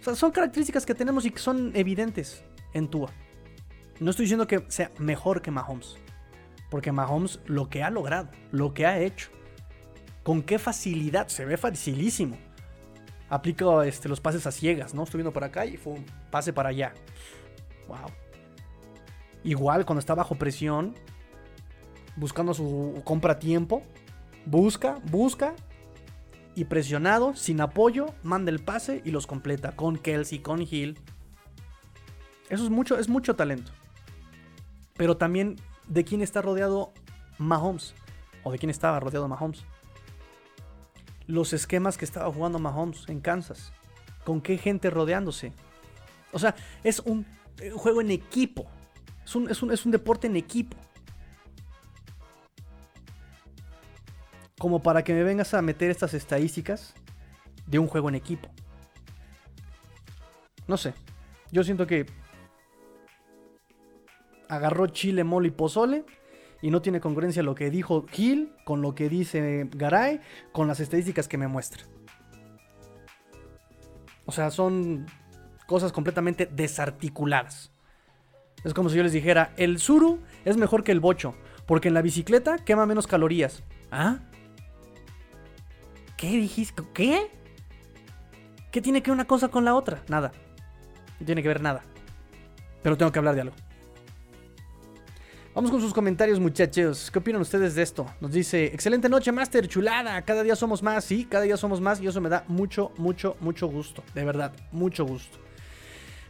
O 0.00 0.04
sea, 0.04 0.14
son 0.14 0.30
características 0.30 0.86
que 0.86 0.94
tenemos 0.94 1.24
y 1.24 1.30
que 1.30 1.38
son 1.38 1.72
evidentes 1.74 2.44
en 2.76 2.88
Tua. 2.88 3.10
No 4.00 4.10
estoy 4.10 4.24
diciendo 4.24 4.46
que 4.46 4.64
sea 4.68 4.92
mejor 4.98 5.42
que 5.42 5.50
Mahomes. 5.50 5.96
Porque 6.70 6.92
Mahomes 6.92 7.40
lo 7.46 7.68
que 7.68 7.82
ha 7.82 7.90
logrado, 7.90 8.28
lo 8.50 8.74
que 8.74 8.86
ha 8.86 8.98
hecho, 8.98 9.30
con 10.22 10.42
qué 10.42 10.58
facilidad, 10.58 11.28
se 11.28 11.44
ve 11.44 11.56
facilísimo. 11.56 12.36
Aplica 13.28 13.84
este, 13.86 14.08
los 14.08 14.20
pases 14.20 14.46
a 14.46 14.52
ciegas, 14.52 14.94
¿no? 14.94 15.04
Estoy 15.04 15.18
viendo 15.18 15.32
por 15.32 15.44
acá 15.44 15.64
y 15.66 15.76
fue 15.76 15.94
un 15.94 16.06
pase 16.30 16.52
para 16.52 16.68
allá. 16.68 16.94
Wow. 17.88 18.10
Igual 19.42 19.86
cuando 19.86 20.00
está 20.00 20.14
bajo 20.14 20.34
presión, 20.34 20.94
buscando 22.16 22.52
su 22.54 23.00
compra 23.04 23.38
tiempo, 23.38 23.82
busca, 24.44 25.00
busca 25.10 25.54
y 26.54 26.64
presionado, 26.64 27.34
sin 27.36 27.60
apoyo, 27.60 28.06
manda 28.22 28.50
el 28.50 28.60
pase 28.60 29.02
y 29.04 29.10
los 29.10 29.26
completa 29.26 29.76
con 29.76 29.96
Kelsey, 29.96 30.40
con 30.40 30.62
Hill. 30.62 30.98
Eso 32.48 32.64
es 32.64 32.70
mucho, 32.70 32.98
es 32.98 33.08
mucho 33.08 33.34
talento. 33.36 33.72
Pero 34.96 35.16
también 35.16 35.56
de 35.88 36.04
quién 36.04 36.22
está 36.22 36.42
rodeado 36.42 36.92
Mahomes. 37.38 37.94
O 38.44 38.52
de 38.52 38.58
quién 38.58 38.70
estaba 38.70 39.00
rodeado 39.00 39.26
Mahomes. 39.28 39.64
Los 41.26 41.52
esquemas 41.52 41.98
que 41.98 42.04
estaba 42.04 42.32
jugando 42.32 42.58
Mahomes 42.58 43.08
en 43.08 43.20
Kansas. 43.20 43.72
Con 44.24 44.40
qué 44.40 44.58
gente 44.58 44.90
rodeándose. 44.90 45.52
O 46.32 46.38
sea, 46.38 46.54
es 46.84 47.00
un 47.00 47.26
eh, 47.60 47.70
juego 47.70 48.00
en 48.00 48.10
equipo. 48.10 48.66
Es 49.24 49.34
un, 49.34 49.50
es 49.50 49.62
un- 49.62 49.72
es 49.72 49.84
un 49.84 49.92
deporte 49.92 50.26
en 50.28 50.36
equipo. 50.36 50.76
Como 54.58 54.82
para 54.82 55.04
que 55.04 55.12
me 55.12 55.22
vengas 55.22 55.52
a 55.54 55.62
meter 55.62 55.90
estas 55.90 56.14
estadísticas 56.14 56.94
de 57.66 57.78
un 57.78 57.88
juego 57.88 58.08
en 58.08 58.14
equipo. 58.14 58.48
No 60.66 60.76
sé. 60.76 60.94
Yo 61.52 61.62
siento 61.62 61.86
que 61.86 62.06
agarró 64.48 64.86
chile, 64.88 65.24
mole 65.24 65.48
y 65.48 65.50
pozole 65.50 66.04
y 66.62 66.70
no 66.70 66.82
tiene 66.82 67.00
congruencia 67.00 67.42
lo 67.42 67.54
que 67.54 67.70
dijo 67.70 68.06
Gil 68.10 68.52
con 68.64 68.82
lo 68.82 68.94
que 68.94 69.08
dice 69.08 69.68
Garay 69.72 70.20
con 70.52 70.68
las 70.68 70.80
estadísticas 70.80 71.28
que 71.28 71.38
me 71.38 71.48
muestra. 71.48 71.84
O 74.24 74.32
sea, 74.32 74.50
son 74.50 75.06
cosas 75.66 75.92
completamente 75.92 76.46
desarticuladas. 76.46 77.72
Es 78.64 78.74
como 78.74 78.88
si 78.88 78.96
yo 78.96 79.02
les 79.02 79.12
dijera, 79.12 79.52
el 79.56 79.78
Zuru 79.78 80.20
es 80.44 80.56
mejor 80.56 80.82
que 80.82 80.90
el 80.90 81.00
Bocho, 81.00 81.34
porque 81.66 81.88
en 81.88 81.94
la 81.94 82.02
bicicleta 82.02 82.58
quema 82.58 82.86
menos 82.86 83.06
calorías. 83.06 83.62
¿Ah? 83.92 84.18
¿Qué 86.16 86.30
dijiste? 86.30 86.82
¿Qué? 86.92 87.30
¿Qué 88.72 88.80
tiene 88.80 89.02
que 89.02 89.10
ver 89.10 89.16
una 89.16 89.26
cosa 89.26 89.48
con 89.48 89.64
la 89.64 89.74
otra? 89.74 90.02
Nada. 90.08 90.32
No 91.20 91.26
tiene 91.26 91.42
que 91.42 91.48
ver 91.48 91.60
nada. 91.60 91.82
Pero 92.82 92.96
tengo 92.96 93.12
que 93.12 93.18
hablar 93.18 93.34
de 93.34 93.42
algo. 93.42 93.56
Vamos 95.56 95.70
con 95.70 95.80
sus 95.80 95.94
comentarios, 95.94 96.38
muchachos. 96.38 97.10
¿Qué 97.10 97.18
opinan 97.18 97.40
ustedes 97.40 97.74
de 97.74 97.82
esto? 97.82 98.04
Nos 98.20 98.30
dice, 98.30 98.66
excelente 98.66 99.08
noche, 99.08 99.32
Master, 99.32 99.66
chulada. 99.66 100.20
Cada 100.20 100.42
día 100.42 100.54
somos 100.54 100.82
más, 100.82 101.02
sí, 101.02 101.24
cada 101.24 101.44
día 101.44 101.56
somos 101.56 101.80
más 101.80 101.98
y 101.98 102.06
eso 102.06 102.20
me 102.20 102.28
da 102.28 102.44
mucho, 102.46 102.92
mucho, 102.98 103.38
mucho 103.40 103.66
gusto. 103.66 104.04
De 104.14 104.22
verdad, 104.22 104.52
mucho 104.70 105.06
gusto. 105.06 105.38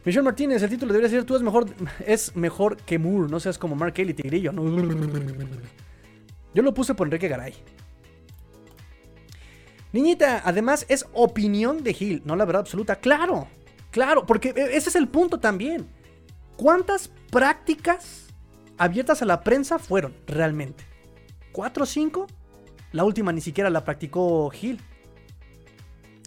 Michelle 0.05 0.23
Martínez, 0.23 0.63
el 0.63 0.69
título 0.69 0.93
debería 0.93 1.09
ser 1.09 1.25
Tú 1.25 1.35
es 1.35 1.41
mejor, 1.41 1.65
es 2.05 2.37
mejor 2.37 2.77
que 2.77 2.97
Moore, 2.97 3.29
no 3.29 3.41
seas 3.41 3.57
como 3.57 3.75
Mark 3.75 3.95
Kelly, 3.95 4.13
tigrillo. 4.13 4.53
No. 4.53 4.63
Yo 6.53 6.63
lo 6.63 6.73
puse 6.73 6.95
por 6.95 7.07
Enrique 7.07 7.27
Garay. 7.27 7.53
Niñita, 9.91 10.41
además 10.45 10.85
es 10.87 11.05
opinión 11.11 11.83
de 11.83 11.93
Gil, 11.93 12.21
no 12.23 12.37
la 12.37 12.45
verdad 12.45 12.61
absoluta. 12.61 12.95
Claro, 12.95 13.49
claro, 13.91 14.25
porque 14.25 14.53
e, 14.55 14.77
ese 14.77 14.87
es 14.87 14.95
el 14.95 15.09
punto 15.09 15.37
también. 15.37 15.85
¿Cuántas 16.55 17.09
prácticas 17.29 18.26
abiertas 18.77 19.21
a 19.21 19.25
la 19.25 19.41
prensa 19.41 19.79
fueron 19.79 20.15
realmente? 20.25 20.85
¿Cuatro 21.51 21.83
o 21.83 21.87
cinco? 21.87 22.27
La 22.91 23.03
última 23.03 23.31
ni 23.31 23.41
siquiera 23.41 23.69
la 23.69 23.83
practicó 23.83 24.49
Gil. 24.49 24.79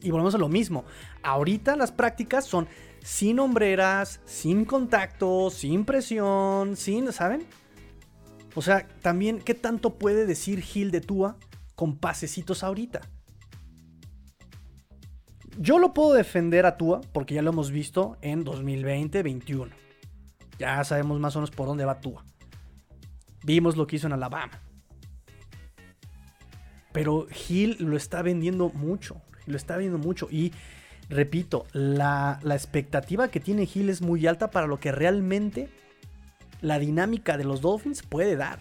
Y 0.03 0.11
volvemos 0.11 0.35
a 0.35 0.39
lo 0.39 0.49
mismo. 0.49 0.85
Ahorita 1.23 1.77
las 1.77 1.93
prácticas 1.93 2.45
son 2.45 2.69
sin 3.03 3.39
hombreras, 3.39 4.21
sin 4.25 4.65
contacto, 4.65 5.51
sin 5.51 5.85
presión, 5.85 6.77
sin, 6.77 7.13
¿saben? 7.13 7.47
O 8.55 8.63
sea, 8.63 8.89
también, 9.01 9.41
¿qué 9.41 9.55
tanto 9.55 9.99
puede 9.99 10.27
decir 10.27 10.61
Gil 10.61 10.91
de 10.91 11.01
Tua 11.01 11.37
con 11.77 11.97
pasecitos 11.97 12.63
ahorita? 12.63 13.01
Yo 15.59 15.79
lo 15.79 15.93
puedo 15.93 16.15
defender 16.15 16.67
a 16.67 16.77
Tua 16.77 17.01
porque 17.13 17.35
ya 17.35 17.43
lo 17.43 17.51
hemos 17.51 17.71
visto 17.71 18.17
en 18.23 18.45
2020-21. 18.45 19.69
Ya 20.59 20.83
sabemos 20.85 21.21
más 21.21 21.37
o 21.37 21.41
menos 21.41 21.51
por 21.51 21.67
dónde 21.67 21.85
va 21.85 22.01
Tua. 22.01 22.25
Vimos 23.45 23.77
lo 23.77 23.87
que 23.87 23.97
hizo 23.97 24.07
en 24.07 24.13
Alabama. 24.13 24.61
Pero 26.93 27.27
Gil 27.31 27.77
lo 27.79 27.97
está 27.97 28.23
vendiendo 28.23 28.71
mucho. 28.71 29.21
Lo 29.47 29.57
está 29.57 29.77
vendiendo 29.77 29.99
mucho. 29.99 30.29
Y 30.31 30.53
repito, 31.09 31.67
la, 31.73 32.41
la 32.43 32.55
expectativa 32.55 33.29
que 33.29 33.41
tiene 33.41 33.67
Gil 33.67 33.89
es 33.89 34.03
muy 34.03 34.27
alta 34.27 34.51
para 34.51 34.67
lo 34.67 34.81
que 34.81 34.93
realmente 34.93 35.69
la 36.61 36.79
dinámica 36.79 37.37
de 37.37 37.45
los 37.45 37.61
Dolphins 37.61 38.03
puede 38.03 38.37
dar. 38.37 38.61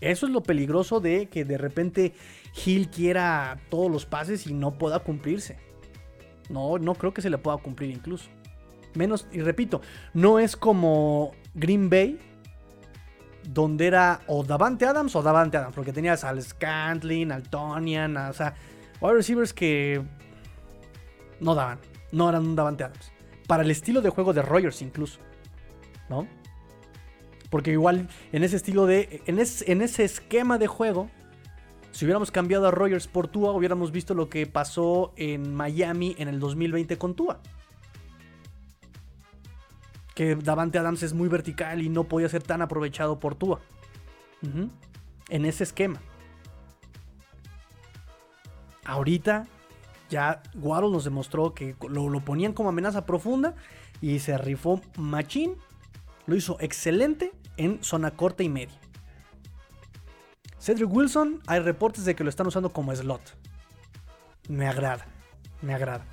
Eso 0.00 0.26
es 0.26 0.32
lo 0.32 0.42
peligroso 0.42 1.00
de 1.00 1.26
que 1.26 1.44
de 1.44 1.58
repente 1.58 2.12
Gil 2.52 2.88
quiera 2.88 3.60
todos 3.70 3.90
los 3.90 4.04
pases 4.04 4.46
y 4.46 4.52
no 4.52 4.76
pueda 4.76 4.98
cumplirse. 4.98 5.58
No, 6.50 6.78
no 6.78 6.94
creo 6.94 7.14
que 7.14 7.22
se 7.22 7.30
le 7.30 7.38
pueda 7.38 7.56
cumplir 7.58 7.90
incluso. 7.90 8.28
Menos, 8.94 9.26
y 9.32 9.40
repito, 9.40 9.80
no 10.12 10.38
es 10.38 10.56
como 10.56 11.32
Green 11.54 11.88
Bay, 11.88 12.18
donde 13.44 13.86
era 13.86 14.20
o 14.26 14.42
Davante 14.44 14.86
Adams 14.86 15.14
o 15.16 15.22
Davante 15.22 15.56
Adams, 15.56 15.74
porque 15.74 15.92
tenías 15.92 16.24
al 16.24 16.42
Scantling, 16.42 17.32
al 17.32 17.42
Tonian, 17.48 18.16
o 18.16 18.32
sea, 18.32 18.54
wide 19.00 19.14
receivers 19.14 19.52
que 19.52 20.02
no 21.40 21.54
daban, 21.54 21.78
no 22.12 22.28
eran 22.28 22.46
un 22.46 22.56
Davante 22.56 22.84
Adams. 22.84 23.12
Para 23.46 23.62
el 23.62 23.70
estilo 23.70 24.00
de 24.00 24.10
juego 24.10 24.32
de 24.32 24.42
Rogers 24.42 24.80
incluso, 24.82 25.18
¿no? 26.08 26.26
Porque 27.50 27.72
igual 27.72 28.08
en 28.32 28.44
ese 28.44 28.56
estilo 28.56 28.86
de, 28.86 29.22
en, 29.26 29.38
es- 29.38 29.62
en 29.68 29.82
ese 29.82 30.04
esquema 30.04 30.56
de 30.58 30.68
juego, 30.68 31.10
si 31.90 32.06
hubiéramos 32.06 32.30
cambiado 32.30 32.66
a 32.68 32.70
Rogers 32.70 33.08
por 33.08 33.28
Tua, 33.28 33.52
hubiéramos 33.52 33.92
visto 33.92 34.14
lo 34.14 34.30
que 34.30 34.46
pasó 34.46 35.12
en 35.16 35.52
Miami 35.54 36.14
en 36.18 36.28
el 36.28 36.40
2020 36.40 36.96
con 36.96 37.14
Tua. 37.14 37.40
Que 40.14 40.34
Davante 40.34 40.78
Adams 40.78 41.02
es 41.02 41.14
muy 41.14 41.28
vertical 41.28 41.82
y 41.82 41.88
no 41.88 42.04
podía 42.04 42.28
ser 42.28 42.42
tan 42.42 42.62
aprovechado 42.62 43.18
por 43.18 43.34
Tua. 43.34 43.60
En 45.28 45.44
ese 45.44 45.64
esquema. 45.64 46.00
Ahorita 48.84 49.46
ya 50.10 50.42
Waddle 50.54 50.90
nos 50.90 51.04
demostró 51.04 51.54
que 51.54 51.76
lo, 51.88 52.08
lo 52.08 52.20
ponían 52.20 52.52
como 52.52 52.68
amenaza 52.68 53.06
profunda 53.06 53.54
y 54.00 54.18
se 54.18 54.36
rifó 54.36 54.80
Machín. 54.96 55.56
Lo 56.26 56.36
hizo 56.36 56.56
excelente 56.60 57.32
en 57.56 57.82
zona 57.82 58.10
corta 58.10 58.42
y 58.42 58.48
media. 58.48 58.78
Cedric 60.58 60.92
Wilson, 60.92 61.40
hay 61.46 61.60
reportes 61.60 62.04
de 62.04 62.14
que 62.14 62.22
lo 62.22 62.30
están 62.30 62.46
usando 62.46 62.72
como 62.72 62.94
slot. 62.94 63.36
Me 64.48 64.68
agrada, 64.68 65.06
me 65.60 65.74
agrada. 65.74 66.04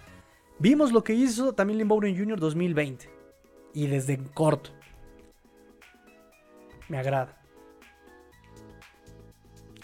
Vimos 0.60 0.92
lo 0.92 1.04
que 1.04 1.14
hizo 1.14 1.54
también 1.54 1.80
Lynn 1.80 1.88
Bowden 1.88 2.18
Jr. 2.18 2.40
2020. 2.40 3.19
Y 3.74 3.88
desde 3.88 4.18
corto. 4.34 4.72
Me 6.88 6.98
agrada. 6.98 7.38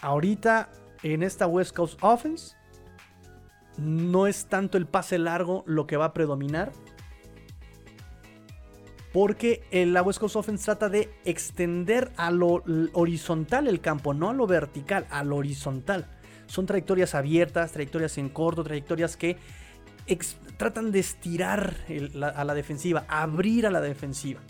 Ahorita 0.00 0.70
en 1.02 1.22
esta 1.22 1.46
West 1.46 1.74
Coast 1.74 1.98
Offense 2.02 2.56
no 3.78 4.26
es 4.26 4.46
tanto 4.46 4.78
el 4.78 4.86
pase 4.86 5.18
largo 5.18 5.62
lo 5.66 5.86
que 5.86 5.96
va 5.96 6.06
a 6.06 6.12
predominar. 6.12 6.72
Porque 9.12 9.64
en 9.70 9.94
la 9.94 10.02
West 10.02 10.20
Coast 10.20 10.36
Offense 10.36 10.64
trata 10.64 10.88
de 10.88 11.10
extender 11.24 12.12
a 12.16 12.30
lo 12.30 12.62
horizontal 12.92 13.66
el 13.66 13.80
campo, 13.80 14.12
no 14.12 14.28
a 14.28 14.34
lo 14.34 14.46
vertical, 14.46 15.06
a 15.10 15.24
lo 15.24 15.36
horizontal. 15.36 16.06
Son 16.46 16.66
trayectorias 16.66 17.14
abiertas, 17.14 17.72
trayectorias 17.72 18.18
en 18.18 18.28
corto, 18.28 18.62
trayectorias 18.62 19.16
que 19.16 19.38
tratan 20.56 20.92
de 20.92 21.00
estirar 21.00 21.76
a 22.34 22.44
la 22.44 22.54
defensiva, 22.54 23.04
abrir 23.08 23.66
a 23.66 23.70
la 23.70 23.80
defensiva. 23.80 24.40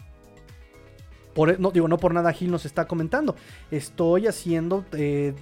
E- 1.37 1.57
no, 1.59 1.71
digo, 1.71 1.87
no 1.89 1.99
por 1.99 2.15
nada 2.15 2.33
Gil 2.33 2.51
nos 2.51 2.65
está 2.65 2.87
comentando. 2.87 3.37
Estoy 3.71 4.27
haciendo. 4.27 4.85
eh, 4.93 5.35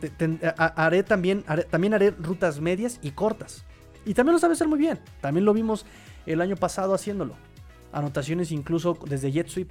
haré 0.57 1.03
también. 1.03 1.45
haré- 1.47 1.65
también 1.65 1.95
haré 1.95 2.11
rutas 2.11 2.61
medias 2.61 2.99
y 3.03 3.13
cortas. 3.13 3.65
Y 4.05 4.15
también 4.15 4.33
lo 4.35 4.39
sabe 4.39 4.55
hacer 4.55 4.69
muy 4.69 4.79
bien. 4.79 4.99
También 5.21 5.45
lo 5.45 5.55
vimos 5.55 5.87
el 6.27 6.41
año 6.41 6.57
pasado 6.57 6.95
haciéndolo. 6.95 7.37
Anotaciones 7.93 8.51
incluso 8.51 8.99
desde 9.09 9.31
jet 9.31 9.49
sweep. 9.49 9.71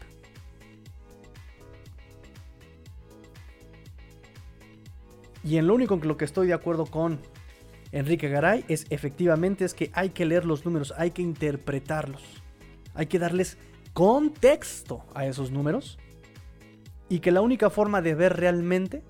Y 5.43 5.57
en 5.57 5.67
lo 5.67 5.75
único 5.75 5.95
en 5.95 6.07
lo 6.07 6.17
que 6.17 6.25
estoy 6.25 6.47
de 6.47 6.53
acuerdo 6.53 6.85
con 6.85 7.19
Enrique 7.93 8.27
Garay 8.27 8.65
es 8.67 8.87
efectivamente 8.89 9.63
es 9.63 9.75
que 9.75 9.91
hay 9.93 10.09
que 10.09 10.25
leer 10.25 10.45
los 10.45 10.65
números, 10.65 10.93
hay 10.97 11.11
que 11.11 11.21
interpretarlos. 11.21 12.23
Hay 12.95 13.05
que 13.05 13.19
darles 13.19 13.59
contexto 13.93 15.05
a 15.13 15.27
esos 15.27 15.51
números. 15.51 15.99
Y 17.07 17.19
que 17.19 17.31
la 17.31 17.41
única 17.41 17.69
forma 17.69 18.01
de 18.01 18.15
ver 18.15 18.35
realmente 18.35 19.03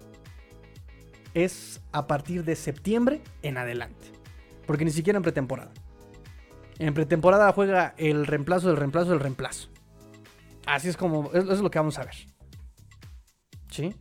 es 1.33 1.81
a 1.93 2.07
partir 2.07 2.43
de 2.43 2.57
septiembre 2.57 3.21
en 3.41 3.57
adelante. 3.57 4.11
Porque 4.67 4.83
ni 4.83 4.91
siquiera 4.91 5.15
en 5.15 5.23
pretemporada. 5.23 5.71
En 6.77 6.93
pretemporada 6.93 7.53
juega 7.53 7.95
el 7.97 8.27
reemplazo 8.27 8.67
del 8.67 8.77
reemplazo 8.77 9.11
del 9.11 9.21
reemplazo. 9.21 9.69
Así 10.65 10.89
es 10.89 10.97
como. 10.97 11.31
Eso 11.33 11.53
es 11.53 11.61
lo 11.61 11.71
que 11.71 11.79
vamos 11.79 11.97
a 11.99 12.03
ver. 12.03 12.15
¿Sí? 13.69 13.95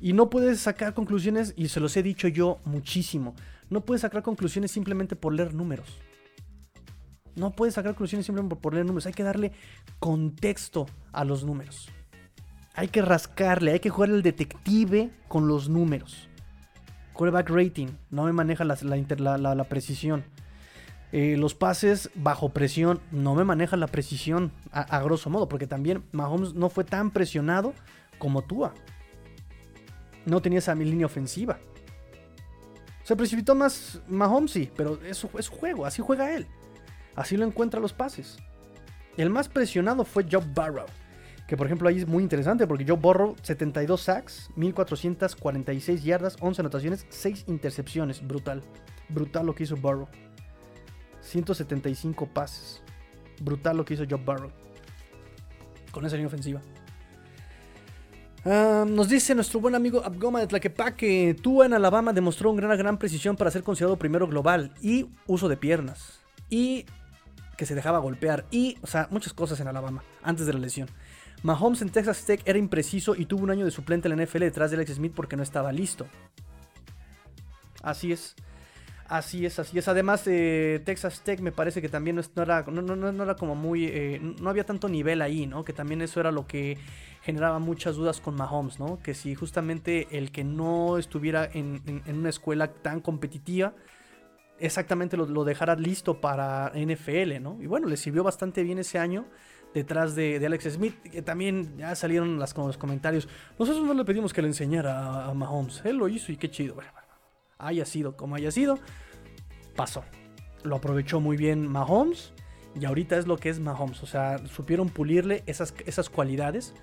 Y 0.00 0.14
no 0.14 0.30
puedes 0.30 0.60
sacar 0.60 0.94
conclusiones, 0.94 1.52
y 1.56 1.68
se 1.68 1.80
los 1.80 1.96
he 1.96 2.02
dicho 2.02 2.28
yo 2.28 2.60
muchísimo. 2.64 3.34
No 3.70 3.82
puedes 3.82 4.02
sacar 4.02 4.22
conclusiones 4.22 4.70
simplemente 4.70 5.16
por 5.16 5.32
leer 5.34 5.54
números. 5.54 5.98
No 7.34 7.52
puedes 7.52 7.74
sacar 7.74 7.92
conclusiones 7.92 8.26
simplemente 8.26 8.56
por 8.56 8.74
leer 8.74 8.86
números. 8.86 9.06
Hay 9.06 9.12
que 9.12 9.22
darle 9.22 9.52
contexto 9.98 10.86
a 11.12 11.24
los 11.24 11.44
números. 11.44 11.88
Hay 12.74 12.88
que 12.88 13.02
rascarle, 13.02 13.72
hay 13.72 13.80
que 13.80 13.90
jugar 13.90 14.10
el 14.10 14.22
detective 14.22 15.10
con 15.28 15.48
los 15.48 15.68
números. 15.68 16.28
Quarterback 17.12 17.50
rating, 17.50 17.88
no 18.10 18.24
me 18.24 18.32
maneja 18.32 18.64
la, 18.64 19.64
precisión. 19.68 20.24
Eh, 21.10 21.36
los 21.36 21.54
pases 21.54 22.10
bajo 22.14 22.50
presión, 22.50 23.00
no 23.10 23.34
me 23.34 23.44
maneja 23.44 23.76
la 23.76 23.88
precisión 23.88 24.52
a, 24.70 24.82
a 24.82 25.02
grosso 25.02 25.28
modo, 25.28 25.48
porque 25.48 25.66
también 25.66 26.04
Mahomes 26.12 26.54
no 26.54 26.70
fue 26.70 26.84
tan 26.84 27.10
presionado 27.10 27.74
como 28.18 28.42
Tua. 28.42 28.74
No 30.26 30.40
tenía 30.42 30.60
esa 30.60 30.74
línea 30.74 31.06
ofensiva. 31.06 31.58
Se 33.08 33.16
precipitó 33.16 33.54
más 33.54 34.02
Mahomes, 34.06 34.50
sí, 34.50 34.70
pero 34.76 35.02
es 35.02 35.16
su, 35.16 35.30
es 35.38 35.48
juego, 35.48 35.86
así 35.86 36.02
juega 36.02 36.34
él. 36.34 36.46
Así 37.16 37.38
lo 37.38 37.46
encuentra 37.46 37.80
los 37.80 37.94
pases. 37.94 38.36
El 39.16 39.30
más 39.30 39.48
presionado 39.48 40.04
fue 40.04 40.26
Joe 40.30 40.44
Burrow. 40.44 40.84
Que 41.46 41.56
por 41.56 41.64
ejemplo 41.64 41.88
ahí 41.88 41.96
es 41.96 42.06
muy 42.06 42.22
interesante 42.22 42.66
porque 42.66 42.84
Joe 42.86 42.98
Burrow, 42.98 43.34
72 43.40 43.98
sacks, 43.98 44.50
1446 44.56 46.04
yardas, 46.04 46.36
11 46.38 46.60
anotaciones, 46.60 47.06
6 47.08 47.46
intercepciones. 47.48 48.20
Brutal. 48.28 48.62
Brutal 49.08 49.46
lo 49.46 49.54
que 49.54 49.62
hizo 49.62 49.76
Burrow. 49.76 50.06
175 51.22 52.26
pases. 52.26 52.82
Brutal 53.40 53.78
lo 53.78 53.86
que 53.86 53.94
hizo 53.94 54.04
Joe 54.06 54.22
Burrow. 54.22 54.52
Con 55.92 56.04
esa 56.04 56.16
línea 56.16 56.28
ofensiva. 56.28 56.60
Ah, 58.50 58.86
nos 58.88 59.10
dice 59.10 59.34
nuestro 59.34 59.60
buen 59.60 59.74
amigo 59.74 60.02
Abgoma 60.02 60.40
de 60.40 60.46
Tlaquepaque 60.46 60.96
que 60.96 61.34
Tua 61.34 61.66
en 61.66 61.74
Alabama 61.74 62.14
demostró 62.14 62.50
una 62.50 62.62
gran, 62.62 62.78
gran 62.78 62.98
precisión 62.98 63.36
para 63.36 63.50
ser 63.50 63.62
considerado 63.62 63.98
primero 63.98 64.26
global 64.26 64.72
y 64.80 65.04
uso 65.26 65.50
de 65.50 65.58
piernas. 65.58 66.20
Y 66.48 66.86
que 67.58 67.66
se 67.66 67.74
dejaba 67.74 67.98
golpear. 67.98 68.46
Y, 68.50 68.78
o 68.80 68.86
sea, 68.86 69.06
muchas 69.10 69.34
cosas 69.34 69.60
en 69.60 69.68
Alabama 69.68 70.02
antes 70.22 70.46
de 70.46 70.54
la 70.54 70.60
lesión. 70.60 70.88
Mahomes 71.42 71.82
en 71.82 71.90
Texas 71.90 72.24
Tech 72.24 72.40
era 72.46 72.58
impreciso 72.58 73.14
y 73.14 73.26
tuvo 73.26 73.42
un 73.42 73.50
año 73.50 73.66
de 73.66 73.70
suplente 73.70 74.08
en 74.08 74.16
la 74.16 74.24
NFL 74.24 74.38
detrás 74.38 74.70
de 74.70 74.78
Alex 74.78 74.94
Smith 74.94 75.12
porque 75.14 75.36
no 75.36 75.42
estaba 75.42 75.70
listo. 75.70 76.06
Así 77.82 78.12
es. 78.12 78.34
Así 79.08 79.46
es, 79.46 79.58
así 79.58 79.78
es. 79.78 79.88
Además, 79.88 80.22
eh, 80.26 80.82
Texas 80.84 81.22
Tech 81.24 81.40
me 81.40 81.50
parece 81.50 81.80
que 81.80 81.88
también 81.88 82.16
no, 82.16 82.42
era, 82.42 82.62
no, 82.62 83.22
era 83.22 83.36
como 83.36 83.54
muy. 83.54 83.86
eh, 83.86 84.20
no 84.20 84.50
había 84.50 84.64
tanto 84.64 84.86
nivel 84.86 85.22
ahí, 85.22 85.46
¿no? 85.46 85.64
Que 85.64 85.72
también 85.72 86.02
eso 86.02 86.20
era 86.20 86.30
lo 86.30 86.46
que 86.46 86.76
generaba 87.22 87.58
muchas 87.58 87.96
dudas 87.96 88.20
con 88.20 88.34
Mahomes, 88.34 88.78
¿no? 88.78 88.98
Que 89.02 89.14
si 89.14 89.34
justamente 89.34 90.08
el 90.10 90.30
que 90.30 90.44
no 90.44 90.98
estuviera 90.98 91.48
en, 91.50 92.02
una 92.06 92.28
escuela 92.28 92.68
tan 92.74 93.00
competitiva, 93.00 93.72
exactamente 94.58 95.16
lo, 95.16 95.24
lo 95.24 95.44
dejara 95.44 95.74
listo 95.74 96.20
para 96.20 96.70
NFL, 96.74 97.40
¿no? 97.40 97.56
Y 97.62 97.66
bueno, 97.66 97.88
le 97.88 97.96
sirvió 97.96 98.22
bastante 98.22 98.62
bien 98.62 98.78
ese 98.78 98.98
año 98.98 99.24
detrás 99.72 100.14
de, 100.16 100.38
de 100.38 100.46
Alex 100.46 100.64
Smith, 100.74 101.00
que 101.00 101.22
también 101.22 101.78
ya 101.78 101.94
salieron 101.94 102.38
las, 102.38 102.54
los 102.54 102.76
comentarios. 102.76 103.26
Nosotros 103.58 103.86
no 103.86 103.94
le 103.94 104.04
pedimos 104.04 104.34
que 104.34 104.42
le 104.42 104.48
enseñara 104.48 104.98
a, 104.98 105.30
a 105.30 105.34
Mahomes, 105.34 105.80
él 105.86 105.96
lo 105.96 106.08
hizo 106.08 106.30
y 106.30 106.36
qué 106.36 106.50
chido. 106.50 106.74
Bueno, 106.74 106.90
bueno, 106.92 107.07
haya 107.58 107.84
sido 107.84 108.16
como 108.16 108.34
haya 108.36 108.50
sido, 108.50 108.78
pasó. 109.76 110.04
Lo 110.64 110.76
aprovechó 110.76 111.20
muy 111.20 111.36
bien 111.36 111.66
Mahomes 111.68 112.32
y 112.78 112.84
ahorita 112.84 113.16
es 113.16 113.26
lo 113.26 113.36
que 113.36 113.48
es 113.48 113.60
Mahomes. 113.60 114.02
O 114.02 114.06
sea, 114.06 114.38
supieron 114.48 114.88
pulirle 114.88 115.42
esas, 115.46 115.74
esas 115.86 116.08
cualidades. 116.10 116.74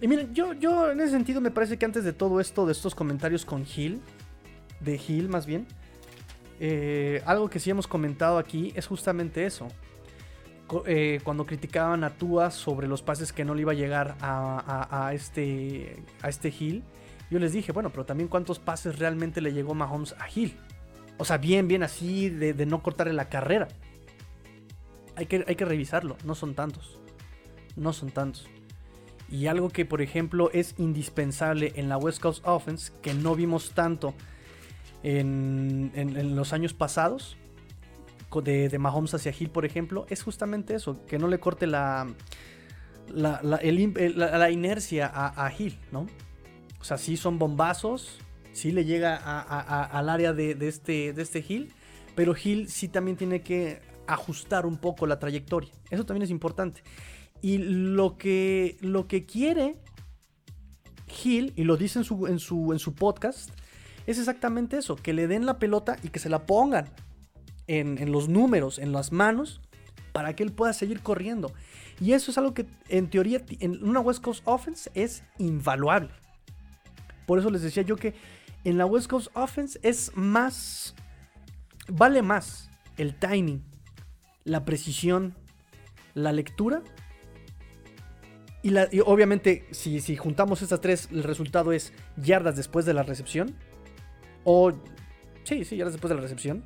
Y 0.00 0.08
miren, 0.08 0.34
yo, 0.34 0.52
yo 0.54 0.90
en 0.90 1.00
ese 1.00 1.10
sentido 1.12 1.40
me 1.40 1.50
parece 1.50 1.78
que 1.78 1.84
antes 1.84 2.04
de 2.04 2.12
todo 2.12 2.40
esto, 2.40 2.66
de 2.66 2.72
estos 2.72 2.94
comentarios 2.94 3.44
con 3.44 3.64
Hill, 3.66 4.00
de 4.80 4.98
Hill 5.06 5.28
más 5.28 5.44
bien, 5.46 5.66
eh, 6.58 7.22
algo 7.26 7.48
que 7.50 7.58
sí 7.58 7.70
hemos 7.70 7.86
comentado 7.86 8.38
aquí 8.38 8.72
es 8.76 8.86
justamente 8.86 9.44
eso. 9.46 9.68
Eh, 10.86 11.20
cuando 11.24 11.46
criticaban 11.46 12.04
a 12.04 12.10
Tua 12.10 12.50
sobre 12.52 12.86
los 12.86 13.02
pases 13.02 13.32
que 13.32 13.44
no 13.44 13.54
le 13.54 13.62
iba 13.62 13.72
a 13.72 13.74
llegar 13.74 14.16
a, 14.20 14.86
a- 14.90 15.06
a 15.08 15.14
este, 15.14 16.02
a 16.22 16.28
este 16.28 16.48
Hill, 16.56 16.82
yo 17.30 17.38
les 17.38 17.52
dije, 17.52 17.72
bueno, 17.72 17.90
pero 17.90 18.04
también 18.04 18.28
cuántos 18.28 18.58
pases 18.58 18.98
realmente 18.98 19.40
le 19.40 19.52
llegó 19.52 19.74
Mahomes 19.74 20.14
a 20.18 20.26
Hill. 20.34 20.56
O 21.18 21.24
sea, 21.24 21.38
bien, 21.38 21.68
bien 21.68 21.82
así, 21.82 22.28
de, 22.28 22.54
de 22.54 22.66
no 22.66 22.82
cortarle 22.82 23.12
la 23.12 23.28
carrera. 23.28 23.68
Hay 25.16 25.26
que, 25.26 25.44
hay 25.46 25.54
que 25.54 25.64
revisarlo, 25.64 26.16
no 26.24 26.34
son 26.34 26.54
tantos. 26.54 26.98
No 27.76 27.92
son 27.92 28.10
tantos. 28.10 28.48
Y 29.28 29.46
algo 29.46 29.68
que, 29.68 29.84
por 29.84 30.02
ejemplo, 30.02 30.50
es 30.52 30.74
indispensable 30.78 31.72
en 31.76 31.88
la 31.88 31.98
West 31.98 32.20
Coast 32.20 32.44
Offense, 32.46 32.92
que 33.00 33.14
no 33.14 33.36
vimos 33.36 33.72
tanto 33.72 34.14
en, 35.02 35.92
en- 35.94 36.34
los 36.34 36.52
años 36.52 36.74
pasados, 36.74 37.36
de, 38.42 38.76
Mahomes 38.78 39.14
hacia 39.14 39.32
Hill, 39.38 39.50
por 39.50 39.64
ejemplo, 39.64 40.06
es 40.08 40.22
justamente 40.22 40.74
eso, 40.74 41.04
que 41.06 41.18
no 41.18 41.28
le 41.28 41.38
corte 41.38 41.66
la, 41.66 42.08
la, 43.12 43.40
el 43.62 43.92
la 44.16 44.50
inercia 44.50 45.06
a, 45.12 45.46
a 45.46 45.52
Hill, 45.56 45.78
¿no? 45.92 46.06
O 46.80 46.84
sea, 46.84 46.98
sí 46.98 47.16
son 47.16 47.38
bombazos, 47.38 48.18
sí 48.52 48.72
le 48.72 48.84
llega 48.84 49.16
al 49.16 50.08
área 50.08 50.32
de, 50.32 50.56
este, 50.60 51.12
de 51.12 51.22
este 51.22 51.44
Hill, 51.46 51.72
pero 52.14 52.34
Hill 52.42 52.68
sí 52.68 52.88
también 52.88 53.16
tiene 53.16 53.42
que 53.42 53.80
ajustar 54.06 54.66
un 54.66 54.78
poco 54.78 55.06
la 55.06 55.18
trayectoria. 55.18 55.70
Eso 55.90 56.04
también 56.04 56.22
es 56.22 56.30
importante. 56.30 56.82
Y 57.42 57.58
lo 57.58 58.16
que, 58.16 58.76
lo 58.80 59.06
que 59.06 59.26
quiere 59.26 59.76
Hill, 61.24 61.52
y 61.56 61.64
lo 61.64 61.76
dice 61.76 61.98
en 61.98 62.04
su, 62.04 62.26
en, 62.26 62.38
su, 62.38 62.72
en 62.72 62.78
su 62.78 62.94
podcast, 62.94 63.50
es 64.06 64.18
exactamente 64.18 64.78
eso, 64.78 64.96
que 64.96 65.12
le 65.12 65.26
den 65.26 65.46
la 65.46 65.58
pelota 65.58 65.96
y 66.02 66.08
que 66.08 66.18
se 66.18 66.28
la 66.28 66.46
pongan 66.46 66.90
en 67.66 68.10
los 68.10 68.28
números, 68.28 68.80
en 68.80 68.90
las 68.90 69.12
manos, 69.12 69.60
para 70.12 70.34
que 70.34 70.42
él 70.42 70.52
pueda 70.52 70.72
seguir 70.72 71.00
corriendo. 71.00 71.52
Y 72.00 72.12
eso 72.12 72.30
es 72.30 72.38
algo 72.38 72.54
que 72.54 72.66
en 72.88 73.10
teoría 73.10 73.42
en 73.60 73.84
una 73.84 74.00
West 74.00 74.22
Coast 74.22 74.42
Offense 74.46 74.90
es 74.94 75.22
invaluable. 75.38 76.10
Por 77.30 77.38
eso 77.38 77.48
les 77.48 77.62
decía 77.62 77.84
yo 77.84 77.94
que 77.94 78.12
en 78.64 78.76
la 78.76 78.86
West 78.86 79.08
Coast 79.08 79.28
Offense 79.34 79.78
es 79.84 80.10
más, 80.16 80.96
vale 81.86 82.22
más 82.22 82.68
el 82.96 83.14
timing, 83.14 83.62
la 84.42 84.64
precisión, 84.64 85.36
la 86.14 86.32
lectura. 86.32 86.82
Y, 88.64 88.74
obviamente 89.06 89.64
si, 89.70 90.00
si 90.00 90.16
juntamos 90.16 90.60
estas 90.60 90.80
tres, 90.80 91.08
el 91.12 91.22
resultado 91.22 91.70
es 91.70 91.92
yardas 92.16 92.56
después 92.56 92.84
de 92.84 92.94
la 92.94 93.04
recepción. 93.04 93.54
O... 94.42 94.72
Sí, 95.44 95.64
sí, 95.64 95.76
yardas 95.76 95.92
después 95.92 96.08
de 96.08 96.16
la 96.16 96.22
recepción. 96.22 96.64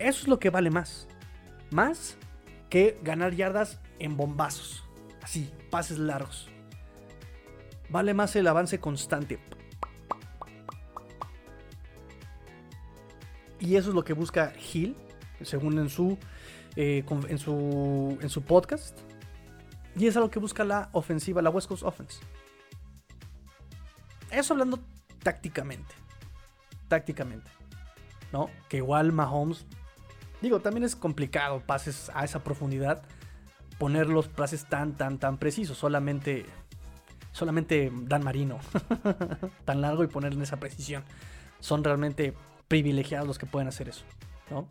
Eso 0.00 0.22
es 0.22 0.26
lo 0.26 0.40
que 0.40 0.50
vale 0.50 0.70
más. 0.70 1.06
Más 1.70 2.16
que 2.70 2.98
ganar 3.04 3.36
yardas 3.36 3.78
en 4.00 4.16
bombazos. 4.16 4.82
Así, 5.22 5.48
pases 5.70 6.00
largos. 6.00 6.50
Vale 7.88 8.14
más 8.14 8.34
el 8.36 8.46
avance 8.46 8.80
constante. 8.80 9.38
Y 13.60 13.76
eso 13.76 13.88
es 13.90 13.94
lo 13.94 14.04
que 14.04 14.12
busca 14.12 14.52
Hill, 14.72 14.96
según 15.42 15.78
en 15.78 15.88
su, 15.88 16.18
eh, 16.76 17.04
en 17.28 17.38
su, 17.38 18.18
en 18.20 18.28
su 18.28 18.42
podcast. 18.42 18.98
Y 19.96 20.06
es 20.06 20.16
algo 20.16 20.30
que 20.30 20.38
busca 20.38 20.64
la 20.64 20.90
ofensiva, 20.92 21.40
la 21.40 21.50
West 21.50 21.68
Coast 21.68 21.82
Offense. 21.82 22.20
Eso 24.30 24.54
hablando 24.54 24.80
tácticamente. 25.22 25.94
Tácticamente. 26.88 27.50
¿No? 28.32 28.50
Que 28.68 28.78
igual 28.78 29.12
Mahomes. 29.12 29.64
Digo, 30.42 30.60
también 30.60 30.84
es 30.84 30.96
complicado 30.96 31.60
pases 31.60 32.10
a 32.14 32.24
esa 32.24 32.42
profundidad. 32.42 33.02
Poner 33.78 34.08
los 34.08 34.28
pases 34.28 34.68
tan, 34.68 34.96
tan, 34.96 35.18
tan 35.18 35.38
precisos. 35.38 35.78
Solamente. 35.78 36.44
Solamente 37.34 37.90
Dan 37.92 38.22
Marino. 38.22 38.60
tan 39.64 39.80
largo 39.80 40.04
y 40.04 40.06
poner 40.06 40.34
en 40.34 40.42
esa 40.42 40.60
precisión. 40.60 41.02
Son 41.58 41.82
realmente 41.82 42.32
privilegiados 42.68 43.26
los 43.26 43.38
que 43.38 43.46
pueden 43.46 43.66
hacer 43.66 43.88
eso, 43.88 44.04
¿no? 44.50 44.68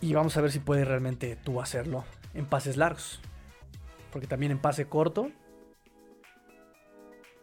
Y 0.00 0.14
vamos 0.14 0.38
a 0.38 0.40
ver 0.40 0.50
si 0.50 0.58
puede 0.58 0.86
realmente 0.86 1.36
tú 1.36 1.60
hacerlo 1.60 2.04
en 2.32 2.46
pases 2.46 2.78
largos. 2.78 3.20
Porque 4.10 4.26
también 4.26 4.52
en 4.52 4.58
pase 4.58 4.86
corto. 4.86 5.30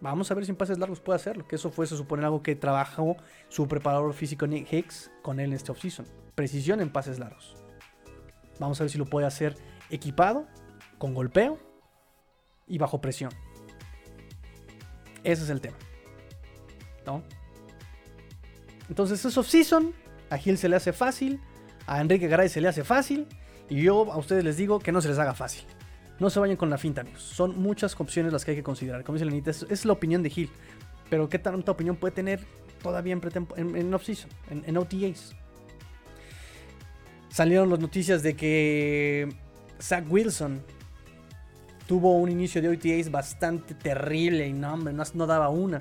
Vamos 0.02 0.32
a 0.32 0.34
ver 0.34 0.46
si 0.46 0.52
en 0.52 0.58
pases 0.58 0.80
largos 0.80 1.00
puede 1.00 1.18
hacerlo. 1.18 1.48
Que 1.48 1.58
eso 1.58 1.70
fue, 1.70 1.86
se 1.86 1.96
supone, 1.96 2.24
algo 2.24 2.42
que 2.42 2.56
trabajó 2.56 3.18
su 3.50 3.68
preparador 3.68 4.14
físico 4.16 4.48
Nick 4.48 4.74
Hicks 4.74 5.12
con 5.22 5.40
él 5.40 5.50
en 5.52 5.58
este 5.58 5.72
offseason. 5.72 6.08
Precisión 6.34 6.82
en 6.82 6.92
pases 6.92 7.20
largos. 7.20 7.56
Vamos 8.60 8.82
a 8.82 8.84
ver 8.84 8.90
si 8.90 8.98
lo 8.98 9.06
puede 9.06 9.28
hacer 9.28 9.56
equipado, 9.92 10.48
con 10.98 11.14
golpeo 11.14 11.73
y 12.68 12.78
bajo 12.78 13.02
presión. 13.02 13.32
Ese 15.24 15.44
es 15.44 15.50
el 15.50 15.62
tema. 15.62 15.78
¿no? 17.06 17.24
Entonces 18.90 19.24
es 19.24 19.38
off-season, 19.38 19.94
a 20.30 20.38
Gil 20.38 20.58
se 20.58 20.70
le 20.70 20.76
hace 20.76 20.94
fácil, 20.94 21.40
a 21.88 22.02
Enrique 22.02 22.28
Garay 22.28 22.50
se 22.50 22.62
le 22.62 22.68
hace 22.68 22.84
fácil, 22.84 23.28
y 23.70 23.82
yo 23.82 24.12
a 24.12 24.18
ustedes 24.18 24.44
les 24.44 24.58
digo 24.58 24.80
que 24.80 24.92
no 24.92 25.02
se 25.02 25.10
les 25.10 25.18
haga 25.20 25.34
fácil. 25.34 25.64
No 26.20 26.30
se 26.30 26.40
vayan 26.40 26.58
con 26.58 26.70
la 26.70 26.78
finta. 26.78 27.04
Son 27.18 27.60
muchas 27.60 28.00
opciones 28.00 28.32
las 28.32 28.46
que 28.46 28.52
hay 28.52 28.58
que 28.58 28.64
considerar. 28.64 29.04
Como 29.04 29.16
dice 29.16 29.26
Lenita, 29.26 29.52
es, 29.52 29.86
la 29.86 29.94
opinión 29.94 30.22
de 30.22 30.30
Gil. 30.30 30.50
Pero 31.10 31.28
¿qué 31.28 31.40
tanta 31.40 31.72
opinión 31.72 31.96
puede 31.96 32.14
tener 32.14 32.46
todavía 32.82 33.14
en, 33.14 33.76
en, 33.76 33.94
off-season, 33.94 34.30
en, 34.50 34.64
en 34.66 34.78
OTAs? 34.78 35.36
Salieron 37.30 37.70
las 37.70 37.80
noticias 37.80 38.22
de 38.22 38.36
que 38.36 39.34
Zach 39.82 40.06
Wilson 40.08 40.62
tuvo 41.94 42.18
un 42.18 42.32
inicio 42.32 42.60
de 42.60 42.70
OTAs 42.70 43.12
bastante 43.12 43.76
terrible 43.76 44.48
y 44.48 44.52
no, 44.52 44.74
hombre, 44.74 44.96
no 45.14 45.28
daba 45.28 45.50
una. 45.50 45.78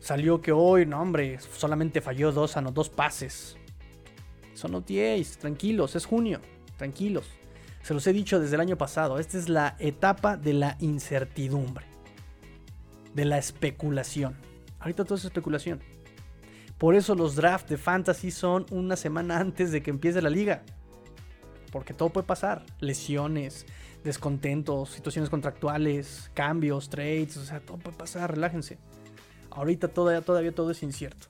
Salió 0.00 0.40
que 0.42 0.50
hoy, 0.50 0.86
no 0.86 1.00
hombre, 1.00 1.38
solamente 1.38 2.00
falló 2.00 2.32
dos, 2.32 2.56
dos 2.72 2.88
pases. 2.90 3.56
Son 4.54 4.74
OTAs, 4.74 5.38
tranquilos, 5.38 5.94
es 5.94 6.04
junio, 6.04 6.40
tranquilos. 6.76 7.28
Se 7.80 7.94
los 7.94 8.04
he 8.08 8.12
dicho 8.12 8.40
desde 8.40 8.56
el 8.56 8.60
año 8.60 8.76
pasado, 8.76 9.20
esta 9.20 9.38
es 9.38 9.48
la 9.48 9.76
etapa 9.78 10.36
de 10.36 10.52
la 10.52 10.76
incertidumbre, 10.80 11.86
de 13.14 13.24
la 13.24 13.38
especulación. 13.38 14.34
Ahorita 14.80 15.04
todo 15.04 15.14
es 15.14 15.24
especulación. 15.24 15.80
Por 16.76 16.96
eso 16.96 17.14
los 17.14 17.36
drafts 17.36 17.70
de 17.70 17.78
fantasy 17.78 18.32
son 18.32 18.66
una 18.72 18.96
semana 18.96 19.38
antes 19.38 19.70
de 19.70 19.80
que 19.80 19.90
empiece 19.90 20.22
la 20.22 20.30
liga. 20.30 20.64
Porque 21.70 21.94
todo 21.94 22.08
puede 22.08 22.26
pasar. 22.26 22.66
Lesiones, 22.80 23.64
descontentos, 24.04 24.90
situaciones 24.90 25.30
contractuales, 25.30 26.30
cambios, 26.34 26.88
trades, 26.88 27.36
o 27.36 27.44
sea, 27.44 27.60
todo 27.60 27.78
puede 27.78 27.96
pasar, 27.96 28.30
relájense. 28.32 28.78
Ahorita 29.50 29.88
todavía, 29.88 30.52
todo 30.52 30.70
es 30.70 30.82
incierto. 30.82 31.26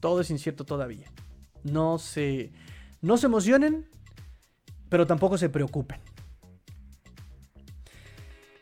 Todo 0.00 0.20
es 0.20 0.30
incierto 0.30 0.64
todavía. 0.64 1.10
No 1.64 1.98
se, 1.98 2.52
no 3.00 3.16
se 3.16 3.26
emocionen, 3.26 3.88
pero 4.88 5.06
tampoco 5.06 5.38
se 5.38 5.48
preocupen. 5.48 6.00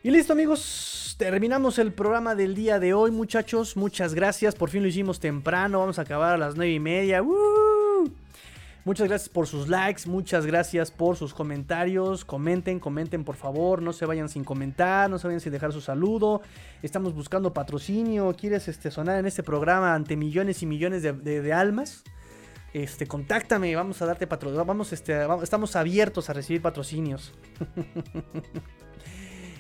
Y 0.02 0.10
listo 0.10 0.32
amigos, 0.32 1.14
terminamos 1.18 1.78
el 1.78 1.92
programa 1.92 2.34
del 2.34 2.54
día 2.54 2.80
de 2.80 2.94
hoy 2.94 3.10
muchachos. 3.10 3.76
Muchas 3.76 4.14
gracias, 4.14 4.54
por 4.54 4.70
fin 4.70 4.82
lo 4.82 4.88
hicimos 4.88 5.20
temprano. 5.20 5.80
Vamos 5.80 5.98
a 5.98 6.02
acabar 6.02 6.34
a 6.34 6.38
las 6.38 6.56
9 6.56 6.72
y 6.72 6.80
media. 6.80 7.22
Muchas 8.84 9.06
gracias 9.08 9.28
por 9.28 9.46
sus 9.46 9.68
likes, 9.68 10.08
muchas 10.08 10.44
gracias 10.44 10.90
por 10.90 11.16
sus 11.16 11.32
comentarios. 11.34 12.24
Comenten, 12.24 12.80
comenten 12.80 13.22
por 13.22 13.36
favor, 13.36 13.80
no 13.80 13.92
se 13.92 14.06
vayan 14.06 14.28
sin 14.28 14.42
comentar, 14.42 15.08
no 15.08 15.20
se 15.20 15.28
vayan 15.28 15.40
sin 15.40 15.52
dejar 15.52 15.72
su 15.72 15.80
saludo. 15.80 16.42
Estamos 16.82 17.14
buscando 17.14 17.52
patrocinio, 17.52 18.34
quieres 18.36 18.66
este, 18.66 18.90
sonar 18.90 19.20
en 19.20 19.26
este 19.26 19.44
programa 19.44 19.94
ante 19.94 20.16
millones 20.16 20.64
y 20.64 20.66
millones 20.66 21.02
de, 21.02 21.52
almas. 21.52 22.02
Este, 22.72 23.06
contáctame, 23.06 23.76
vamos 23.76 24.02
a 24.02 24.06
darte 24.06 24.26
patrocinio, 24.26 24.64
vamos, 24.64 24.92
este, 24.92 25.16
estamos 25.44 25.76
abiertos 25.76 26.28
a 26.28 26.32
recibir 26.32 26.60
patrocinios. 26.60 27.32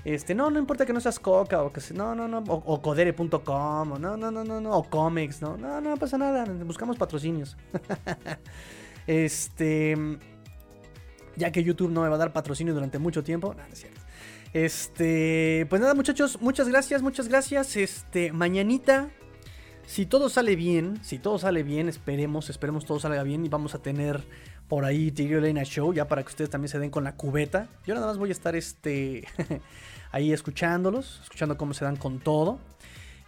Este, 0.04 0.34
no, 0.34 0.50
no 0.50 0.58
importa 0.58 0.84
que 0.84 0.92
no 0.92 1.00
seas 1.00 1.20
Coca 1.20 1.62
o 1.62 1.72
que 1.72 1.80
no, 1.94 2.16
no, 2.16 2.26
no, 2.26 2.38
o, 2.48 2.82
codere.com, 2.82 4.00
no, 4.00 4.16
no, 4.16 4.16
no, 4.32 4.42
no, 4.42 4.60
no, 4.60 4.76
o 4.76 4.82
comics, 4.82 5.40
no, 5.40 5.56
no, 5.56 5.80
no 5.80 5.96
pasa 5.96 6.18
nada, 6.18 6.44
buscamos 6.64 6.96
patrocinios. 6.96 7.56
Este. 9.06 9.96
Ya 11.36 11.50
que 11.50 11.64
YouTube 11.64 11.90
no 11.90 12.02
me 12.02 12.08
va 12.08 12.16
a 12.16 12.18
dar 12.18 12.32
patrocinio 12.32 12.74
durante 12.74 12.98
mucho 12.98 13.22
tiempo. 13.22 13.54
Nada, 13.54 13.68
es 13.72 13.80
cierto. 13.80 14.00
Este. 14.52 15.66
Pues 15.68 15.80
nada, 15.80 15.94
muchachos. 15.94 16.40
Muchas 16.40 16.68
gracias, 16.68 17.02
muchas 17.02 17.28
gracias. 17.28 17.76
Este. 17.76 18.32
Mañanita. 18.32 19.10
Si 19.86 20.06
todo 20.06 20.28
sale 20.28 20.56
bien, 20.56 21.00
si 21.02 21.18
todo 21.18 21.38
sale 21.38 21.64
bien, 21.64 21.88
esperemos, 21.88 22.48
esperemos 22.50 22.86
todo 22.86 23.00
salga 23.00 23.24
bien 23.24 23.44
y 23.44 23.48
vamos 23.48 23.74
a 23.74 23.82
tener 23.82 24.22
por 24.68 24.84
ahí 24.84 25.10
Tigre 25.10 25.40
Lena 25.40 25.64
Show, 25.64 25.92
ya 25.92 26.08
para 26.08 26.22
que 26.22 26.28
ustedes 26.28 26.48
también 26.48 26.70
se 26.70 26.78
den 26.78 26.90
con 26.90 27.04
la 27.04 27.16
cubeta. 27.16 27.68
Yo 27.84 27.94
nada 27.94 28.06
más 28.06 28.16
voy 28.16 28.30
a 28.30 28.32
estar 28.32 28.56
este 28.56 29.24
ahí 30.12 30.32
escuchándolos, 30.32 31.20
escuchando 31.24 31.58
cómo 31.58 31.74
se 31.74 31.84
dan 31.84 31.96
con 31.96 32.20
todo. 32.20 32.58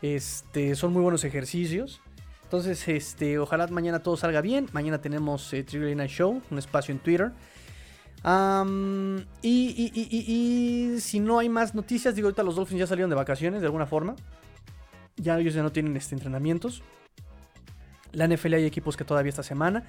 Este, 0.00 0.74
son 0.74 0.92
muy 0.92 1.02
buenos 1.02 1.24
ejercicios. 1.24 2.00
Entonces, 2.45 2.86
este, 2.88 3.38
ojalá 3.38 3.66
mañana 3.66 4.03
todo 4.03 4.16
salga 4.16 4.40
bien. 4.40 4.68
Mañana 4.72 5.01
tenemos 5.01 5.53
eh, 5.53 5.64
Trigger 5.64 5.97
Night 5.97 6.11
Show, 6.11 6.40
un 6.51 6.59
espacio 6.59 6.92
en 6.92 7.01
Twitter. 7.01 7.32
y, 9.42 10.97
si 11.01 11.20
no 11.20 11.38
hay 11.38 11.49
más 11.49 11.74
noticias, 11.74 12.14
digo, 12.14 12.28
ahorita 12.28 12.42
los 12.42 12.57
Dolphins 12.57 12.80
ya 12.80 12.86
salieron 12.86 13.11
de 13.11 13.16
vacaciones 13.16 13.61
de 13.61 13.66
alguna 13.66 13.86
forma. 13.86 14.14
Ya 15.16 15.38
ellos 15.38 15.55
ya 15.55 15.62
no 15.62 15.72
tienen 15.72 15.97
este, 15.97 16.14
entrenamientos. 16.14 16.82
La 18.12 18.28
NFL 18.28 18.55
hay 18.55 18.66
equipos 18.66 18.97
que 18.97 19.05
todavía 19.05 19.30
esta 19.30 19.42
semana. 19.42 19.84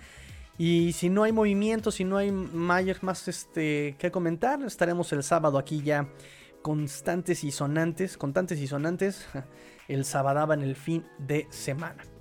Y 0.57 0.93
si 0.93 1.09
no 1.09 1.23
hay 1.23 1.33
movimiento, 1.33 1.91
si 1.91 2.05
no 2.05 2.17
hay 2.17 2.31
más 2.31 3.27
este, 3.27 3.95
que 3.99 4.09
comentar, 4.09 4.61
estaremos 4.63 5.11
el 5.11 5.21
sábado 5.21 5.57
aquí 5.57 5.81
ya 5.83 6.07
constantes 6.61 7.43
y 7.43 7.51
sonantes, 7.51 8.17
constantes 8.17 8.59
y 8.59 8.67
sonantes, 8.67 9.27
el 9.87 10.05
sábado 10.05 10.51
en 10.53 10.63
el 10.63 10.75
fin 10.75 11.05
de 11.19 11.45
semana. 11.51 12.14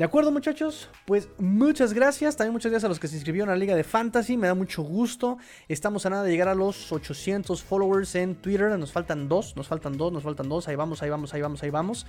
De 0.00 0.06
acuerdo, 0.06 0.32
muchachos, 0.32 0.88
pues 1.04 1.28
muchas 1.36 1.92
gracias. 1.92 2.34
También 2.34 2.54
muchas 2.54 2.70
gracias 2.70 2.86
a 2.86 2.88
los 2.88 2.98
que 2.98 3.06
se 3.06 3.16
inscribieron 3.16 3.50
a 3.50 3.52
la 3.52 3.58
Liga 3.58 3.76
de 3.76 3.84
Fantasy. 3.84 4.38
Me 4.38 4.46
da 4.46 4.54
mucho 4.54 4.80
gusto. 4.80 5.36
Estamos 5.68 6.06
a 6.06 6.08
nada 6.08 6.22
de 6.22 6.30
llegar 6.30 6.48
a 6.48 6.54
los 6.54 6.90
800 6.90 7.62
followers 7.62 8.14
en 8.14 8.34
Twitter. 8.34 8.78
Nos 8.78 8.92
faltan 8.92 9.28
dos, 9.28 9.56
nos 9.56 9.68
faltan 9.68 9.98
dos, 9.98 10.10
nos 10.10 10.22
faltan 10.22 10.48
dos. 10.48 10.68
Ahí 10.68 10.74
vamos, 10.74 11.02
ahí 11.02 11.10
vamos, 11.10 11.34
ahí 11.34 11.42
vamos, 11.42 11.62
ahí 11.62 11.68
vamos. 11.68 12.06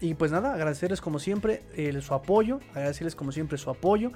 y 0.00 0.14
pues 0.14 0.32
nada, 0.32 0.52
agradecerles 0.52 1.00
como 1.00 1.20
siempre 1.20 1.62
su 2.00 2.12
apoyo. 2.12 2.58
Agradecerles 2.74 3.14
como 3.14 3.30
siempre 3.30 3.56
su 3.56 3.70
apoyo. 3.70 4.10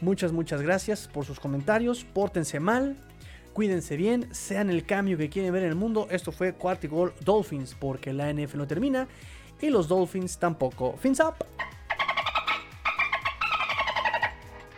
Muchas, 0.00 0.32
muchas 0.32 0.60
gracias 0.62 1.06
por 1.06 1.26
sus 1.26 1.38
comentarios. 1.38 2.04
Pórtense 2.04 2.58
mal. 2.58 2.96
Cuídense 3.52 3.96
bien, 3.96 4.32
sean 4.32 4.70
el 4.70 4.84
cambio 4.84 5.16
que 5.16 5.28
quieren 5.30 5.52
ver 5.52 5.62
en 5.62 5.70
el 5.70 5.74
mundo. 5.76 6.08
Esto 6.10 6.32
fue 6.32 6.54
Quartigol 6.54 7.12
Dolphins 7.24 7.76
porque 7.78 8.12
la 8.12 8.32
NF 8.32 8.54
no 8.54 8.66
termina 8.66 9.06
y 9.60 9.70
los 9.70 9.88
Dolphins 9.88 10.38
tampoco. 10.38 10.96
Fins 10.98 11.20
up. 11.20 11.44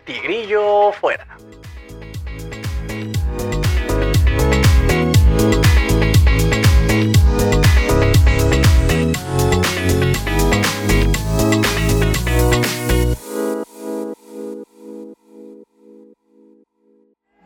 Tigrillo 0.05 0.93
fuera. 0.93 1.27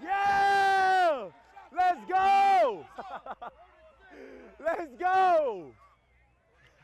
Yeah! 0.03 1.29
Let's 1.71 2.01
go! 2.09 2.87
Let's 4.65 4.95
go! 4.99 5.75